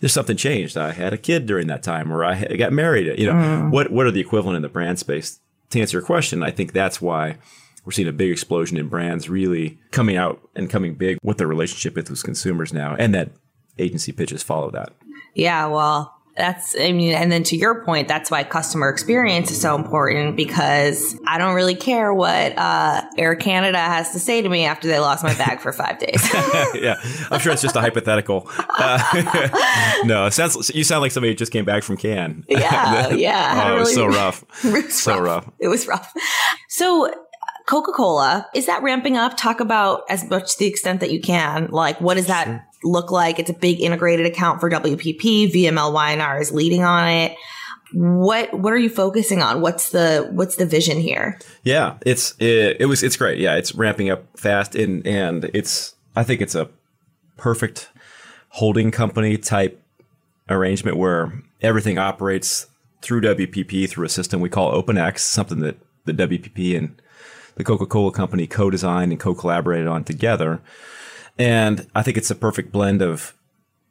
there's 0.00 0.12
something 0.12 0.36
changed. 0.36 0.76
I 0.76 0.92
had 0.92 1.12
a 1.12 1.18
kid 1.18 1.46
during 1.46 1.66
that 1.66 1.82
time 1.82 2.12
or 2.12 2.24
I 2.24 2.44
got 2.56 2.72
married. 2.72 3.18
You 3.18 3.26
know, 3.26 3.32
mm. 3.32 3.70
what, 3.70 3.90
what 3.90 4.06
are 4.06 4.12
the 4.12 4.20
equivalent 4.20 4.56
in 4.56 4.62
the 4.62 4.68
brand 4.68 5.00
space? 5.00 5.40
To 5.70 5.80
answer 5.80 5.98
your 5.98 6.06
question, 6.06 6.44
I 6.44 6.52
think 6.52 6.72
that's 6.72 7.02
why 7.02 7.38
we're 7.86 7.92
seeing 7.92 8.08
a 8.08 8.12
big 8.12 8.32
explosion 8.32 8.76
in 8.76 8.88
brands 8.88 9.30
really 9.30 9.78
coming 9.92 10.16
out 10.16 10.40
and 10.56 10.68
coming 10.68 10.96
big 10.96 11.18
with 11.22 11.38
their 11.38 11.46
relationship 11.46 11.94
with 11.94 12.08
those 12.08 12.22
consumers 12.22 12.72
now. 12.72 12.96
And 12.98 13.14
that 13.14 13.30
agency 13.78 14.10
pitches 14.10 14.42
follow 14.42 14.72
that. 14.72 14.92
Yeah. 15.34 15.66
Well, 15.66 16.12
that's, 16.36 16.74
I 16.78 16.92
mean, 16.92 17.14
and 17.14 17.32
then 17.32 17.44
to 17.44 17.56
your 17.56 17.82
point, 17.84 18.08
that's 18.08 18.30
why 18.30 18.44
customer 18.44 18.90
experience 18.90 19.50
is 19.50 19.58
so 19.58 19.74
important 19.74 20.36
because 20.36 21.18
I 21.26 21.38
don't 21.38 21.54
really 21.54 21.74
care 21.74 22.12
what 22.12 22.58
uh, 22.58 23.02
Air 23.16 23.36
Canada 23.36 23.78
has 23.78 24.12
to 24.12 24.18
say 24.18 24.42
to 24.42 24.48
me 24.48 24.66
after 24.66 24.86
they 24.86 24.98
lost 24.98 25.24
my 25.24 25.32
bag 25.38 25.60
for 25.60 25.72
five 25.72 25.98
days. 25.98 26.28
yeah, 26.74 26.96
I'm 27.30 27.40
sure 27.40 27.52
it's 27.52 27.62
just 27.62 27.76
a 27.76 27.80
hypothetical. 27.80 28.50
Uh, 28.68 30.00
no, 30.04 30.28
sounds 30.28 30.70
you 30.74 30.84
sound 30.84 31.00
like 31.00 31.12
somebody 31.12 31.32
who 31.32 31.36
just 31.36 31.52
came 31.52 31.64
back 31.64 31.82
from 31.82 31.96
Cannes 31.96 32.44
Yeah, 32.48 33.12
yeah. 33.12 33.62
oh, 33.64 33.76
it 33.76 33.78
was 33.80 33.94
so 33.94 34.06
rough. 34.06 34.44
Was 34.64 34.92
so 34.92 35.18
rough. 35.18 35.46
rough. 35.46 35.54
It 35.58 35.68
was 35.68 35.86
rough. 35.86 36.12
So 36.68 37.10
Coca 37.66 37.90
Cola, 37.90 38.46
is 38.54 38.66
that 38.66 38.82
ramping 38.82 39.16
up? 39.16 39.36
Talk 39.36 39.58
about 39.58 40.04
as 40.08 40.28
much 40.30 40.56
the 40.56 40.66
extent 40.66 41.00
that 41.00 41.10
you 41.10 41.20
can. 41.20 41.68
Like, 41.70 42.00
what 42.00 42.14
does 42.14 42.28
that 42.28 42.64
look 42.84 43.10
like? 43.10 43.40
It's 43.40 43.50
a 43.50 43.54
big 43.54 43.80
integrated 43.80 44.24
account 44.24 44.60
for 44.60 44.70
WPP. 44.70 45.52
VML 45.52 45.92
Y&R 45.92 46.40
is 46.40 46.52
leading 46.52 46.84
on 46.84 47.08
it. 47.08 47.36
What 47.92 48.52
what 48.52 48.72
are 48.72 48.78
you 48.78 48.88
focusing 48.88 49.42
on? 49.42 49.60
What's 49.60 49.90
the 49.90 50.28
what's 50.32 50.56
the 50.56 50.66
vision 50.66 50.98
here? 50.98 51.38
Yeah, 51.62 51.98
it's 52.04 52.34
it, 52.40 52.78
it 52.80 52.86
was 52.86 53.02
it's 53.02 53.16
great. 53.16 53.38
Yeah, 53.38 53.54
it's 53.56 53.74
ramping 53.74 54.10
up 54.10 54.24
fast 54.38 54.74
and 54.74 55.06
and 55.06 55.44
it's 55.54 55.94
I 56.16 56.24
think 56.24 56.40
it's 56.40 56.56
a 56.56 56.68
perfect 57.36 57.90
holding 58.50 58.90
company 58.90 59.36
type 59.36 59.80
arrangement 60.48 60.96
where 60.96 61.32
everything 61.62 61.96
operates 61.96 62.66
through 63.02 63.20
WPP 63.20 63.88
through 63.88 64.06
a 64.06 64.08
system 64.08 64.40
we 64.40 64.48
call 64.48 64.72
OpenX, 64.82 65.20
something 65.20 65.60
that 65.60 65.78
the 66.06 66.12
WPP 66.12 66.76
and 66.76 67.00
the 67.56 67.64
Coca 67.64 67.86
Cola 67.86 68.12
Company 68.12 68.46
co 68.46 68.70
designed 68.70 69.12
and 69.12 69.20
co 69.20 69.34
collaborated 69.34 69.86
on 69.86 70.04
together. 70.04 70.60
And 71.38 71.86
I 71.94 72.02
think 72.02 72.16
it's 72.16 72.30
a 72.30 72.34
perfect 72.34 72.72
blend 72.72 73.02
of 73.02 73.34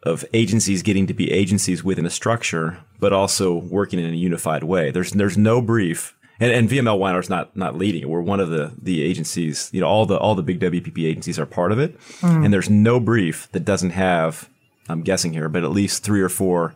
of 0.03 0.23
agencies 0.33 0.83
getting 0.83 1.07
to 1.07 1.13
be 1.13 1.31
agencies 1.31 1.83
within 1.83 2.05
a 2.05 2.11
structure, 2.11 2.77
but 2.99 3.11
also 3.11 3.55
working 3.55 3.99
in 3.99 4.13
a 4.13 4.17
unified 4.17 4.63
way. 4.63 4.91
There's 4.91 5.11
there's 5.11 5.37
no 5.37 5.61
brief, 5.61 6.15
and, 6.39 6.51
and 6.51 6.69
VML 6.69 7.19
is 7.19 7.29
not 7.29 7.55
not 7.55 7.75
leading 7.75 8.03
it. 8.03 8.09
We're 8.09 8.21
one 8.21 8.39
of 8.39 8.49
the 8.49 8.73
the 8.81 9.03
agencies. 9.03 9.69
You 9.73 9.81
know, 9.81 9.87
all 9.87 10.05
the 10.05 10.17
all 10.17 10.35
the 10.35 10.43
big 10.43 10.59
WPP 10.59 11.05
agencies 11.05 11.39
are 11.39 11.45
part 11.45 11.71
of 11.71 11.79
it, 11.79 11.99
mm. 12.21 12.45
and 12.45 12.53
there's 12.53 12.69
no 12.69 12.99
brief 12.99 13.51
that 13.51 13.65
doesn't 13.65 13.91
have. 13.91 14.49
I'm 14.87 15.01
guessing 15.01 15.33
here, 15.33 15.49
but 15.49 15.63
at 15.63 15.71
least 15.71 16.03
three 16.03 16.21
or 16.21 16.29
four 16.29 16.75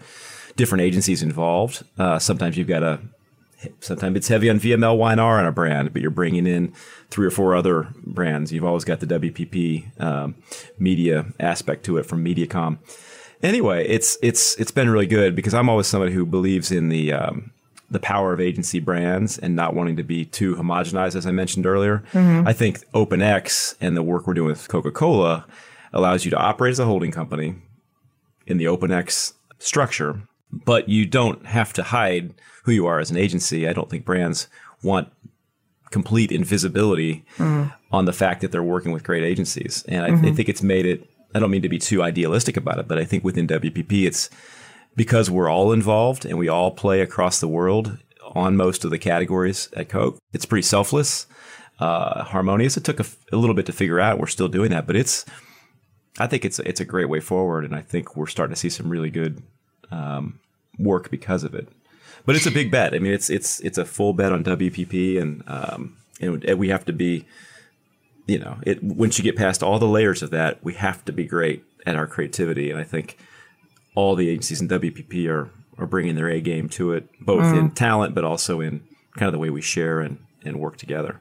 different 0.56 0.82
agencies 0.82 1.21
involved. 1.21 1.84
Uh, 1.99 2.17
sometimes 2.17 2.58
you've 2.58 2.67
got 2.67 2.82
a 2.82 2.99
sometimes 3.80 4.17
it's 4.17 4.28
heavy 4.28 4.50
on 4.50 4.60
VML 4.60 4.98
Y&R 4.98 5.39
on 5.39 5.45
a 5.45 5.52
brand, 5.52 5.93
but 5.93 6.02
you're 6.02 6.12
bringing 6.12 6.48
in 6.48 6.74
three 7.10 7.28
or 7.28 7.32
four 7.32 7.56
other 7.56 7.88
brands. 8.06 8.52
You've 8.52 8.65
always 8.65 8.84
got 8.84 9.00
the 9.00 9.08
WPP 9.08 10.02
um, 10.02 10.36
media 10.78 11.26
aspect 11.39 11.86
to 11.86 11.98
it 11.98 12.06
from 12.06 12.24
MediaCom. 12.24 12.78
Anyway, 13.41 13.88
it's 13.88 14.17
it's 14.22 14.56
it's 14.56 14.72
been 14.72 14.89
really 14.89 15.08
good 15.08 15.36
because 15.36 15.54
I'm 15.54 15.69
always 15.69 15.88
somebody 15.88 16.12
who 16.12 16.26
believes 16.26 16.72
in 16.72 16.89
the 16.89 17.13
um, 17.13 17.52
the 17.89 18.00
power 18.00 18.34
of 18.34 18.41
agency 18.41 18.80
brands 18.80 19.38
and 19.38 19.56
not 19.56 19.74
wanting 19.74 19.95
to 19.98 20.04
be 20.04 20.26
too 20.26 20.56
homogenized, 20.56 21.15
as 21.15 21.26
I 21.26 21.32
mentioned 21.32 21.65
earlier. 21.65 22.04
Mm-hmm. 22.12 22.48
I 22.48 22.54
think 22.54 22.80
OpenX 22.91 23.76
and 23.82 23.95
the 23.95 24.04
work 24.04 24.28
we're 24.28 24.34
doing 24.34 24.50
with 24.50 24.67
Coca 24.67 24.91
Cola 24.91 25.45
allows 25.93 26.26
you 26.26 26.32
to 26.32 26.38
operate 26.38 26.72
as 26.72 26.80
a 26.80 26.86
holding 26.86 27.12
company 27.12 27.56
in 28.45 28.58
the 28.58 28.65
OpenX 28.65 29.34
structure, 29.58 30.22
but 30.52 30.89
you 30.89 31.06
don't 31.06 31.45
have 31.45 31.74
to 31.74 31.84
hide 31.84 32.34
who 32.69 32.75
you 32.75 32.86
are 32.86 32.99
as 32.99 33.10
an 33.10 33.17
agency. 33.17 33.67
I 33.67 33.73
don't 33.73 33.89
think 33.89 34.05
brands 34.05 34.47
want 34.84 35.12
complete 35.89 36.32
invisibility 36.32 37.25
mm. 37.38 37.73
on 37.91 38.05
the 38.05 38.13
fact 38.13 38.41
that 38.41 38.51
they're 38.51 38.62
working 38.62 38.91
with 38.91 39.03
great 39.03 39.23
agencies. 39.23 39.84
And 39.88 40.05
I, 40.05 40.12
mm-hmm. 40.12 40.25
I, 40.27 40.32
think 40.34 40.49
it's 40.49 40.62
made 40.62 40.86
it, 40.86 41.10
I 41.34 41.39
don't 41.39 41.49
mean 41.49 41.63
to 41.63 41.69
be 41.69 41.79
too 41.79 42.03
idealistic 42.03 42.58
about 42.58 42.77
it, 42.77 42.88
but 42.88 42.99
I 42.99 43.05
think 43.05 43.23
within 43.23 43.47
WPP, 43.47 44.05
it's 44.05 44.29
because 44.95 45.32
we're 45.32 45.49
all 45.49 45.71
involved 45.71 46.25
and 46.25 46.38
we 46.38 46.47
all 46.47 46.69
play 46.69 47.01
across 47.01 47.39
the 47.39 47.47
world 47.47 47.97
on 48.36 48.55
most 48.55 48.86
of 48.86 48.91
the 48.91 48.99
categories 48.99 49.67
at 49.75 49.89
Coke. 49.89 50.19
It's 50.32 50.45
pretty 50.45 50.62
selfless, 50.62 51.25
uh, 51.79 52.23
harmonious. 52.23 52.77
It 52.77 52.84
took 52.84 52.99
a, 52.99 53.05
a, 53.32 53.38
little 53.38 53.55
bit 53.55 53.65
to 53.65 53.71
figure 53.71 53.99
out. 53.99 54.19
We're 54.19 54.27
still 54.27 54.47
doing 54.47 54.69
that, 54.69 54.86
but 54.86 54.95
it's, 54.95 55.25
I 56.19 56.27
think 56.27 56.45
it's, 56.45 56.60
it's 56.60 56.79
a 56.79 56.86
great 56.86 57.10
way 57.10 57.19
forward. 57.19 57.65
And 57.65 57.75
I 57.75 57.82
think 57.82 58.15
we're 58.15 58.27
starting 58.27 58.53
to 58.53 58.60
see 58.60 58.69
some 58.69 58.89
really 58.89 59.10
good 59.10 59.41
um, 59.89 60.39
work 60.77 61.10
because 61.10 61.43
of 61.43 61.55
it 61.55 61.67
but 62.30 62.36
it's 62.36 62.46
a 62.46 62.52
big 62.52 62.70
bet. 62.70 62.94
I 62.94 63.00
mean, 63.00 63.12
it's 63.12 63.32
it's 63.32 63.60
it's 63.62 63.80
a 63.80 63.86
full 63.86 64.13
bet 64.13 64.32
on 64.32 64.44
WPP, 64.44 65.20
and 65.20 65.44
um, 65.48 65.98
and 66.22 66.60
we 66.60 66.70
have 66.70 66.86
to 66.86 66.94
be, 66.94 67.26
you 68.28 68.38
know, 68.38 68.60
it 68.62 68.84
once 68.84 69.18
you 69.18 69.24
get 69.24 69.36
past 69.36 69.63
all 69.63 69.80
the 69.80 69.88
layers 69.88 70.22
of 70.22 70.30
that, 70.30 70.63
we 70.63 70.76
have 70.76 71.04
to 71.06 71.12
be 71.12 71.26
great 71.26 71.63
at 71.88 71.96
our 71.96 72.06
creativity, 72.06 72.70
and 72.70 72.80
I 72.80 72.84
think 72.84 73.18
all 73.96 74.15
the 74.15 74.30
agencies 74.30 74.62
in 74.62 74.68
WPP 74.68 75.28
are 75.28 75.50
are 75.80 75.88
bringing 75.88 76.13
their 76.13 76.30
A 76.30 76.39
game 76.39 76.70
to 76.70 76.94
it, 76.94 77.10
both 77.20 77.46
mm. 77.46 77.58
in 77.58 77.72
talent, 77.72 78.13
but 78.13 78.24
also 78.24 78.62
in 78.62 78.82
kind 79.18 79.26
of 79.26 79.34
the 79.34 79.39
way 79.39 79.50
we 79.50 79.62
share 79.62 80.00
and 80.00 80.20
and 80.46 80.60
work 80.60 80.78
together. 80.78 81.20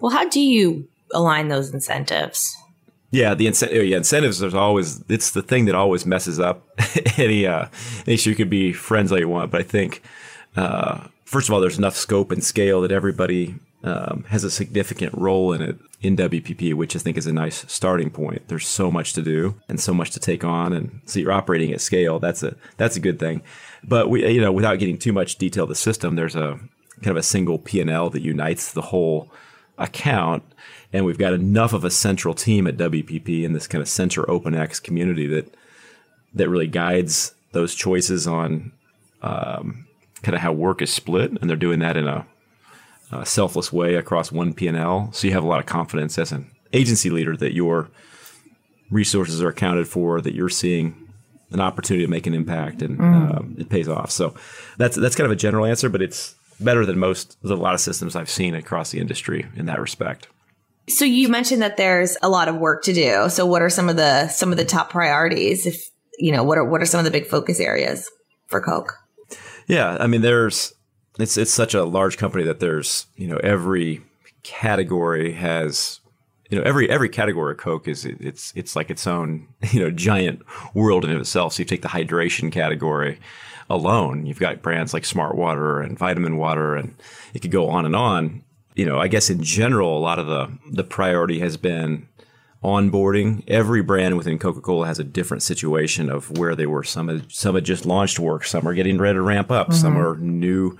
Well, 0.00 0.10
how 0.10 0.28
do 0.28 0.40
you 0.40 0.88
align 1.14 1.46
those 1.46 1.72
incentives? 1.72 2.56
Yeah, 3.12 3.34
the 3.34 3.46
incentive. 3.46 3.86
Yeah, 3.86 3.98
incentives. 3.98 4.40
There's 4.40 4.54
always 4.54 5.04
it's 5.08 5.30
the 5.30 5.42
thing 5.42 5.66
that 5.66 5.76
always 5.76 6.04
messes 6.04 6.40
up 6.40 6.68
any. 7.16 7.46
Uh, 7.46 7.66
any 8.08 8.16
you 8.16 8.34
could 8.34 8.50
be 8.50 8.72
friends 8.72 9.12
all 9.12 9.20
you 9.20 9.28
want, 9.28 9.52
but 9.52 9.60
I 9.60 9.62
think 9.62 10.02
uh, 10.56 11.06
first 11.24 11.48
of 11.48 11.54
all, 11.54 11.60
there's 11.60 11.78
enough 11.78 11.96
scope 11.96 12.30
and 12.30 12.42
scale 12.42 12.80
that 12.80 12.92
everybody 12.92 13.56
um, 13.82 14.24
has 14.28 14.44
a 14.44 14.50
significant 14.50 15.14
role 15.14 15.52
in 15.52 15.62
it 15.62 15.76
in 16.02 16.16
WPP, 16.16 16.74
which 16.74 16.96
I 16.96 16.98
think 16.98 17.16
is 17.16 17.26
a 17.26 17.32
nice 17.32 17.64
starting 17.70 18.10
point. 18.10 18.48
There's 18.48 18.66
so 18.66 18.90
much 18.90 19.12
to 19.14 19.22
do 19.22 19.54
and 19.68 19.80
so 19.80 19.94
much 19.94 20.10
to 20.12 20.20
take 20.20 20.44
on, 20.44 20.72
and 20.72 21.00
so 21.04 21.18
you're 21.18 21.32
operating 21.32 21.72
at 21.72 21.80
scale. 21.80 22.18
That's 22.18 22.42
a 22.42 22.56
that's 22.76 22.96
a 22.96 23.00
good 23.00 23.18
thing. 23.18 23.42
But 23.84 24.10
we, 24.10 24.26
you 24.28 24.40
know, 24.40 24.52
without 24.52 24.78
getting 24.78 24.98
too 24.98 25.12
much 25.12 25.36
detail 25.36 25.64
of 25.64 25.68
the 25.68 25.74
system, 25.74 26.16
there's 26.16 26.36
a 26.36 26.58
kind 27.02 27.12
of 27.12 27.16
a 27.16 27.22
single 27.22 27.58
P 27.58 27.80
and 27.80 27.90
L 27.90 28.10
that 28.10 28.22
unites 28.22 28.72
the 28.72 28.82
whole 28.82 29.30
account, 29.78 30.42
and 30.92 31.04
we've 31.06 31.18
got 31.18 31.32
enough 31.32 31.72
of 31.72 31.84
a 31.84 31.90
central 31.90 32.34
team 32.34 32.66
at 32.66 32.76
WPP 32.76 33.44
in 33.44 33.52
this 33.52 33.66
kind 33.66 33.80
of 33.80 33.88
center 33.88 34.22
OpenX 34.24 34.82
community 34.82 35.26
that 35.26 35.54
that 36.34 36.48
really 36.48 36.66
guides 36.66 37.34
those 37.52 37.74
choices 37.74 38.26
on 38.26 38.72
um, 39.22 39.86
kind 40.22 40.34
of 40.34 40.40
how 40.40 40.52
work 40.52 40.82
is 40.82 40.92
split, 40.92 41.30
and 41.30 41.48
they're 41.48 41.56
doing 41.56 41.80
that 41.80 41.96
in 41.96 42.06
a, 42.06 42.26
a 43.12 43.26
selfless 43.26 43.72
way 43.72 43.94
across 43.94 44.30
one 44.30 44.54
P&L. 44.54 45.10
So 45.12 45.26
you 45.26 45.32
have 45.32 45.44
a 45.44 45.48
lot 45.48 45.60
of 45.60 45.66
confidence 45.66 46.18
as 46.18 46.32
an 46.32 46.50
agency 46.72 47.10
leader 47.10 47.36
that 47.36 47.54
your 47.54 47.88
resources 48.90 49.42
are 49.42 49.48
accounted 49.48 49.88
for, 49.88 50.20
that 50.20 50.34
you're 50.34 50.48
seeing 50.48 51.08
an 51.52 51.60
opportunity 51.60 52.04
to 52.04 52.10
make 52.10 52.26
an 52.26 52.34
impact, 52.34 52.82
and 52.82 52.98
mm. 52.98 53.36
um, 53.36 53.56
it 53.58 53.68
pays 53.68 53.88
off. 53.88 54.10
So 54.10 54.34
that's 54.76 54.96
that's 54.96 55.16
kind 55.16 55.26
of 55.26 55.32
a 55.32 55.36
general 55.36 55.64
answer, 55.64 55.88
but 55.88 56.02
it's 56.02 56.34
better 56.60 56.86
than 56.86 56.98
most. 56.98 57.36
There's 57.42 57.58
a 57.58 57.62
lot 57.62 57.74
of 57.74 57.80
systems 57.80 58.14
I've 58.14 58.30
seen 58.30 58.54
across 58.54 58.90
the 58.90 59.00
industry 59.00 59.46
in 59.56 59.66
that 59.66 59.80
respect. 59.80 60.28
So 60.88 61.04
you 61.04 61.28
mentioned 61.28 61.62
that 61.62 61.76
there's 61.76 62.16
a 62.22 62.28
lot 62.28 62.48
of 62.48 62.56
work 62.56 62.82
to 62.84 62.92
do. 62.92 63.28
So 63.28 63.46
what 63.46 63.62
are 63.62 63.70
some 63.70 63.88
of 63.88 63.96
the 63.96 64.28
some 64.28 64.50
of 64.50 64.58
the 64.58 64.64
top 64.64 64.90
priorities? 64.90 65.66
If 65.66 65.82
you 66.18 66.32
know, 66.32 66.44
what 66.44 66.58
are 66.58 66.64
what 66.64 66.82
are 66.82 66.86
some 66.86 66.98
of 66.98 67.04
the 67.04 67.10
big 67.10 67.26
focus 67.26 67.60
areas 67.60 68.10
for 68.46 68.60
Coke? 68.60 68.94
Yeah, 69.70 69.96
I 70.00 70.08
mean, 70.08 70.22
there's 70.22 70.74
it's 71.18 71.36
it's 71.36 71.52
such 71.52 71.74
a 71.74 71.84
large 71.84 72.16
company 72.16 72.42
that 72.44 72.58
there's 72.58 73.06
you 73.16 73.28
know 73.28 73.36
every 73.36 74.02
category 74.42 75.32
has 75.32 76.00
you 76.50 76.58
know 76.58 76.64
every 76.64 76.90
every 76.90 77.08
category 77.08 77.52
of 77.52 77.58
Coke 77.58 77.86
is 77.86 78.04
it's 78.04 78.52
it's 78.56 78.74
like 78.74 78.90
its 78.90 79.06
own 79.06 79.46
you 79.70 79.80
know 79.80 79.90
giant 79.92 80.42
world 80.74 81.04
in 81.04 81.16
itself. 81.16 81.52
So 81.52 81.60
you 81.60 81.66
take 81.66 81.82
the 81.82 81.88
hydration 81.88 82.50
category 82.50 83.20
alone, 83.68 84.26
you've 84.26 84.40
got 84.40 84.60
brands 84.60 84.92
like 84.92 85.04
Smart 85.04 85.36
Water 85.36 85.80
and 85.80 85.96
Vitamin 85.96 86.36
Water, 86.36 86.74
and 86.74 86.96
it 87.32 87.38
could 87.38 87.52
go 87.52 87.68
on 87.68 87.86
and 87.86 87.94
on. 87.94 88.42
You 88.74 88.86
know, 88.86 88.98
I 88.98 89.06
guess 89.06 89.30
in 89.30 89.40
general, 89.42 89.96
a 89.96 90.00
lot 90.00 90.18
of 90.18 90.26
the 90.26 90.50
the 90.72 90.84
priority 90.84 91.38
has 91.38 91.56
been 91.56 92.08
onboarding. 92.62 93.42
Every 93.48 93.82
brand 93.82 94.16
within 94.16 94.38
Coca 94.38 94.60
Cola 94.60 94.86
has 94.86 94.98
a 94.98 95.04
different 95.04 95.42
situation 95.42 96.10
of 96.10 96.36
where 96.38 96.54
they 96.54 96.66
were. 96.66 96.84
Some 96.84 97.08
had, 97.08 97.32
some 97.32 97.54
had 97.54 97.64
just 97.64 97.86
launched 97.86 98.18
work. 98.18 98.44
Some 98.44 98.66
are 98.68 98.74
getting 98.74 98.98
ready 98.98 99.14
to 99.14 99.22
ramp 99.22 99.50
up. 99.50 99.68
Mm-hmm. 99.68 99.80
Some 99.80 99.98
are 99.98 100.16
new 100.16 100.78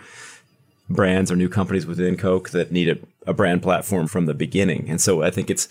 brands 0.91 1.31
or 1.31 1.37
new 1.37 1.49
companies 1.49 1.87
within 1.87 2.17
Coke 2.17 2.51
that 2.51 2.73
need 2.73 2.89
a, 2.89 2.99
a, 3.27 3.33
brand 3.33 3.63
platform 3.63 4.09
from 4.09 4.27
the 4.27 4.35
beginning. 4.35 4.91
And 4.91 5.01
so 5.01 5.23
I 5.23 5.31
think 5.31 5.49
it's 5.49 5.69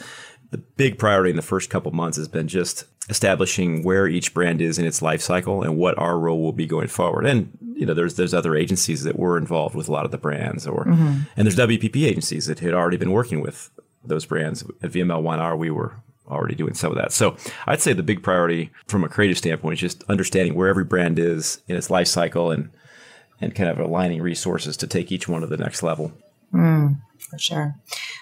the 0.49 0.57
big 0.57 0.97
priority 0.97 1.29
in 1.29 1.35
the 1.35 1.41
first 1.41 1.69
couple 1.69 1.91
months 1.91 2.17
has 2.17 2.29
been 2.29 2.47
just 2.47 2.85
establishing 3.09 3.83
where 3.83 4.07
each 4.07 4.33
brand 4.33 4.61
is 4.61 4.79
in 4.79 4.85
its 4.85 5.01
life 5.01 5.21
cycle 5.21 5.61
and 5.61 5.77
what 5.77 5.97
our 5.97 6.17
role 6.17 6.41
will 6.41 6.53
be 6.53 6.65
going 6.65 6.87
forward. 6.87 7.25
And 7.25 7.57
you 7.73 7.85
know, 7.85 7.93
there's 7.93 8.15
there's 8.15 8.33
other 8.33 8.55
agencies 8.55 9.03
that 9.03 9.17
were 9.17 9.37
involved 9.37 9.75
with 9.75 9.87
a 9.87 9.91
lot 9.91 10.05
of 10.05 10.11
the 10.11 10.17
brands, 10.17 10.67
or 10.67 10.85
mm-hmm. 10.85 11.21
and 11.37 11.45
there's 11.45 11.55
WPP 11.55 12.05
agencies 12.05 12.45
that 12.47 12.59
had 12.59 12.73
already 12.73 12.97
been 12.97 13.11
working 13.11 13.41
with 13.41 13.71
those 14.09 14.25
brands. 14.25 14.63
At 14.83 14.91
VML 14.91 15.21
Y&R, 15.21 15.55
we 15.55 15.69
were 15.69 15.95
already 16.27 16.55
doing 16.55 16.73
some 16.73 16.91
of 16.91 16.97
that. 16.97 17.11
So 17.11 17.35
I'd 17.67 17.81
say 17.81 17.93
the 17.93 18.03
big 18.03 18.21
priority 18.21 18.71
from 18.87 19.03
a 19.03 19.09
creative 19.09 19.37
standpoint 19.37 19.75
is 19.75 19.79
just 19.79 20.03
understanding 20.09 20.55
where 20.55 20.69
every 20.69 20.85
brand 20.85 21.17
is 21.17 21.61
in 21.67 21.75
its 21.75 21.89
life 21.89 22.07
cycle 22.07 22.51
and 22.51 22.69
and 23.41 23.55
kind 23.55 23.69
of 23.69 23.79
aligning 23.79 24.21
resources 24.21 24.75
to 24.75 24.87
take 24.87 25.13
each 25.13 25.29
one 25.29 25.41
to 25.41 25.47
the 25.47 25.55
next 25.55 25.81
level. 25.81 26.11
Mm, 26.53 26.97
for 27.17 27.37
sure. 27.37 27.75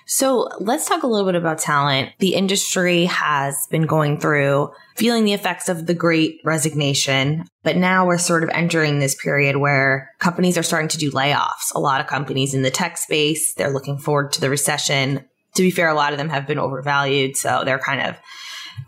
So 0.05 0.49
let's 0.59 0.87
talk 0.87 1.03
a 1.03 1.07
little 1.07 1.25
bit 1.25 1.35
about 1.35 1.59
talent. 1.59 2.11
The 2.19 2.35
industry 2.35 3.05
has 3.05 3.67
been 3.71 3.85
going 3.85 4.19
through 4.19 4.71
feeling 4.95 5.25
the 5.25 5.33
effects 5.33 5.69
of 5.69 5.85
the 5.85 5.93
great 5.93 6.39
resignation, 6.43 7.45
but 7.63 7.77
now 7.77 8.05
we're 8.05 8.17
sort 8.17 8.43
of 8.43 8.49
entering 8.49 8.99
this 8.99 9.15
period 9.15 9.57
where 9.57 10.11
companies 10.19 10.57
are 10.57 10.63
starting 10.63 10.89
to 10.89 10.97
do 10.97 11.11
layoffs. 11.11 11.73
A 11.73 11.79
lot 11.79 12.01
of 12.01 12.07
companies 12.07 12.53
in 12.53 12.61
the 12.61 12.71
tech 12.71 12.97
space, 12.97 13.53
they're 13.55 13.73
looking 13.73 13.97
forward 13.97 14.31
to 14.33 14.41
the 14.41 14.49
recession. 14.49 15.25
To 15.57 15.63
be 15.63 15.71
fair, 15.71 15.89
a 15.89 15.93
lot 15.93 16.13
of 16.13 16.17
them 16.17 16.29
have 16.29 16.47
been 16.47 16.59
overvalued, 16.59 17.35
so 17.35 17.63
they're 17.65 17.79
kind 17.79 18.01
of 18.01 18.17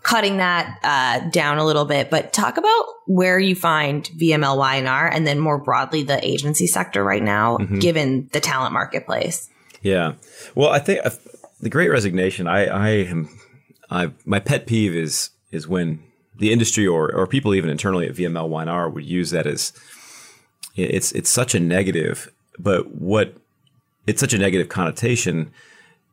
cutting 0.04 0.38
that 0.38 0.80
uh, 0.84 1.30
down 1.30 1.58
a 1.58 1.66
little 1.66 1.86
bit, 1.86 2.10
but 2.10 2.32
talk 2.32 2.58
about 2.58 2.86
where 3.06 3.40
you 3.40 3.56
find 3.56 4.06
VML 4.18 4.58
Y&R 4.58 5.08
and 5.08 5.28
then 5.28 5.40
more 5.40 5.58
broadly 5.58 6.04
the 6.04 6.26
agency 6.26 6.68
sector 6.68 7.04
right 7.04 7.24
now, 7.24 7.58
mm-hmm. 7.58 7.80
given 7.80 8.30
the 8.32 8.40
talent 8.40 8.74
marketplace. 8.74 9.50
Yeah. 9.82 10.14
Well, 10.56 10.70
I 10.70 10.80
think 10.80 11.06
uh, 11.06 11.12
the 11.60 11.70
great 11.70 11.90
resignation, 11.90 12.48
I, 12.48 12.66
I 12.66 12.90
am, 12.90 13.30
I, 13.90 14.12
my 14.26 14.40
pet 14.40 14.68
peeve 14.68 14.96
is, 14.96 15.32
is 15.52 15.68
when 15.68 16.04
the 16.38 16.54
industry 16.54 16.88
or, 16.88 17.14
or 17.14 17.28
people 17.28 17.54
even 17.54 17.70
internally 17.70 18.08
at 18.08 18.16
VML 18.16 18.48
Y&R 18.48 18.90
would 18.90 19.06
use 19.06 19.32
that 19.32 19.48
as 19.48 19.74
it's, 20.76 21.12
it's 21.12 21.30
such 21.30 21.56
a 21.56 21.60
negative, 21.60 22.32
but 22.58 22.96
what 22.96 23.36
it's 24.08 24.20
such 24.20 24.34
a 24.34 24.38
negative 24.38 24.70
connotation 24.70 25.52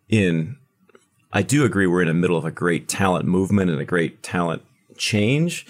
in 0.09 0.57
I 1.33 1.43
do 1.43 1.65
agree 1.65 1.87
we're 1.87 2.03
in 2.03 2.09
the 2.09 2.15
middle 2.15 2.37
of 2.37 2.45
a 2.45 2.51
great 2.51 2.89
talent 2.89 3.27
movement 3.27 3.71
and 3.71 3.81
a 3.81 3.85
great 3.85 4.23
talent 4.23 4.63
change. 4.97 5.67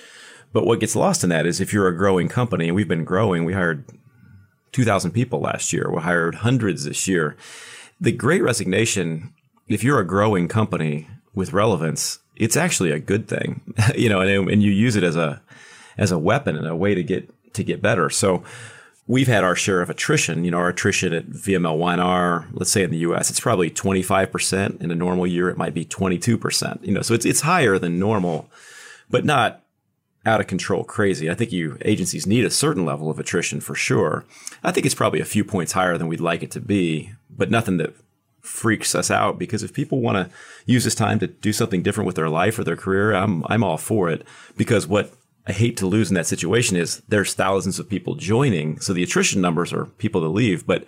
But 0.52 0.64
what 0.64 0.80
gets 0.80 0.94
lost 0.94 1.24
in 1.24 1.30
that 1.30 1.44
is 1.44 1.60
if 1.60 1.72
you're 1.72 1.88
a 1.88 1.96
growing 1.96 2.28
company, 2.28 2.68
and 2.68 2.76
we've 2.76 2.88
been 2.88 3.04
growing, 3.04 3.44
we 3.44 3.52
hired 3.52 3.84
2,000 4.72 5.10
people 5.10 5.40
last 5.40 5.72
year, 5.72 5.90
we 5.90 6.00
hired 6.00 6.36
hundreds 6.36 6.84
this 6.84 7.08
year. 7.08 7.36
The 8.00 8.12
great 8.12 8.42
resignation, 8.42 9.34
if 9.68 9.82
you're 9.82 10.00
a 10.00 10.06
growing 10.06 10.48
company 10.48 11.08
with 11.34 11.52
relevance, 11.52 12.20
it's 12.36 12.56
actually 12.56 12.92
a 12.92 12.98
good 12.98 13.26
thing, 13.26 13.74
you 13.96 14.08
know, 14.08 14.20
and, 14.20 14.50
and 14.50 14.62
you 14.62 14.70
use 14.70 14.96
it 14.96 15.02
as 15.02 15.16
a 15.16 15.42
as 15.98 16.12
a 16.12 16.18
weapon 16.18 16.56
and 16.56 16.66
a 16.66 16.76
way 16.76 16.94
to 16.94 17.02
get 17.02 17.28
to 17.54 17.64
get 17.64 17.82
better. 17.82 18.10
So 18.10 18.44
we've 19.06 19.28
had 19.28 19.44
our 19.44 19.54
share 19.54 19.80
of 19.80 19.90
attrition. 19.90 20.44
You 20.44 20.50
know, 20.50 20.58
our 20.58 20.68
attrition 20.68 21.12
at 21.12 21.26
VML 21.26 21.78
Y&R, 21.78 22.48
let's 22.52 22.70
say 22.70 22.82
in 22.82 22.90
the 22.90 22.98
US, 22.98 23.30
it's 23.30 23.40
probably 23.40 23.70
25%. 23.70 24.80
In 24.80 24.90
a 24.90 24.94
normal 24.94 25.26
year, 25.26 25.48
it 25.48 25.56
might 25.56 25.74
be 25.74 25.84
22%. 25.84 26.84
You 26.84 26.92
know, 26.92 27.02
so 27.02 27.14
it's, 27.14 27.24
it's 27.24 27.42
higher 27.42 27.78
than 27.78 27.98
normal, 27.98 28.50
but 29.10 29.24
not 29.24 29.62
out 30.24 30.40
of 30.40 30.48
control 30.48 30.82
crazy. 30.82 31.30
I 31.30 31.34
think 31.34 31.52
you 31.52 31.78
agencies 31.82 32.26
need 32.26 32.44
a 32.44 32.50
certain 32.50 32.84
level 32.84 33.10
of 33.10 33.20
attrition 33.20 33.60
for 33.60 33.76
sure. 33.76 34.24
I 34.64 34.72
think 34.72 34.84
it's 34.84 34.94
probably 34.94 35.20
a 35.20 35.24
few 35.24 35.44
points 35.44 35.72
higher 35.72 35.96
than 35.96 36.08
we'd 36.08 36.20
like 36.20 36.42
it 36.42 36.50
to 36.52 36.60
be, 36.60 37.12
but 37.30 37.50
nothing 37.50 37.76
that 37.76 37.94
freaks 38.40 38.94
us 38.94 39.10
out 39.10 39.38
because 39.38 39.62
if 39.62 39.72
people 39.72 40.00
want 40.00 40.16
to 40.16 40.34
use 40.66 40.84
this 40.84 40.94
time 40.94 41.18
to 41.18 41.26
do 41.26 41.52
something 41.52 41.82
different 41.82 42.06
with 42.06 42.16
their 42.16 42.28
life 42.28 42.58
or 42.58 42.64
their 42.64 42.76
career, 42.76 43.12
I'm 43.12 43.44
I'm 43.46 43.62
all 43.62 43.76
for 43.76 44.08
it 44.08 44.26
because 44.56 44.86
what 44.86 45.12
I 45.46 45.52
hate 45.52 45.76
to 45.78 45.86
lose 45.86 46.10
in 46.10 46.14
that 46.14 46.26
situation 46.26 46.76
is 46.76 47.02
there's 47.08 47.34
thousands 47.34 47.78
of 47.78 47.88
people 47.88 48.16
joining. 48.16 48.80
So 48.80 48.92
the 48.92 49.02
attrition 49.02 49.40
numbers 49.40 49.72
are 49.72 49.86
people 49.86 50.20
that 50.22 50.28
leave. 50.28 50.66
But 50.66 50.84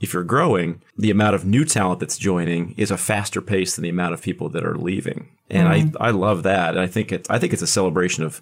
if 0.00 0.14
you're 0.14 0.24
growing, 0.24 0.80
the 0.96 1.10
amount 1.10 1.34
of 1.34 1.44
new 1.44 1.64
talent 1.64 2.00
that's 2.00 2.16
joining 2.16 2.74
is 2.76 2.90
a 2.90 2.96
faster 2.96 3.42
pace 3.42 3.76
than 3.76 3.82
the 3.82 3.88
amount 3.88 4.14
of 4.14 4.22
people 4.22 4.48
that 4.50 4.64
are 4.64 4.76
leaving. 4.76 5.28
And 5.50 5.68
mm-hmm. 5.68 6.02
I, 6.02 6.08
I 6.08 6.10
love 6.10 6.42
that. 6.44 6.70
And 6.70 6.80
I 6.80 6.86
think 6.86 7.12
it's, 7.12 7.28
I 7.28 7.38
think 7.38 7.52
it's 7.52 7.62
a 7.62 7.66
celebration 7.66 8.24
of 8.24 8.40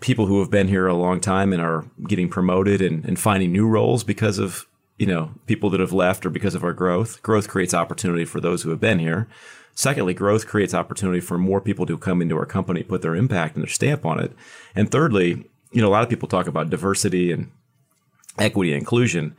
people 0.00 0.26
who 0.26 0.40
have 0.40 0.50
been 0.50 0.68
here 0.68 0.86
a 0.86 0.94
long 0.94 1.20
time 1.20 1.52
and 1.52 1.62
are 1.62 1.86
getting 2.06 2.28
promoted 2.28 2.82
and, 2.82 3.04
and 3.04 3.18
finding 3.18 3.52
new 3.52 3.66
roles 3.66 4.04
because 4.04 4.38
of, 4.38 4.66
you 4.98 5.06
know, 5.06 5.30
people 5.46 5.70
that 5.70 5.80
have 5.80 5.92
left 5.92 6.26
or 6.26 6.30
because 6.30 6.54
of 6.54 6.64
our 6.64 6.72
growth. 6.72 7.22
Growth 7.22 7.48
creates 7.48 7.72
opportunity 7.72 8.24
for 8.24 8.40
those 8.40 8.62
who 8.62 8.70
have 8.70 8.80
been 8.80 8.98
here. 8.98 9.28
Secondly, 9.76 10.14
growth 10.14 10.46
creates 10.46 10.72
opportunity 10.72 11.20
for 11.20 11.36
more 11.36 11.60
people 11.60 11.84
to 11.84 11.98
come 11.98 12.22
into 12.22 12.34
our 12.36 12.46
company, 12.46 12.82
put 12.82 13.02
their 13.02 13.14
impact 13.14 13.56
and 13.56 13.62
their 13.62 13.70
stamp 13.70 14.06
on 14.06 14.18
it. 14.18 14.32
And 14.74 14.90
thirdly, 14.90 15.44
you 15.70 15.82
know, 15.82 15.88
a 15.88 15.92
lot 15.92 16.02
of 16.02 16.08
people 16.08 16.28
talk 16.28 16.46
about 16.46 16.70
diversity 16.70 17.30
and 17.30 17.50
equity 18.38 18.72
and 18.72 18.80
inclusion. 18.80 19.36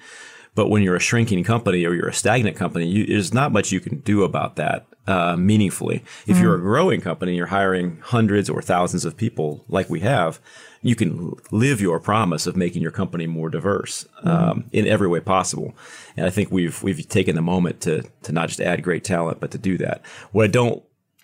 But 0.58 0.70
when 0.70 0.82
you're 0.82 0.96
a 0.96 1.00
shrinking 1.00 1.44
company 1.44 1.86
or 1.86 1.94
you're 1.94 2.10
a 2.10 2.14
stagnant 2.14 2.58
company, 2.58 2.88
you, 2.88 3.06
there's 3.06 3.32
not 3.34 3.52
much 3.52 3.72
you 3.72 3.80
can 3.80 4.00
do 4.00 4.24
about 4.24 4.56
that 4.56 4.88
uh, 5.06 5.36
meaningfully. 5.38 6.04
If 6.26 6.38
mm. 6.38 6.42
you're 6.42 6.56
a 6.56 6.60
growing 6.60 7.00
company, 7.00 7.32
and 7.34 7.38
you're 7.38 7.46
hiring 7.46 8.00
hundreds 8.02 8.50
or 8.50 8.62
thousands 8.62 9.06
of 9.06 9.16
people 9.16 9.64
like 9.70 9.90
we 9.90 10.00
have 10.02 10.42
you 10.82 10.96
can 10.96 11.34
live 11.52 11.82
your 11.82 12.00
promise 12.00 12.48
of 12.48 12.56
making 12.56 12.82
your 12.82 12.92
company 12.92 13.28
more 13.28 13.50
diverse 13.50 14.08
mm-hmm. 14.20 14.28
um, 14.28 14.70
in 14.72 14.88
every 14.88 15.08
way 15.08 15.20
possible. 15.20 15.76
And 16.16 16.26
I 16.26 16.30
think 16.30 16.52
we've 16.52 16.82
we've 16.84 17.08
taken 17.08 17.36
the 17.36 17.42
moment 17.42 17.82
to 17.82 18.04
to 18.24 18.32
not 18.32 18.48
just 18.48 18.62
add 18.62 18.84
great 18.84 19.04
talent, 19.04 19.40
but 19.40 19.52
to 19.52 19.58
do 19.58 19.78
that. 19.80 20.02
What 20.32 20.46
I 20.46 20.48
don't, 20.48 20.84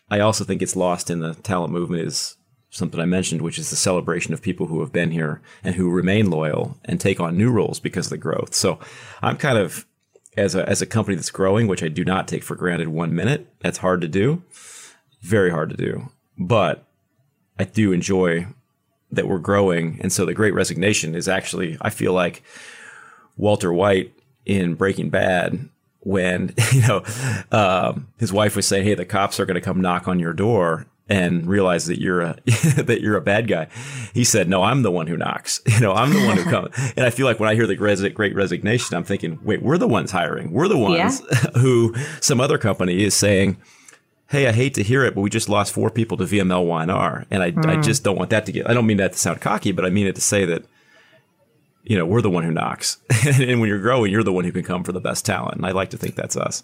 I 0.09 0.19
also 0.19 0.43
think 0.43 0.61
it's 0.61 0.75
lost 0.75 1.09
in 1.09 1.19
the 1.19 1.35
talent 1.35 1.71
movement 1.71 2.03
is 2.03 2.35
something 2.73 2.99
I 2.99 3.05
mentioned, 3.05 3.41
which 3.41 3.59
is 3.59 3.69
the 3.69 3.75
celebration 3.75 4.33
of 4.33 4.41
people 4.41 4.65
who 4.65 4.79
have 4.79 4.91
been 4.91 5.11
here 5.11 5.41
and 5.63 5.75
who 5.75 5.91
remain 5.91 6.31
loyal 6.31 6.77
and 6.85 6.99
take 6.99 7.19
on 7.19 7.37
new 7.37 7.51
roles 7.51 7.79
because 7.79 8.07
of 8.07 8.09
the 8.09 8.17
growth. 8.17 8.55
So 8.55 8.79
I'm 9.21 9.37
kind 9.37 9.59
of 9.59 9.85
as 10.35 10.55
a 10.55 10.67
as 10.67 10.81
a 10.81 10.87
company 10.87 11.15
that's 11.15 11.29
growing, 11.29 11.67
which 11.67 11.83
I 11.83 11.87
do 11.87 12.03
not 12.03 12.27
take 12.27 12.43
for 12.43 12.55
granted 12.55 12.87
one 12.87 13.15
minute. 13.15 13.47
That's 13.59 13.77
hard 13.77 14.01
to 14.01 14.07
do, 14.07 14.41
very 15.21 15.51
hard 15.51 15.69
to 15.69 15.77
do, 15.77 16.09
but 16.37 16.83
I 17.59 17.65
do 17.65 17.91
enjoy 17.91 18.47
that 19.11 19.27
we're 19.27 19.37
growing. 19.37 19.99
And 20.01 20.11
so 20.11 20.25
the 20.25 20.33
great 20.33 20.55
resignation 20.55 21.13
is 21.13 21.27
actually, 21.27 21.77
I 21.79 21.91
feel 21.91 22.13
like 22.13 22.41
Walter 23.37 23.71
White 23.71 24.11
in 24.43 24.73
Breaking 24.73 25.11
Bad, 25.11 25.69
when, 25.99 26.55
you 26.71 26.81
know, 26.81 27.03
um, 27.51 28.07
his 28.17 28.33
wife 28.33 28.55
was 28.55 28.65
saying, 28.65 28.85
Hey, 28.85 28.95
the 28.95 29.05
cops 29.05 29.39
are 29.39 29.45
going 29.45 29.55
to 29.55 29.61
come 29.61 29.79
knock 29.79 30.07
on 30.07 30.19
your 30.19 30.33
door 30.33 30.87
and 31.09 31.45
realize 31.45 31.85
that 31.87 31.99
you're 31.99 32.21
a 32.21 32.37
that 32.77 32.99
you're 33.01 33.17
a 33.17 33.21
bad 33.21 33.47
guy. 33.47 33.67
He 34.13 34.23
said, 34.23 34.47
"No, 34.47 34.63
I'm 34.63 34.83
the 34.83 34.91
one 34.91 35.07
who 35.07 35.17
knocks. 35.17 35.61
You 35.73 35.79
know, 35.79 35.93
I'm 35.93 36.13
the 36.13 36.25
one 36.25 36.37
who 36.37 36.43
comes." 36.43 36.69
and 36.95 37.05
I 37.05 37.09
feel 37.09 37.25
like 37.25 37.39
when 37.39 37.49
I 37.49 37.55
hear 37.55 37.67
the 37.67 37.75
Great 37.75 38.35
Resignation, 38.35 38.95
I'm 38.95 39.03
thinking, 39.03 39.39
"Wait, 39.43 39.61
we're 39.61 39.77
the 39.77 39.87
ones 39.87 40.11
hiring. 40.11 40.51
We're 40.51 40.67
the 40.67 40.77
ones 40.77 41.21
yeah. 41.21 41.37
who 41.59 41.95
some 42.21 42.39
other 42.39 42.57
company 42.57 43.03
is 43.03 43.13
saying." 43.13 43.57
hey, 44.29 44.47
I 44.47 44.51
hate 44.51 44.73
to 44.73 44.83
hear 44.83 45.05
it, 45.05 45.13
but 45.13 45.21
we 45.21 45.29
just 45.29 45.47
lost 45.47 45.71
four 45.73 45.91
people 45.91 46.17
to 46.17 46.23
VML 46.23 46.65
Y&R. 46.65 47.25
And 47.29 47.43
I, 47.43 47.51
mm. 47.51 47.65
I 47.67 47.79
just 47.79 48.03
don't 48.03 48.17
want 48.17 48.31
that 48.31 48.47
to 48.47 48.51
get, 48.51 48.67
I 48.67 48.73
don't 48.73 48.87
mean 48.87 48.97
that 48.97 49.13
to 49.13 49.19
sound 49.19 49.41
cocky, 49.41 49.71
but 49.71 49.85
I 49.85 49.91
mean 49.91 50.07
it 50.07 50.15
to 50.15 50.21
say 50.21 50.43
that, 50.45 50.65
you 51.83 51.95
know, 51.95 52.05
we're 52.07 52.21
the 52.21 52.31
one 52.31 52.43
who 52.43 52.49
knocks. 52.49 52.97
and 53.25 53.59
when 53.59 53.69
you're 53.69 53.79
growing, 53.79 54.11
you're 54.11 54.23
the 54.23 54.33
one 54.33 54.43
who 54.43 54.51
can 54.51 54.63
come 54.63 54.83
for 54.83 54.91
the 54.91 54.99
best 54.99 55.23
talent. 55.23 55.57
And 55.57 55.65
I 55.67 55.71
like 55.71 55.91
to 55.91 55.97
think 55.97 56.15
that's 56.15 56.35
us. 56.35 56.63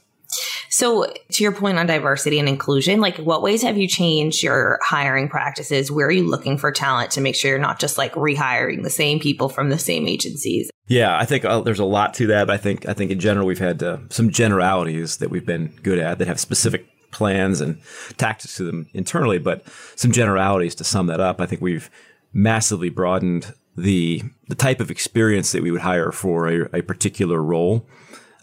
So, 0.69 1.11
to 1.31 1.43
your 1.43 1.51
point 1.51 1.79
on 1.79 1.87
diversity 1.87 2.39
and 2.39 2.47
inclusion, 2.47 3.01
like 3.01 3.17
what 3.17 3.41
ways 3.41 3.63
have 3.63 3.77
you 3.77 3.87
changed 3.87 4.43
your 4.43 4.79
hiring 4.83 5.27
practices? 5.27 5.91
Where 5.91 6.07
are 6.07 6.11
you 6.11 6.29
looking 6.29 6.57
for 6.57 6.71
talent 6.71 7.11
to 7.11 7.21
make 7.21 7.35
sure 7.35 7.51
you're 7.51 7.59
not 7.59 7.79
just 7.79 7.97
like 7.97 8.13
rehiring 8.13 8.83
the 8.83 8.89
same 8.89 9.19
people 9.19 9.49
from 9.49 9.69
the 9.69 9.79
same 9.79 10.07
agencies? 10.07 10.69
Yeah, 10.87 11.17
I 11.17 11.25
think 11.25 11.45
uh, 11.45 11.61
there's 11.61 11.79
a 11.79 11.85
lot 11.85 12.13
to 12.15 12.27
that. 12.27 12.49
I 12.49 12.57
think 12.57 12.87
I 12.87 12.93
think 12.93 13.11
in 13.11 13.19
general 13.19 13.45
we've 13.45 13.59
had 13.59 13.81
uh, 13.81 13.97
some 14.09 14.29
generalities 14.29 15.17
that 15.17 15.29
we've 15.29 15.45
been 15.45 15.67
good 15.83 15.99
at 15.99 16.19
that 16.19 16.27
have 16.27 16.39
specific 16.39 16.87
plans 17.11 17.61
and 17.61 17.79
tactics 18.17 18.55
to 18.57 18.63
them 18.63 18.87
internally, 18.93 19.39
but 19.39 19.63
some 19.95 20.11
generalities 20.11 20.75
to 20.75 20.83
sum 20.83 21.07
that 21.07 21.19
up. 21.19 21.41
I 21.41 21.45
think 21.45 21.61
we've 21.61 21.89
massively 22.33 22.89
broadened 22.89 23.53
the 23.75 24.23
the 24.47 24.55
type 24.55 24.79
of 24.79 24.91
experience 24.91 25.51
that 25.51 25.63
we 25.63 25.71
would 25.71 25.81
hire 25.81 26.11
for 26.11 26.47
a, 26.47 26.77
a 26.77 26.81
particular 26.81 27.41
role, 27.41 27.87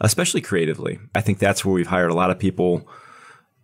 especially 0.00 0.40
creatively. 0.40 0.98
I 1.14 1.20
think 1.20 1.38
that's 1.38 1.64
where 1.64 1.74
we've 1.74 1.86
hired 1.86 2.10
a 2.10 2.14
lot 2.14 2.30
of 2.30 2.38
people. 2.38 2.88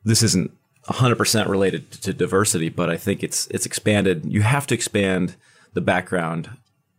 This 0.05 0.23
isn't 0.23 0.51
100% 0.87 1.49
related 1.49 1.91
to 1.93 2.13
diversity, 2.13 2.69
but 2.69 2.91
I 2.91 2.97
think 2.97 3.23
it's 3.23 3.47
it's 3.49 3.67
expanded. 3.67 4.25
You 4.25 4.43
have 4.43 4.67
to 4.69 4.75
expand 4.75 5.37
the 5.75 5.81
background 5.81 6.51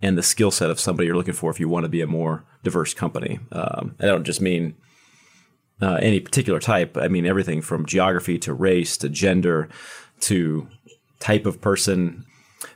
and 0.02 0.18
the 0.18 0.24
skill 0.24 0.52
set 0.52 0.70
of 0.70 0.80
somebody 0.80 1.08
you're 1.08 1.16
looking 1.16 1.34
for 1.34 1.50
if 1.50 1.60
you 1.60 1.70
want 1.70 1.84
to 1.84 1.90
be 1.90 2.02
a 2.02 2.08
more 2.08 2.44
diverse 2.64 2.94
company. 2.94 3.40
Um, 3.52 3.96
I 4.00 4.06
don't 4.06 4.26
just 4.26 4.42
mean 4.42 4.76
uh, 5.82 5.96
any 6.02 6.20
particular 6.20 6.60
type. 6.60 6.98
I 6.98 7.08
mean, 7.08 7.26
everything 7.26 7.62
from 7.62 7.86
geography 7.86 8.38
to 8.40 8.54
race 8.54 8.98
to 8.98 9.10
gender 9.10 9.70
to 10.22 10.68
type 11.20 11.46
of 11.46 11.62
person. 11.62 12.26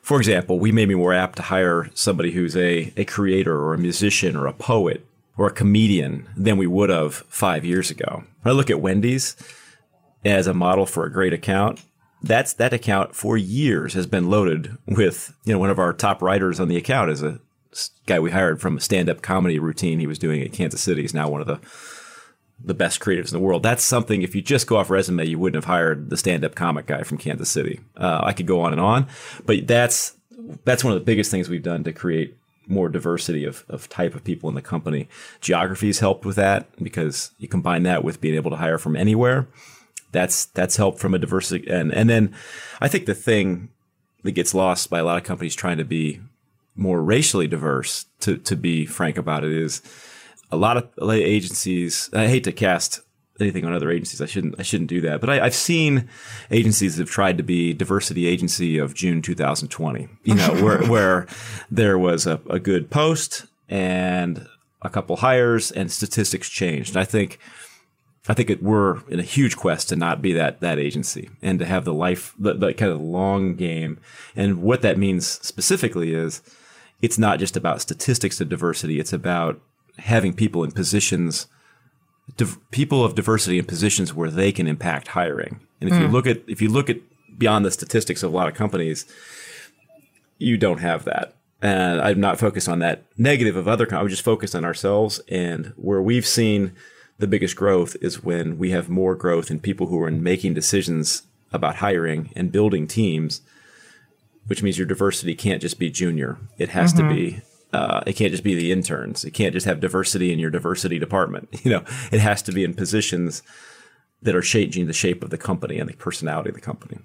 For 0.01 0.17
example, 0.17 0.59
we 0.59 0.71
may 0.71 0.86
be 0.86 0.95
more 0.95 1.13
apt 1.13 1.38
to 1.38 1.43
hire 1.43 1.89
somebody 1.93 2.31
who's 2.31 2.55
a, 2.55 2.93
a 2.97 3.05
creator 3.05 3.55
or 3.55 3.73
a 3.73 3.77
musician 3.77 4.36
or 4.36 4.47
a 4.47 4.53
poet 4.53 5.05
or 5.38 5.47
a 5.47 5.53
comedian 5.53 6.27
than 6.35 6.57
we 6.57 6.67
would 6.67 6.89
have 6.89 7.15
five 7.29 7.63
years 7.63 7.91
ago. 7.91 8.23
When 8.41 8.53
I 8.53 8.57
look 8.57 8.69
at 8.69 8.81
Wendy's, 8.81 9.35
as 10.25 10.47
a 10.47 10.53
model 10.53 10.85
for 10.85 11.05
a 11.05 11.11
great 11.11 11.33
account, 11.33 11.81
that's 12.21 12.53
that 12.53 12.73
account 12.73 13.15
for 13.15 13.38
years 13.38 13.93
has 13.93 14.07
been 14.07 14.29
loaded 14.29 14.77
with 14.88 15.33
you 15.45 15.53
know 15.53 15.59
one 15.59 15.69
of 15.69 15.79
our 15.79 15.93
top 15.93 16.21
writers 16.21 16.59
on 16.59 16.67
the 16.67 16.77
account 16.77 17.11
is 17.11 17.21
a 17.21 17.39
guy 18.07 18.19
we 18.19 18.31
hired 18.31 18.59
from 18.59 18.77
a 18.77 18.81
stand-up 18.81 19.21
comedy 19.21 19.59
routine 19.59 19.99
he 19.99 20.07
was 20.07 20.17
doing 20.17 20.41
at 20.41 20.51
Kansas 20.51 20.81
City. 20.81 21.01
He's 21.01 21.13
now 21.13 21.29
one 21.29 21.41
of 21.41 21.47
the 21.47 21.59
the 22.63 22.73
best 22.73 22.99
creatives 22.99 23.27
in 23.27 23.33
the 23.33 23.45
world. 23.45 23.61
That's 23.61 23.83
something 23.83 24.23
if 24.23 24.33
you 24.33 24.41
just 24.41 24.65
go 24.65 24.77
off 24.77 24.89
resume, 24.89 25.27
you 25.27 25.38
wouldn't 25.38 25.63
have 25.63 25.71
hired 25.71 26.09
the 26.09 26.17
stand-up 26.17 26.55
comic 26.55 26.88
guy 26.88 27.03
from 27.03 27.19
Kansas 27.19 27.49
City. 27.49 27.81
Uh, 27.95 28.21
I 28.23 28.33
could 28.33 28.47
go 28.47 28.61
on 28.61 28.71
and 28.71 28.81
on, 28.81 29.07
but 29.45 29.67
that's 29.67 30.15
that's 30.65 30.83
one 30.83 30.93
of 30.93 30.99
the 30.99 31.05
biggest 31.05 31.29
things 31.29 31.49
we've 31.49 31.61
done 31.61 31.83
to 31.83 31.93
create 31.93 32.35
more 32.68 32.89
diversity 32.89 33.45
of, 33.45 33.65
of 33.70 33.89
type 33.89 34.15
of 34.15 34.24
people 34.24 34.49
in 34.49 34.55
the 34.55 34.61
company. 34.61 35.07
Geography's 35.41 35.99
helped 35.99 36.26
with 36.26 36.36
that 36.36 36.68
because 36.84 37.32
you 37.38 37.47
combine 37.47 37.84
that 37.84 38.03
with 38.03 38.22
being 38.22 38.36
able 38.36 38.51
to 38.51 38.57
hire 38.57 38.78
from 38.78 38.95
anywhere. 38.95 39.47
That's 40.11 40.45
that's 40.45 40.78
helped 40.78 40.99
from 40.99 41.13
a 41.13 41.20
diversity 41.20 41.70
and 41.70 41.93
and 41.93 42.09
then 42.09 42.34
I 42.80 42.88
think 42.88 43.05
the 43.05 43.13
thing 43.13 43.70
that 44.24 44.32
gets 44.32 44.53
lost 44.53 44.89
by 44.89 44.99
a 44.99 45.03
lot 45.03 45.18
of 45.18 45.24
companies 45.24 45.55
trying 45.55 45.78
to 45.78 45.86
be 45.86 46.22
more 46.76 47.01
racially 47.01 47.47
diverse, 47.47 48.05
to 48.22 48.38
to 48.38 48.55
be 48.55 48.86
frank 48.86 49.18
about 49.18 49.43
it, 49.43 49.51
is 49.51 49.82
a 50.51 50.57
lot 50.57 50.78
of 50.78 50.89
agencies. 51.09 52.09
I 52.13 52.28
hate 52.28 52.43
to 52.45 52.51
cast 52.51 53.01
anything 53.39 53.65
on 53.65 53.73
other 53.73 53.91
agencies. 53.91 54.21
I 54.21 54.25
shouldn't 54.25 54.55
I 54.59 54.63
shouldn't 54.63 54.89
do 54.89 55.01
that. 55.01 55.21
But 55.21 55.29
I, 55.29 55.43
have 55.43 55.55
seen 55.55 56.07
agencies 56.51 56.95
that 56.95 57.03
have 57.03 57.09
tried 57.09 57.38
to 57.38 57.43
be 57.43 57.73
diversity 57.73 58.27
agency 58.27 58.77
of 58.77 58.93
June 58.93 59.21
2020. 59.21 60.07
You 60.23 60.35
know, 60.35 60.53
where 60.63 60.83
where 60.88 61.27
there 61.69 61.97
was 61.97 62.27
a, 62.27 62.39
a 62.49 62.59
good 62.59 62.89
post 62.89 63.45
and 63.69 64.47
a 64.81 64.89
couple 64.89 65.17
hires 65.17 65.71
and 65.71 65.91
statistics 65.91 66.49
changed. 66.49 66.95
And 66.95 67.01
I 67.01 67.05
think 67.05 67.39
I 68.29 68.33
think 68.33 68.49
it, 68.49 68.61
we're 68.61 69.01
in 69.07 69.19
a 69.19 69.23
huge 69.23 69.55
quest 69.55 69.89
to 69.89 69.95
not 69.95 70.21
be 70.21 70.33
that 70.33 70.59
that 70.59 70.79
agency 70.79 71.29
and 71.41 71.59
to 71.59 71.65
have 71.65 71.85
the 71.85 71.93
life, 71.93 72.33
the, 72.38 72.53
the 72.53 72.73
kind 72.73 72.91
of 72.91 72.99
long 72.99 73.55
game. 73.55 73.99
And 74.35 74.61
what 74.61 74.81
that 74.81 74.97
means 74.97 75.25
specifically 75.27 76.13
is, 76.13 76.41
it's 77.01 77.17
not 77.17 77.39
just 77.39 77.55
about 77.55 77.81
statistics 77.81 78.41
of 78.41 78.49
diversity. 78.49 78.99
It's 78.99 79.13
about 79.13 79.61
having 79.99 80.33
people 80.33 80.63
in 80.63 80.71
positions, 80.71 81.47
div- 82.36 82.57
people 82.71 83.03
of 83.03 83.15
diversity 83.15 83.57
in 83.57 83.65
positions 83.65 84.13
where 84.13 84.30
they 84.30 84.51
can 84.51 84.67
impact 84.67 85.09
hiring. 85.09 85.59
And 85.80 85.89
if 85.89 85.95
mm. 85.95 86.01
you 86.01 86.07
hmm. 86.07 86.13
look 86.13 86.28
at 86.28 86.41
if 86.47 86.61
you 86.61 86.69
look 86.69 86.89
at 86.89 86.97
beyond 87.38 87.65
the 87.65 87.71
statistics 87.71 88.23
of 88.23 88.34
a 88.34 88.36
lot 88.36 88.47
of 88.47 88.53
companies, 88.53 89.05
you 90.38 90.57
don't 90.57 90.80
have 90.80 91.05
that. 91.05 91.34
And 91.61 92.01
I'm 92.01 92.19
not 92.19 92.39
focused 92.39 92.69
on 92.69 92.80
that 92.80 93.03
negative 93.17 93.55
of 93.55 93.67
other. 93.67 93.86
companies. 93.86 94.05
I'm 94.05 94.09
just 94.09 94.25
focused 94.25 94.55
on 94.55 94.65
ourselves 94.65 95.19
and 95.28 95.73
where 95.75 96.01
we've 96.01 96.25
seen 96.25 96.73
the 97.19 97.28
biggest 97.28 97.55
growth 97.55 97.95
is 98.01 98.23
when 98.23 98.59
we 98.59 98.71
have 98.71 98.89
more 98.89 99.15
growth 99.15 99.49
in 99.49 99.59
people 99.59 99.88
who 99.88 100.01
are 100.03 100.11
making 100.11 100.53
decisions 100.53 101.23
about 101.51 101.78
hiring 101.78 102.32
and 102.36 102.51
building 102.51 102.88
teams, 102.88 103.41
which 104.45 104.61
means 104.61 104.78
your 104.78 104.88
diversity 104.88 105.34
can't 105.34 105.61
just 105.61 105.80
be 105.80 105.89
junior. 105.89 106.38
It 106.57 106.69
has 106.69 106.93
mm-hmm. 106.93 107.09
to 107.09 107.15
be. 107.15 107.41
Uh, 107.78 108.01
it 108.07 108.13
can't 108.13 108.32
just 108.32 108.43
be 108.43 108.55
the 108.55 108.71
interns. 108.71 109.23
It 109.23 109.36
can't 109.36 109.53
just 109.53 109.67
have 109.67 109.80
diversity 109.80 110.34
in 110.34 110.39
your 110.39 110.49
diversity 110.49 110.97
department. 110.97 111.47
You 111.67 111.71
know, 111.71 111.84
it 112.11 112.19
has 112.19 112.41
to 112.43 112.53
be 112.53 112.63
in 112.63 112.73
positions 112.73 113.43
that 114.21 114.36
are 114.36 114.41
changing 114.41 114.88
the 114.88 114.93
shape 114.93 115.21
of 115.21 115.32
the 115.32 115.38
company 115.38 115.80
and 115.80 115.89
the 115.89 115.95
personality 115.95 116.49
of 116.49 116.55
the 116.55 116.61
company. 116.61 116.97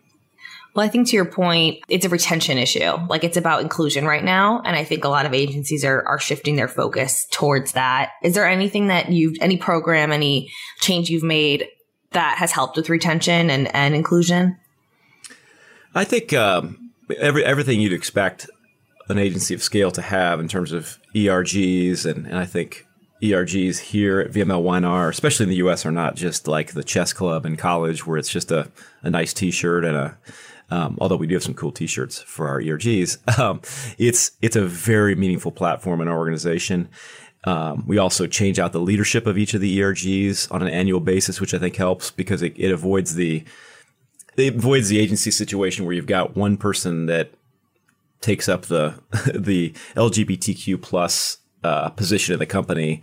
Well, 0.75 0.87
I 0.87 0.89
think 0.89 1.09
to 1.09 1.17
your 1.17 1.25
point, 1.25 1.81
it's 1.89 2.05
a 2.05 2.09
retention 2.09 2.59
issue. 2.59 2.93
Like 3.09 3.25
it's 3.25 3.37
about 3.37 3.63
inclusion 3.63 4.07
right 4.07 4.23
now. 4.23 4.63
And 4.65 4.77
I 4.77 4.85
think 4.85 5.05
a 5.05 5.09
lot 5.09 5.27
of 5.27 5.35
agencies 5.35 5.85
are, 5.85 6.07
are 6.07 6.21
shifting 6.21 6.55
their 6.57 6.69
focus 6.69 7.27
towards 7.31 7.73
that. 7.73 8.13
Is 8.23 8.35
there 8.35 8.47
anything 8.47 8.87
that 8.87 9.11
you've, 9.11 9.37
any 9.41 9.57
program, 9.57 10.13
any 10.13 10.51
change 10.81 11.11
you've 11.11 11.25
made 11.25 11.67
that 12.13 12.39
has 12.39 12.53
helped 12.53 12.77
with 12.77 12.89
retention 12.89 13.51
and, 13.51 13.75
and 13.75 13.95
inclusion? 13.95 14.57
I 15.95 16.05
think 16.05 16.33
um, 16.33 16.93
every, 17.19 17.45
everything 17.45 17.81
you'd 17.81 17.93
expect 17.93 18.49
an 19.09 19.19
agency 19.19 19.55
of 19.55 19.63
scale 19.63 19.91
to 19.93 20.03
have 20.03 20.41
in 20.41 20.49
terms 20.49 20.73
of 20.73 20.99
ERGs. 21.15 22.05
And, 22.05 22.27
and 22.27 22.39
I 22.39 22.45
think 22.45 22.87
ERGs 23.23 23.79
here 23.79 24.21
at 24.21 24.33
VML 24.33 24.63
Y&R, 24.63 25.09
especially 25.09 25.45
in 25.45 25.51
the 25.51 25.57
US, 25.57 25.87
are 25.87 25.93
not 25.93 26.17
just 26.17 26.49
like 26.49 26.73
the 26.73 26.85
chess 26.85 27.13
club 27.13 27.47
in 27.47 27.57
college 27.57 28.07
where 28.07 28.19
it's 28.19 28.31
just 28.31 28.51
a, 28.51 28.71
a 29.03 29.11
nice 29.11 29.33
t 29.33 29.51
shirt 29.51 29.85
and 29.85 29.97
a 29.97 30.19
um, 30.73 30.97
although 31.03 31.17
we 31.17 31.27
do 31.27 31.35
have 31.35 31.43
some 31.43 31.53
cool 31.53 31.71
T-shirts 31.71 32.23
for 32.23 32.49
our 32.49 32.59
ERGs, 32.59 33.39
um, 33.39 33.61
it's 33.99 34.31
it's 34.41 34.57
a 34.57 34.65
very 34.65 35.15
meaningful 35.15 35.53
platform 35.53 36.01
in 36.01 36.09
our 36.09 36.17
organization. 36.17 36.89
Um, 37.45 37.85
we 37.87 37.99
also 37.99 38.27
change 38.27 38.59
out 38.59 38.73
the 38.73 38.81
leadership 38.81 39.27
of 39.27 39.37
each 39.37 39.53
of 39.53 39.61
the 39.61 39.79
ERGs 39.79 40.51
on 40.51 40.63
an 40.63 40.69
annual 40.69 41.01
basis, 41.01 41.41
which 41.41 41.53
I 41.53 41.59
think 41.59 41.77
helps 41.77 42.11
because 42.11 42.41
it, 42.41 42.55
it 42.57 42.73
avoids 42.73 43.17
the 43.17 43.45
it 44.37 44.55
avoids 44.55 44.89
the 44.89 44.99
agency 44.99 45.31
situation 45.31 45.85
where 45.85 45.95
you've 45.95 46.07
got 46.07 46.37
one 46.37 46.57
person 46.57 47.05
that 47.07 47.33
takes 48.23 48.49
up 48.49 48.63
the 48.63 48.95
the 49.35 49.71
LGBTQ 49.95 50.81
plus 50.81 51.39
uh, 51.63 51.91
position 51.91 52.33
in 52.33 52.39
the 52.39 52.47
company. 52.47 53.03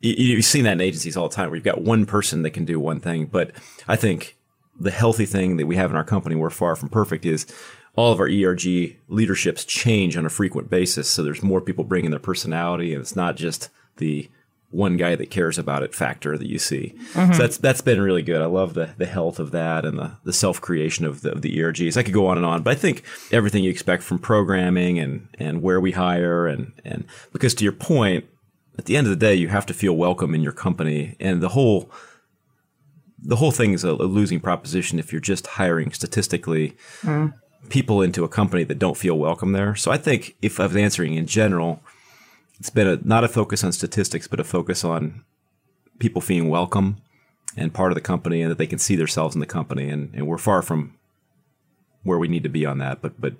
You, 0.00 0.34
have 0.34 0.44
seen 0.44 0.64
that 0.64 0.72
in 0.72 0.80
agencies 0.80 1.16
all 1.16 1.28
the 1.28 1.34
time, 1.34 1.48
where 1.48 1.56
you've 1.56 1.64
got 1.64 1.82
one 1.82 2.06
person 2.06 2.42
that 2.42 2.50
can 2.50 2.64
do 2.64 2.80
one 2.80 2.98
thing. 2.98 3.26
But 3.26 3.52
I 3.86 3.94
think 3.94 4.36
the 4.80 4.90
healthy 4.90 5.26
thing 5.26 5.58
that 5.58 5.66
we 5.66 5.76
have 5.76 5.90
in 5.90 5.96
our 5.96 6.02
company, 6.02 6.34
we're 6.34 6.50
far 6.50 6.74
from 6.74 6.88
perfect, 6.88 7.24
is 7.24 7.46
all 7.94 8.10
of 8.10 8.18
our 8.18 8.26
ERG 8.26 8.96
leaderships 9.08 9.64
change 9.64 10.16
on 10.16 10.26
a 10.26 10.30
frequent 10.30 10.68
basis. 10.68 11.08
So 11.08 11.22
there's 11.22 11.42
more 11.42 11.60
people 11.60 11.84
bringing 11.84 12.10
their 12.10 12.18
personality, 12.18 12.92
and 12.94 13.00
it's 13.00 13.14
not 13.14 13.36
just 13.36 13.68
the 13.98 14.28
one 14.72 14.96
guy 14.96 15.14
that 15.14 15.30
cares 15.30 15.58
about 15.58 15.82
it 15.82 15.94
factor 15.94 16.36
that 16.36 16.48
you 16.48 16.58
see. 16.58 16.94
Mm-hmm. 17.12 17.32
So 17.32 17.38
that's 17.38 17.58
that's 17.58 17.80
been 17.82 18.00
really 18.00 18.22
good. 18.22 18.40
I 18.40 18.46
love 18.46 18.74
the 18.74 18.90
the 18.96 19.06
health 19.06 19.38
of 19.38 19.50
that 19.52 19.84
and 19.84 19.98
the, 19.98 20.16
the 20.24 20.32
self 20.32 20.60
creation 20.60 21.04
of 21.04 21.20
the, 21.20 21.32
of 21.32 21.42
the 21.42 21.56
ERGs. 21.58 21.96
I 21.96 22.02
could 22.02 22.14
go 22.14 22.26
on 22.26 22.38
and 22.38 22.46
on, 22.46 22.62
but 22.62 22.72
I 22.72 22.74
think 22.74 23.04
everything 23.30 23.62
you 23.62 23.70
expect 23.70 24.02
from 24.02 24.18
programming 24.18 24.98
and 24.98 25.28
and 25.38 25.62
where 25.62 25.80
we 25.80 25.92
hire 25.92 26.46
and 26.46 26.72
and 26.84 27.04
because 27.32 27.54
to 27.54 27.64
your 27.64 27.72
point, 27.72 28.24
at 28.78 28.86
the 28.86 28.96
end 28.96 29.06
of 29.06 29.10
the 29.10 29.16
day, 29.16 29.34
you 29.34 29.48
have 29.48 29.66
to 29.66 29.74
feel 29.74 29.96
welcome 29.96 30.34
in 30.34 30.42
your 30.42 30.52
company 30.52 31.16
and 31.20 31.42
the 31.42 31.50
whole 31.50 31.90
the 33.24 33.36
whole 33.36 33.52
thing 33.52 33.72
is 33.72 33.84
a, 33.84 33.90
a, 33.90 34.08
losing 34.08 34.40
proposition 34.40 34.98
if 34.98 35.12
you're 35.12 35.20
just 35.20 35.46
hiring 35.46 35.92
statistically 35.92 36.76
mm. 37.02 37.32
people 37.68 38.02
into 38.02 38.24
a 38.24 38.28
company 38.28 38.64
that 38.64 38.78
don't 38.78 38.96
feel 38.96 39.16
welcome 39.16 39.52
there. 39.52 39.76
So 39.76 39.92
I 39.92 39.96
think 39.96 40.34
if 40.42 40.58
I 40.58 40.66
was 40.66 40.76
answering 40.76 41.14
in 41.14 41.26
general, 41.26 41.82
it's 42.62 42.70
been 42.70 42.86
a, 42.86 42.96
not 43.02 43.24
a 43.24 43.28
focus 43.28 43.64
on 43.64 43.72
statistics, 43.72 44.28
but 44.28 44.38
a 44.38 44.44
focus 44.44 44.84
on 44.84 45.24
people 45.98 46.22
feeling 46.22 46.48
welcome 46.48 46.98
and 47.56 47.74
part 47.74 47.90
of 47.90 47.96
the 47.96 48.00
company 48.00 48.40
and 48.40 48.52
that 48.52 48.56
they 48.56 48.68
can 48.68 48.78
see 48.78 48.94
themselves 48.94 49.34
in 49.34 49.40
the 49.40 49.46
company. 49.46 49.88
And, 49.88 50.14
and 50.14 50.28
we're 50.28 50.38
far 50.38 50.62
from 50.62 50.96
where 52.04 52.20
we 52.20 52.28
need 52.28 52.44
to 52.44 52.48
be 52.48 52.64
on 52.64 52.78
that. 52.78 53.02
But, 53.02 53.20
but, 53.20 53.34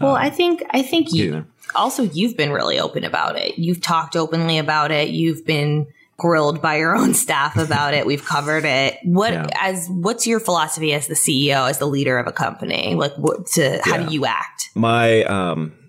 well, 0.00 0.16
um, 0.16 0.20
I 0.20 0.30
think, 0.30 0.64
I 0.70 0.82
think 0.82 1.12
you 1.12 1.46
also, 1.76 2.02
you've 2.02 2.36
been 2.36 2.50
really 2.50 2.80
open 2.80 3.04
about 3.04 3.38
it. 3.38 3.56
You've 3.56 3.80
talked 3.80 4.16
openly 4.16 4.58
about 4.58 4.90
it. 4.90 5.10
You've 5.10 5.46
been, 5.46 5.86
grilled 6.18 6.62
by 6.62 6.76
your 6.76 6.96
own 6.96 7.12
staff 7.14 7.56
about 7.58 7.92
it. 7.94 8.04
We've 8.04 8.24
covered 8.24 8.64
it. 8.64 8.98
What 9.04 9.34
yeah. 9.34 9.46
as 9.60 9.86
what's 9.90 10.26
your 10.26 10.40
philosophy 10.40 10.94
as 10.94 11.08
the 11.08 11.14
CEO, 11.14 11.68
as 11.68 11.78
the 11.78 11.86
leader 11.86 12.18
of 12.18 12.26
a 12.26 12.32
company? 12.32 12.94
Like 12.94 13.14
what 13.16 13.46
to 13.48 13.80
how 13.84 13.98
yeah. 13.98 14.06
do 14.06 14.14
you 14.14 14.24
act? 14.24 14.70
My 14.74 15.24
um 15.24 15.85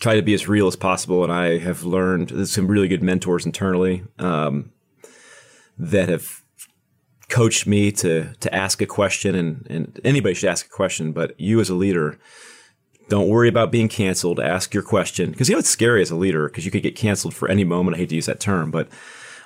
try 0.00 0.16
to 0.16 0.22
be 0.22 0.34
as 0.34 0.48
real 0.48 0.66
as 0.66 0.76
possible 0.76 1.22
and 1.22 1.32
I 1.32 1.58
have 1.58 1.84
learned 1.84 2.30
there's 2.30 2.52
some 2.52 2.66
really 2.66 2.88
good 2.88 3.02
mentors 3.02 3.46
internally 3.46 4.02
um, 4.18 4.72
that 5.78 6.08
have 6.08 6.42
coached 7.30 7.66
me 7.66 7.92
to 7.92 8.34
to 8.40 8.54
ask 8.54 8.82
a 8.82 8.86
question 8.86 9.34
and, 9.34 9.66
and 9.70 10.00
anybody 10.04 10.34
should 10.34 10.50
ask 10.50 10.66
a 10.66 10.68
question, 10.70 11.12
but 11.12 11.38
you 11.40 11.60
as 11.60 11.70
a 11.70 11.74
leader 11.74 12.18
don't 13.08 13.28
worry 13.28 13.48
about 13.48 13.72
being 13.72 13.88
canceled. 13.88 14.38
Ask 14.38 14.72
your 14.72 14.84
question 14.84 15.30
because 15.30 15.48
you 15.48 15.54
know 15.54 15.58
it's 15.58 15.70
scary 15.70 16.02
as 16.02 16.10
a 16.10 16.16
leader 16.16 16.48
because 16.48 16.64
you 16.64 16.70
could 16.70 16.82
get 16.82 16.96
canceled 16.96 17.34
for 17.34 17.48
any 17.48 17.64
moment. 17.64 17.96
I 17.96 18.00
hate 18.00 18.10
to 18.10 18.14
use 18.14 18.26
that 18.26 18.40
term, 18.40 18.70
but 18.70 18.88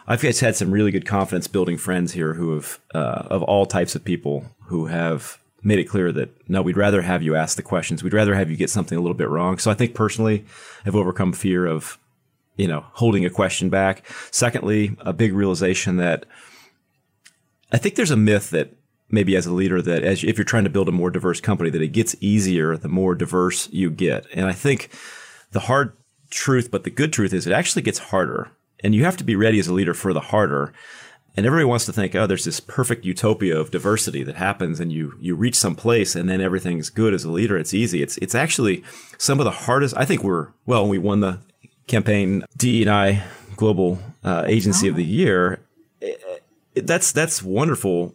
I've 0.07 0.21
just 0.21 0.41
had 0.41 0.57
some 0.57 0.71
really 0.71 0.91
good 0.91 1.07
confidence 1.07 1.47
building 1.47 1.79
friends 1.79 2.13
here 2.13 2.35
who 2.35 2.55
have, 2.55 2.79
uh, 2.95 3.23
of 3.31 3.43
all 3.43 3.65
types 3.65 3.95
of 3.95 4.05
people, 4.05 4.45
who 4.67 4.87
have 4.87 5.39
made 5.65 5.79
it 5.79 5.85
clear 5.85 6.13
that 6.13 6.31
no, 6.49 6.63
we'd 6.63 6.77
rather 6.77 7.03
have 7.03 7.23
you 7.23 7.35
ask 7.35 7.57
the 7.57 7.63
questions. 7.63 8.03
We'd 8.03 8.13
rather 8.13 8.35
have 8.35 8.51
you 8.51 8.57
get 8.57 8.71
something 8.71 8.97
a 8.97 9.01
little 9.01 9.17
bit 9.17 9.29
wrong. 9.29 9.59
So 9.59 9.71
I 9.71 9.75
think 9.75 9.95
personally, 9.95 10.45
I've 10.85 10.97
overcome 10.97 11.33
fear 11.33 11.67
of, 11.67 11.99
you 12.57 12.69
know, 12.69 12.85
holding 12.93 13.25
a 13.25 13.31
question 13.31 13.71
back. 13.71 14.07
Secondly, 14.31 14.97
a 15.01 15.13
big 15.13 15.33
realization 15.33 15.97
that 15.97 16.27
I 17.73 17.79
think 17.79 17.95
there's 17.95 18.11
a 18.11 18.17
myth 18.17 18.51
that 18.51 18.77
maybe 19.11 19.37
as 19.37 19.47
a 19.47 19.53
leader 19.53 19.81
that 19.83 20.03
as 20.03 20.23
if 20.23 20.37
you're 20.37 20.45
trying 20.45 20.65
to 20.65 20.71
build 20.71 20.89
a 20.89 20.93
more 20.93 21.11
diverse 21.11 21.41
company, 21.41 21.71
that 21.71 21.83
it 21.83 21.89
gets 21.89 22.15
easier 22.21 22.77
the 22.77 22.89
more 22.89 23.15
diverse 23.15 23.69
you 23.73 23.91
get. 23.91 24.27
And 24.35 24.47
I 24.47 24.53
think 24.53 24.91
the 25.53 25.61
hard 25.61 25.97
truth, 26.31 26.71
but 26.71 26.85
the 26.85 26.91
good 26.91 27.13
truth 27.13 27.33
is 27.33 27.47
it 27.47 27.53
actually 27.53 27.83
gets 27.83 27.99
harder 27.99 28.51
and 28.83 28.95
you 28.95 29.05
have 29.05 29.17
to 29.17 29.25
be 29.25 29.37
ready 29.37 29.59
as 29.59 29.69
a 29.69 29.73
leader 29.73 29.95
for 29.95 30.13
the 30.13 30.21
harder. 30.21 30.73
And 31.37 31.47
everybody 31.47 31.65
wants 31.65 31.85
to 31.87 31.93
think, 31.93 32.15
oh, 32.15 32.29
there's 32.29 32.45
this 32.45 32.61
perfect 32.61 33.05
utopia 33.05 33.59
of 33.59 33.73
diversity 33.73 34.23
that 34.23 34.37
happens, 34.37 34.79
and 34.79 34.93
you 34.93 35.15
you 35.21 35.35
reach 35.35 35.57
some 35.57 35.75
place, 35.75 36.15
and 36.15 36.29
then 36.29 36.41
everything's 36.41 36.91
good 36.91 37.13
as 37.13 37.25
a 37.25 37.31
leader. 37.31 37.57
It's 37.57 37.75
easy. 37.75 38.03
It's 38.03 38.17
it's 38.19 38.35
actually 38.35 38.85
some 39.19 39.41
of 39.41 39.45
the 39.45 39.51
hardest. 39.51 39.97
I 39.97 40.05
think 40.05 40.23
we're 40.23 40.49
well. 40.65 40.87
We 40.89 40.99
won 40.99 41.21
the 41.21 41.41
campaign 41.87 42.45
DE 42.57 42.83
and 42.83 42.91
I 42.91 43.25
Global 43.57 43.99
uh, 44.23 44.45
Agency 44.47 44.87
oh. 44.87 44.91
of 44.91 44.97
the 44.97 45.05
ah. 45.05 45.07
Year. 45.07 45.61
It, 46.01 46.23
it, 46.75 46.87
that's 46.87 47.11
that's 47.11 47.43
wonderful 47.43 48.15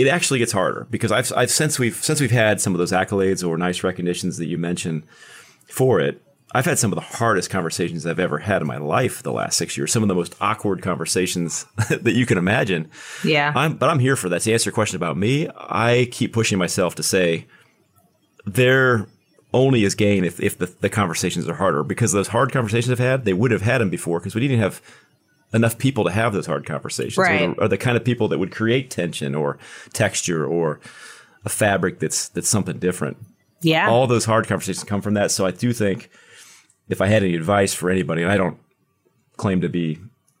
it 0.00 0.08
actually 0.08 0.38
gets 0.38 0.52
harder 0.52 0.86
because 0.90 1.12
I've, 1.12 1.30
I've 1.36 1.50
since 1.50 1.78
we've 1.78 1.96
since 1.96 2.20
we've 2.20 2.30
had 2.30 2.60
some 2.60 2.74
of 2.74 2.78
those 2.78 2.92
accolades 2.92 3.46
or 3.46 3.58
nice 3.58 3.82
recognitions 3.84 4.38
that 4.38 4.46
you 4.46 4.56
mentioned 4.56 5.02
for 5.66 6.00
it. 6.00 6.22
I've 6.52 6.64
had 6.64 6.78
some 6.78 6.92
of 6.92 6.96
the 6.96 7.16
hardest 7.16 7.48
conversations 7.48 8.06
I've 8.06 8.18
ever 8.18 8.38
had 8.38 8.60
in 8.60 8.66
my 8.66 8.78
life 8.78 9.22
the 9.22 9.32
last 9.32 9.56
six 9.56 9.76
years. 9.76 9.92
Some 9.92 10.02
of 10.02 10.08
the 10.08 10.14
most 10.14 10.34
awkward 10.40 10.82
conversations 10.82 11.64
that 11.88 12.12
you 12.12 12.26
can 12.26 12.38
imagine. 12.38 12.90
Yeah. 13.24 13.52
I'm, 13.54 13.76
but 13.76 13.88
I'm 13.88 14.00
here 14.00 14.16
for 14.16 14.28
that. 14.30 14.42
To 14.42 14.52
answer 14.52 14.68
your 14.68 14.74
question 14.74 14.96
about 14.96 15.16
me, 15.16 15.48
I 15.56 16.08
keep 16.10 16.32
pushing 16.32 16.58
myself 16.58 16.96
to 16.96 17.02
say 17.04 17.46
there 18.44 19.06
only 19.52 19.84
is 19.84 19.94
gain 19.94 20.24
if, 20.24 20.40
if 20.40 20.58
the, 20.58 20.66
the 20.66 20.88
conversations 20.88 21.48
are 21.48 21.54
harder 21.54 21.84
because 21.84 22.12
those 22.12 22.28
hard 22.28 22.52
conversations 22.52 22.90
I've 22.90 22.98
had, 22.98 23.24
they 23.24 23.32
would 23.32 23.52
have 23.52 23.62
had 23.62 23.80
them 23.80 23.90
before 23.90 24.18
because 24.18 24.34
we 24.34 24.40
didn't 24.40 24.60
have 24.60 24.82
enough 25.52 25.78
people 25.78 26.04
to 26.04 26.10
have 26.10 26.32
those 26.32 26.46
hard 26.46 26.66
conversations 26.66 27.18
right. 27.18 27.42
or, 27.42 27.64
or 27.64 27.68
the 27.68 27.78
kind 27.78 27.96
of 27.96 28.04
people 28.04 28.28
that 28.28 28.38
would 28.38 28.52
create 28.52 28.90
tension 28.90 29.34
or 29.34 29.58
texture 29.92 30.46
or 30.46 30.80
a 31.44 31.48
fabric 31.48 31.98
that's 31.98 32.28
that's 32.28 32.48
something 32.48 32.78
different. 32.78 33.16
Yeah. 33.62 33.90
All 33.90 34.06
those 34.06 34.24
hard 34.24 34.46
conversations 34.46 34.84
come 34.84 35.02
from 35.02 35.14
that. 35.14 35.30
So 35.30 35.46
I 35.46 35.50
do 35.50 35.72
think 35.72 36.10
if 36.90 37.00
I 37.00 37.06
had 37.06 37.22
any 37.22 37.34
advice 37.34 37.72
for 37.72 37.88
anybody, 37.90 38.22
and 38.22 38.30
I 38.30 38.36
don't 38.36 38.58
claim 39.36 39.60
to 39.62 39.68
be 39.68 39.98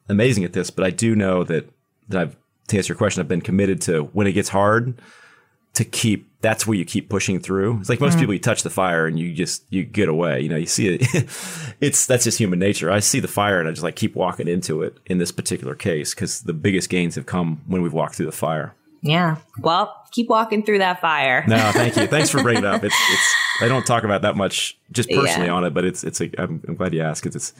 amazing 0.08 0.44
at 0.44 0.52
this, 0.52 0.70
but 0.70 0.84
I 0.84 0.90
do 0.90 1.14
know 1.14 1.44
that, 1.44 1.70
that 2.08 2.20
I've 2.20 2.36
to 2.68 2.76
answer 2.76 2.92
your 2.92 2.98
question, 2.98 3.20
I've 3.20 3.28
been 3.28 3.40
committed 3.40 3.80
to 3.82 4.04
when 4.12 4.26
it 4.26 4.32
gets 4.32 4.48
hard 4.50 5.00
to 5.74 5.84
keep 5.84 6.28
that's 6.40 6.66
where 6.66 6.76
you 6.76 6.84
keep 6.84 7.08
pushing 7.08 7.38
through. 7.38 7.78
It's 7.80 7.88
like 7.88 8.00
most 8.00 8.12
Mm-hmm. 8.12 8.20
people, 8.20 8.34
you 8.34 8.40
touch 8.40 8.62
the 8.62 8.70
fire 8.70 9.06
and 9.06 9.18
you 9.18 9.32
just 9.32 9.64
you 9.70 9.84
get 9.84 10.08
away. 10.08 10.40
You 10.40 10.48
know, 10.48 10.56
you 10.56 10.66
see 10.66 10.88
it. 10.88 11.02
it's 11.80 12.06
that's 12.06 12.24
just 12.24 12.38
human 12.38 12.58
nature. 12.58 12.90
I 12.90 13.00
see 13.00 13.20
the 13.20 13.28
fire 13.28 13.60
and 13.60 13.68
I 13.68 13.72
just 13.72 13.82
like 13.82 13.96
keep 13.96 14.14
walking 14.14 14.48
into 14.48 14.82
it 14.82 14.98
in 15.06 15.18
this 15.18 15.32
particular 15.32 15.74
case 15.74 16.14
because 16.14 16.42
the 16.42 16.52
biggest 16.52 16.88
gains 16.90 17.14
have 17.14 17.26
come 17.26 17.62
when 17.66 17.82
we've 17.82 17.92
walked 17.92 18.14
through 18.16 18.26
the 18.26 18.32
fire. 18.32 18.74
Yeah. 19.02 19.36
Well, 19.58 19.94
keep 20.10 20.28
walking 20.28 20.62
through 20.62 20.78
that 20.78 21.00
fire. 21.00 21.44
No, 21.48 21.56
thank 21.72 21.96
you. 21.96 22.06
Thanks 22.06 22.30
for 22.30 22.42
bringing 22.42 22.64
it 22.64 22.66
up. 22.66 22.84
It's 22.84 22.94
it's 23.10 23.34
I 23.62 23.68
don't 23.68 23.86
talk 23.86 24.04
about 24.04 24.22
that 24.22 24.36
much 24.36 24.76
just 24.92 25.08
personally 25.10 25.46
Yeah. 25.46 25.54
on 25.54 25.64
it, 25.64 25.74
but 25.74 25.84
it's 25.84 26.04
it's 26.04 26.20
a 26.20 26.30
I'm, 26.38 26.62
I'm 26.68 26.74
glad 26.74 26.92
you 26.94 27.00
asked 27.02 27.22
because 27.22 27.36
it's 27.36 27.52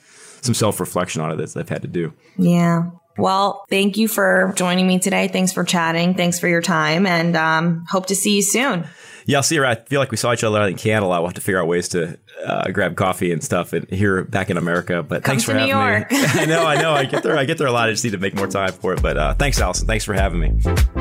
some 0.43 0.55
self 0.55 0.81
reflection 0.81 1.23
on 1.23 1.31
it 1.33 1.37
that 1.37 1.57
I've 1.57 1.69
had 1.69 1.83
to 1.83 1.89
do. 1.89 2.13
Yeah. 2.37 2.91
Well, 3.19 3.65
thank 3.69 3.97
you 3.99 4.09
for 4.09 4.53
joining 4.57 4.87
me 4.87 4.99
today. 4.99 5.29
Thanks 5.29 5.53
for 5.53 5.65
chatting. 5.65 6.15
Thanks 6.15 6.39
for 6.39 6.49
your 6.49 6.63
time 6.63 7.07
and 7.07 7.37
um, 7.37 7.85
hope 7.91 8.07
to 8.07 8.15
see 8.15 8.37
you 8.37 8.43
soon. 8.43 8.87
Yeah, 9.27 9.39
I'll 9.39 9.43
see 9.43 9.57
you. 9.57 9.63
around. 9.63 9.73
I 9.77 9.81
feel 9.89 10.01
like 10.01 10.11
we 10.11 10.17
saw 10.17 10.33
each 10.33 10.43
other 10.43 10.61
in 10.63 10.77
Cannes. 10.77 11.03
a 11.03 11.07
lot. 11.07 11.21
We'll 11.21 11.29
have 11.29 11.35
to 11.35 11.41
figure 11.43 11.61
out 11.61 11.67
ways 11.69 11.89
to 11.89 12.19
uh, 12.45 12.71
grab 12.71 12.97
coffee 12.97 13.31
and 13.33 13.45
stuff 13.45 13.75
and 13.75 13.89
here 13.91 14.25
back 14.25 14.49
in 14.49 14.57
America. 14.57 15.03
But 15.03 15.23
Come 15.23 15.33
thanks 15.33 15.45
for 15.45 15.53
New 15.53 15.59
having 15.61 15.69
York. 15.77 16.11
me. 16.11 16.19
I 16.25 16.47
know, 16.47 16.67
I 16.67 16.81
know. 16.81 16.93
I 16.95 17.05
get 17.05 17.23
there. 17.23 17.37
I 17.37 17.45
get 17.45 17.59
there 17.59 17.67
a 17.67 17.73
lot. 17.73 17.89
I 17.89 17.93
just 17.93 18.03
need 18.05 18.13
to 18.13 18.19
make 18.19 18.35
more 18.35 18.47
time 18.49 18.73
for 18.73 18.95
it. 18.95 19.03
But 19.03 19.17
uh, 19.19 19.35
thanks, 19.35 19.61
Allison. 19.61 19.87
Thanks 19.87 20.05
for 20.07 20.15
having 20.15 20.41
me. 20.41 21.00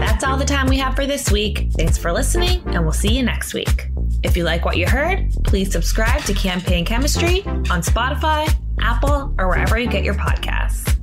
That's 0.00 0.24
all 0.24 0.36
the 0.36 0.44
time 0.44 0.66
we 0.66 0.78
have 0.78 0.96
for 0.96 1.06
this 1.06 1.30
week. 1.30 1.68
Thanks 1.76 1.98
for 1.98 2.10
listening, 2.12 2.62
and 2.68 2.82
we'll 2.82 2.92
see 2.92 3.16
you 3.16 3.22
next 3.22 3.54
week. 3.54 3.88
If 4.22 4.36
you 4.36 4.44
like 4.44 4.64
what 4.64 4.76
you 4.76 4.86
heard, 4.86 5.30
please 5.44 5.70
subscribe 5.70 6.22
to 6.22 6.34
Campaign 6.34 6.84
Chemistry 6.84 7.42
on 7.46 7.82
Spotify, 7.82 8.52
Apple, 8.80 9.34
or 9.38 9.48
wherever 9.48 9.78
you 9.78 9.88
get 9.88 10.02
your 10.02 10.14
podcasts. 10.14 10.99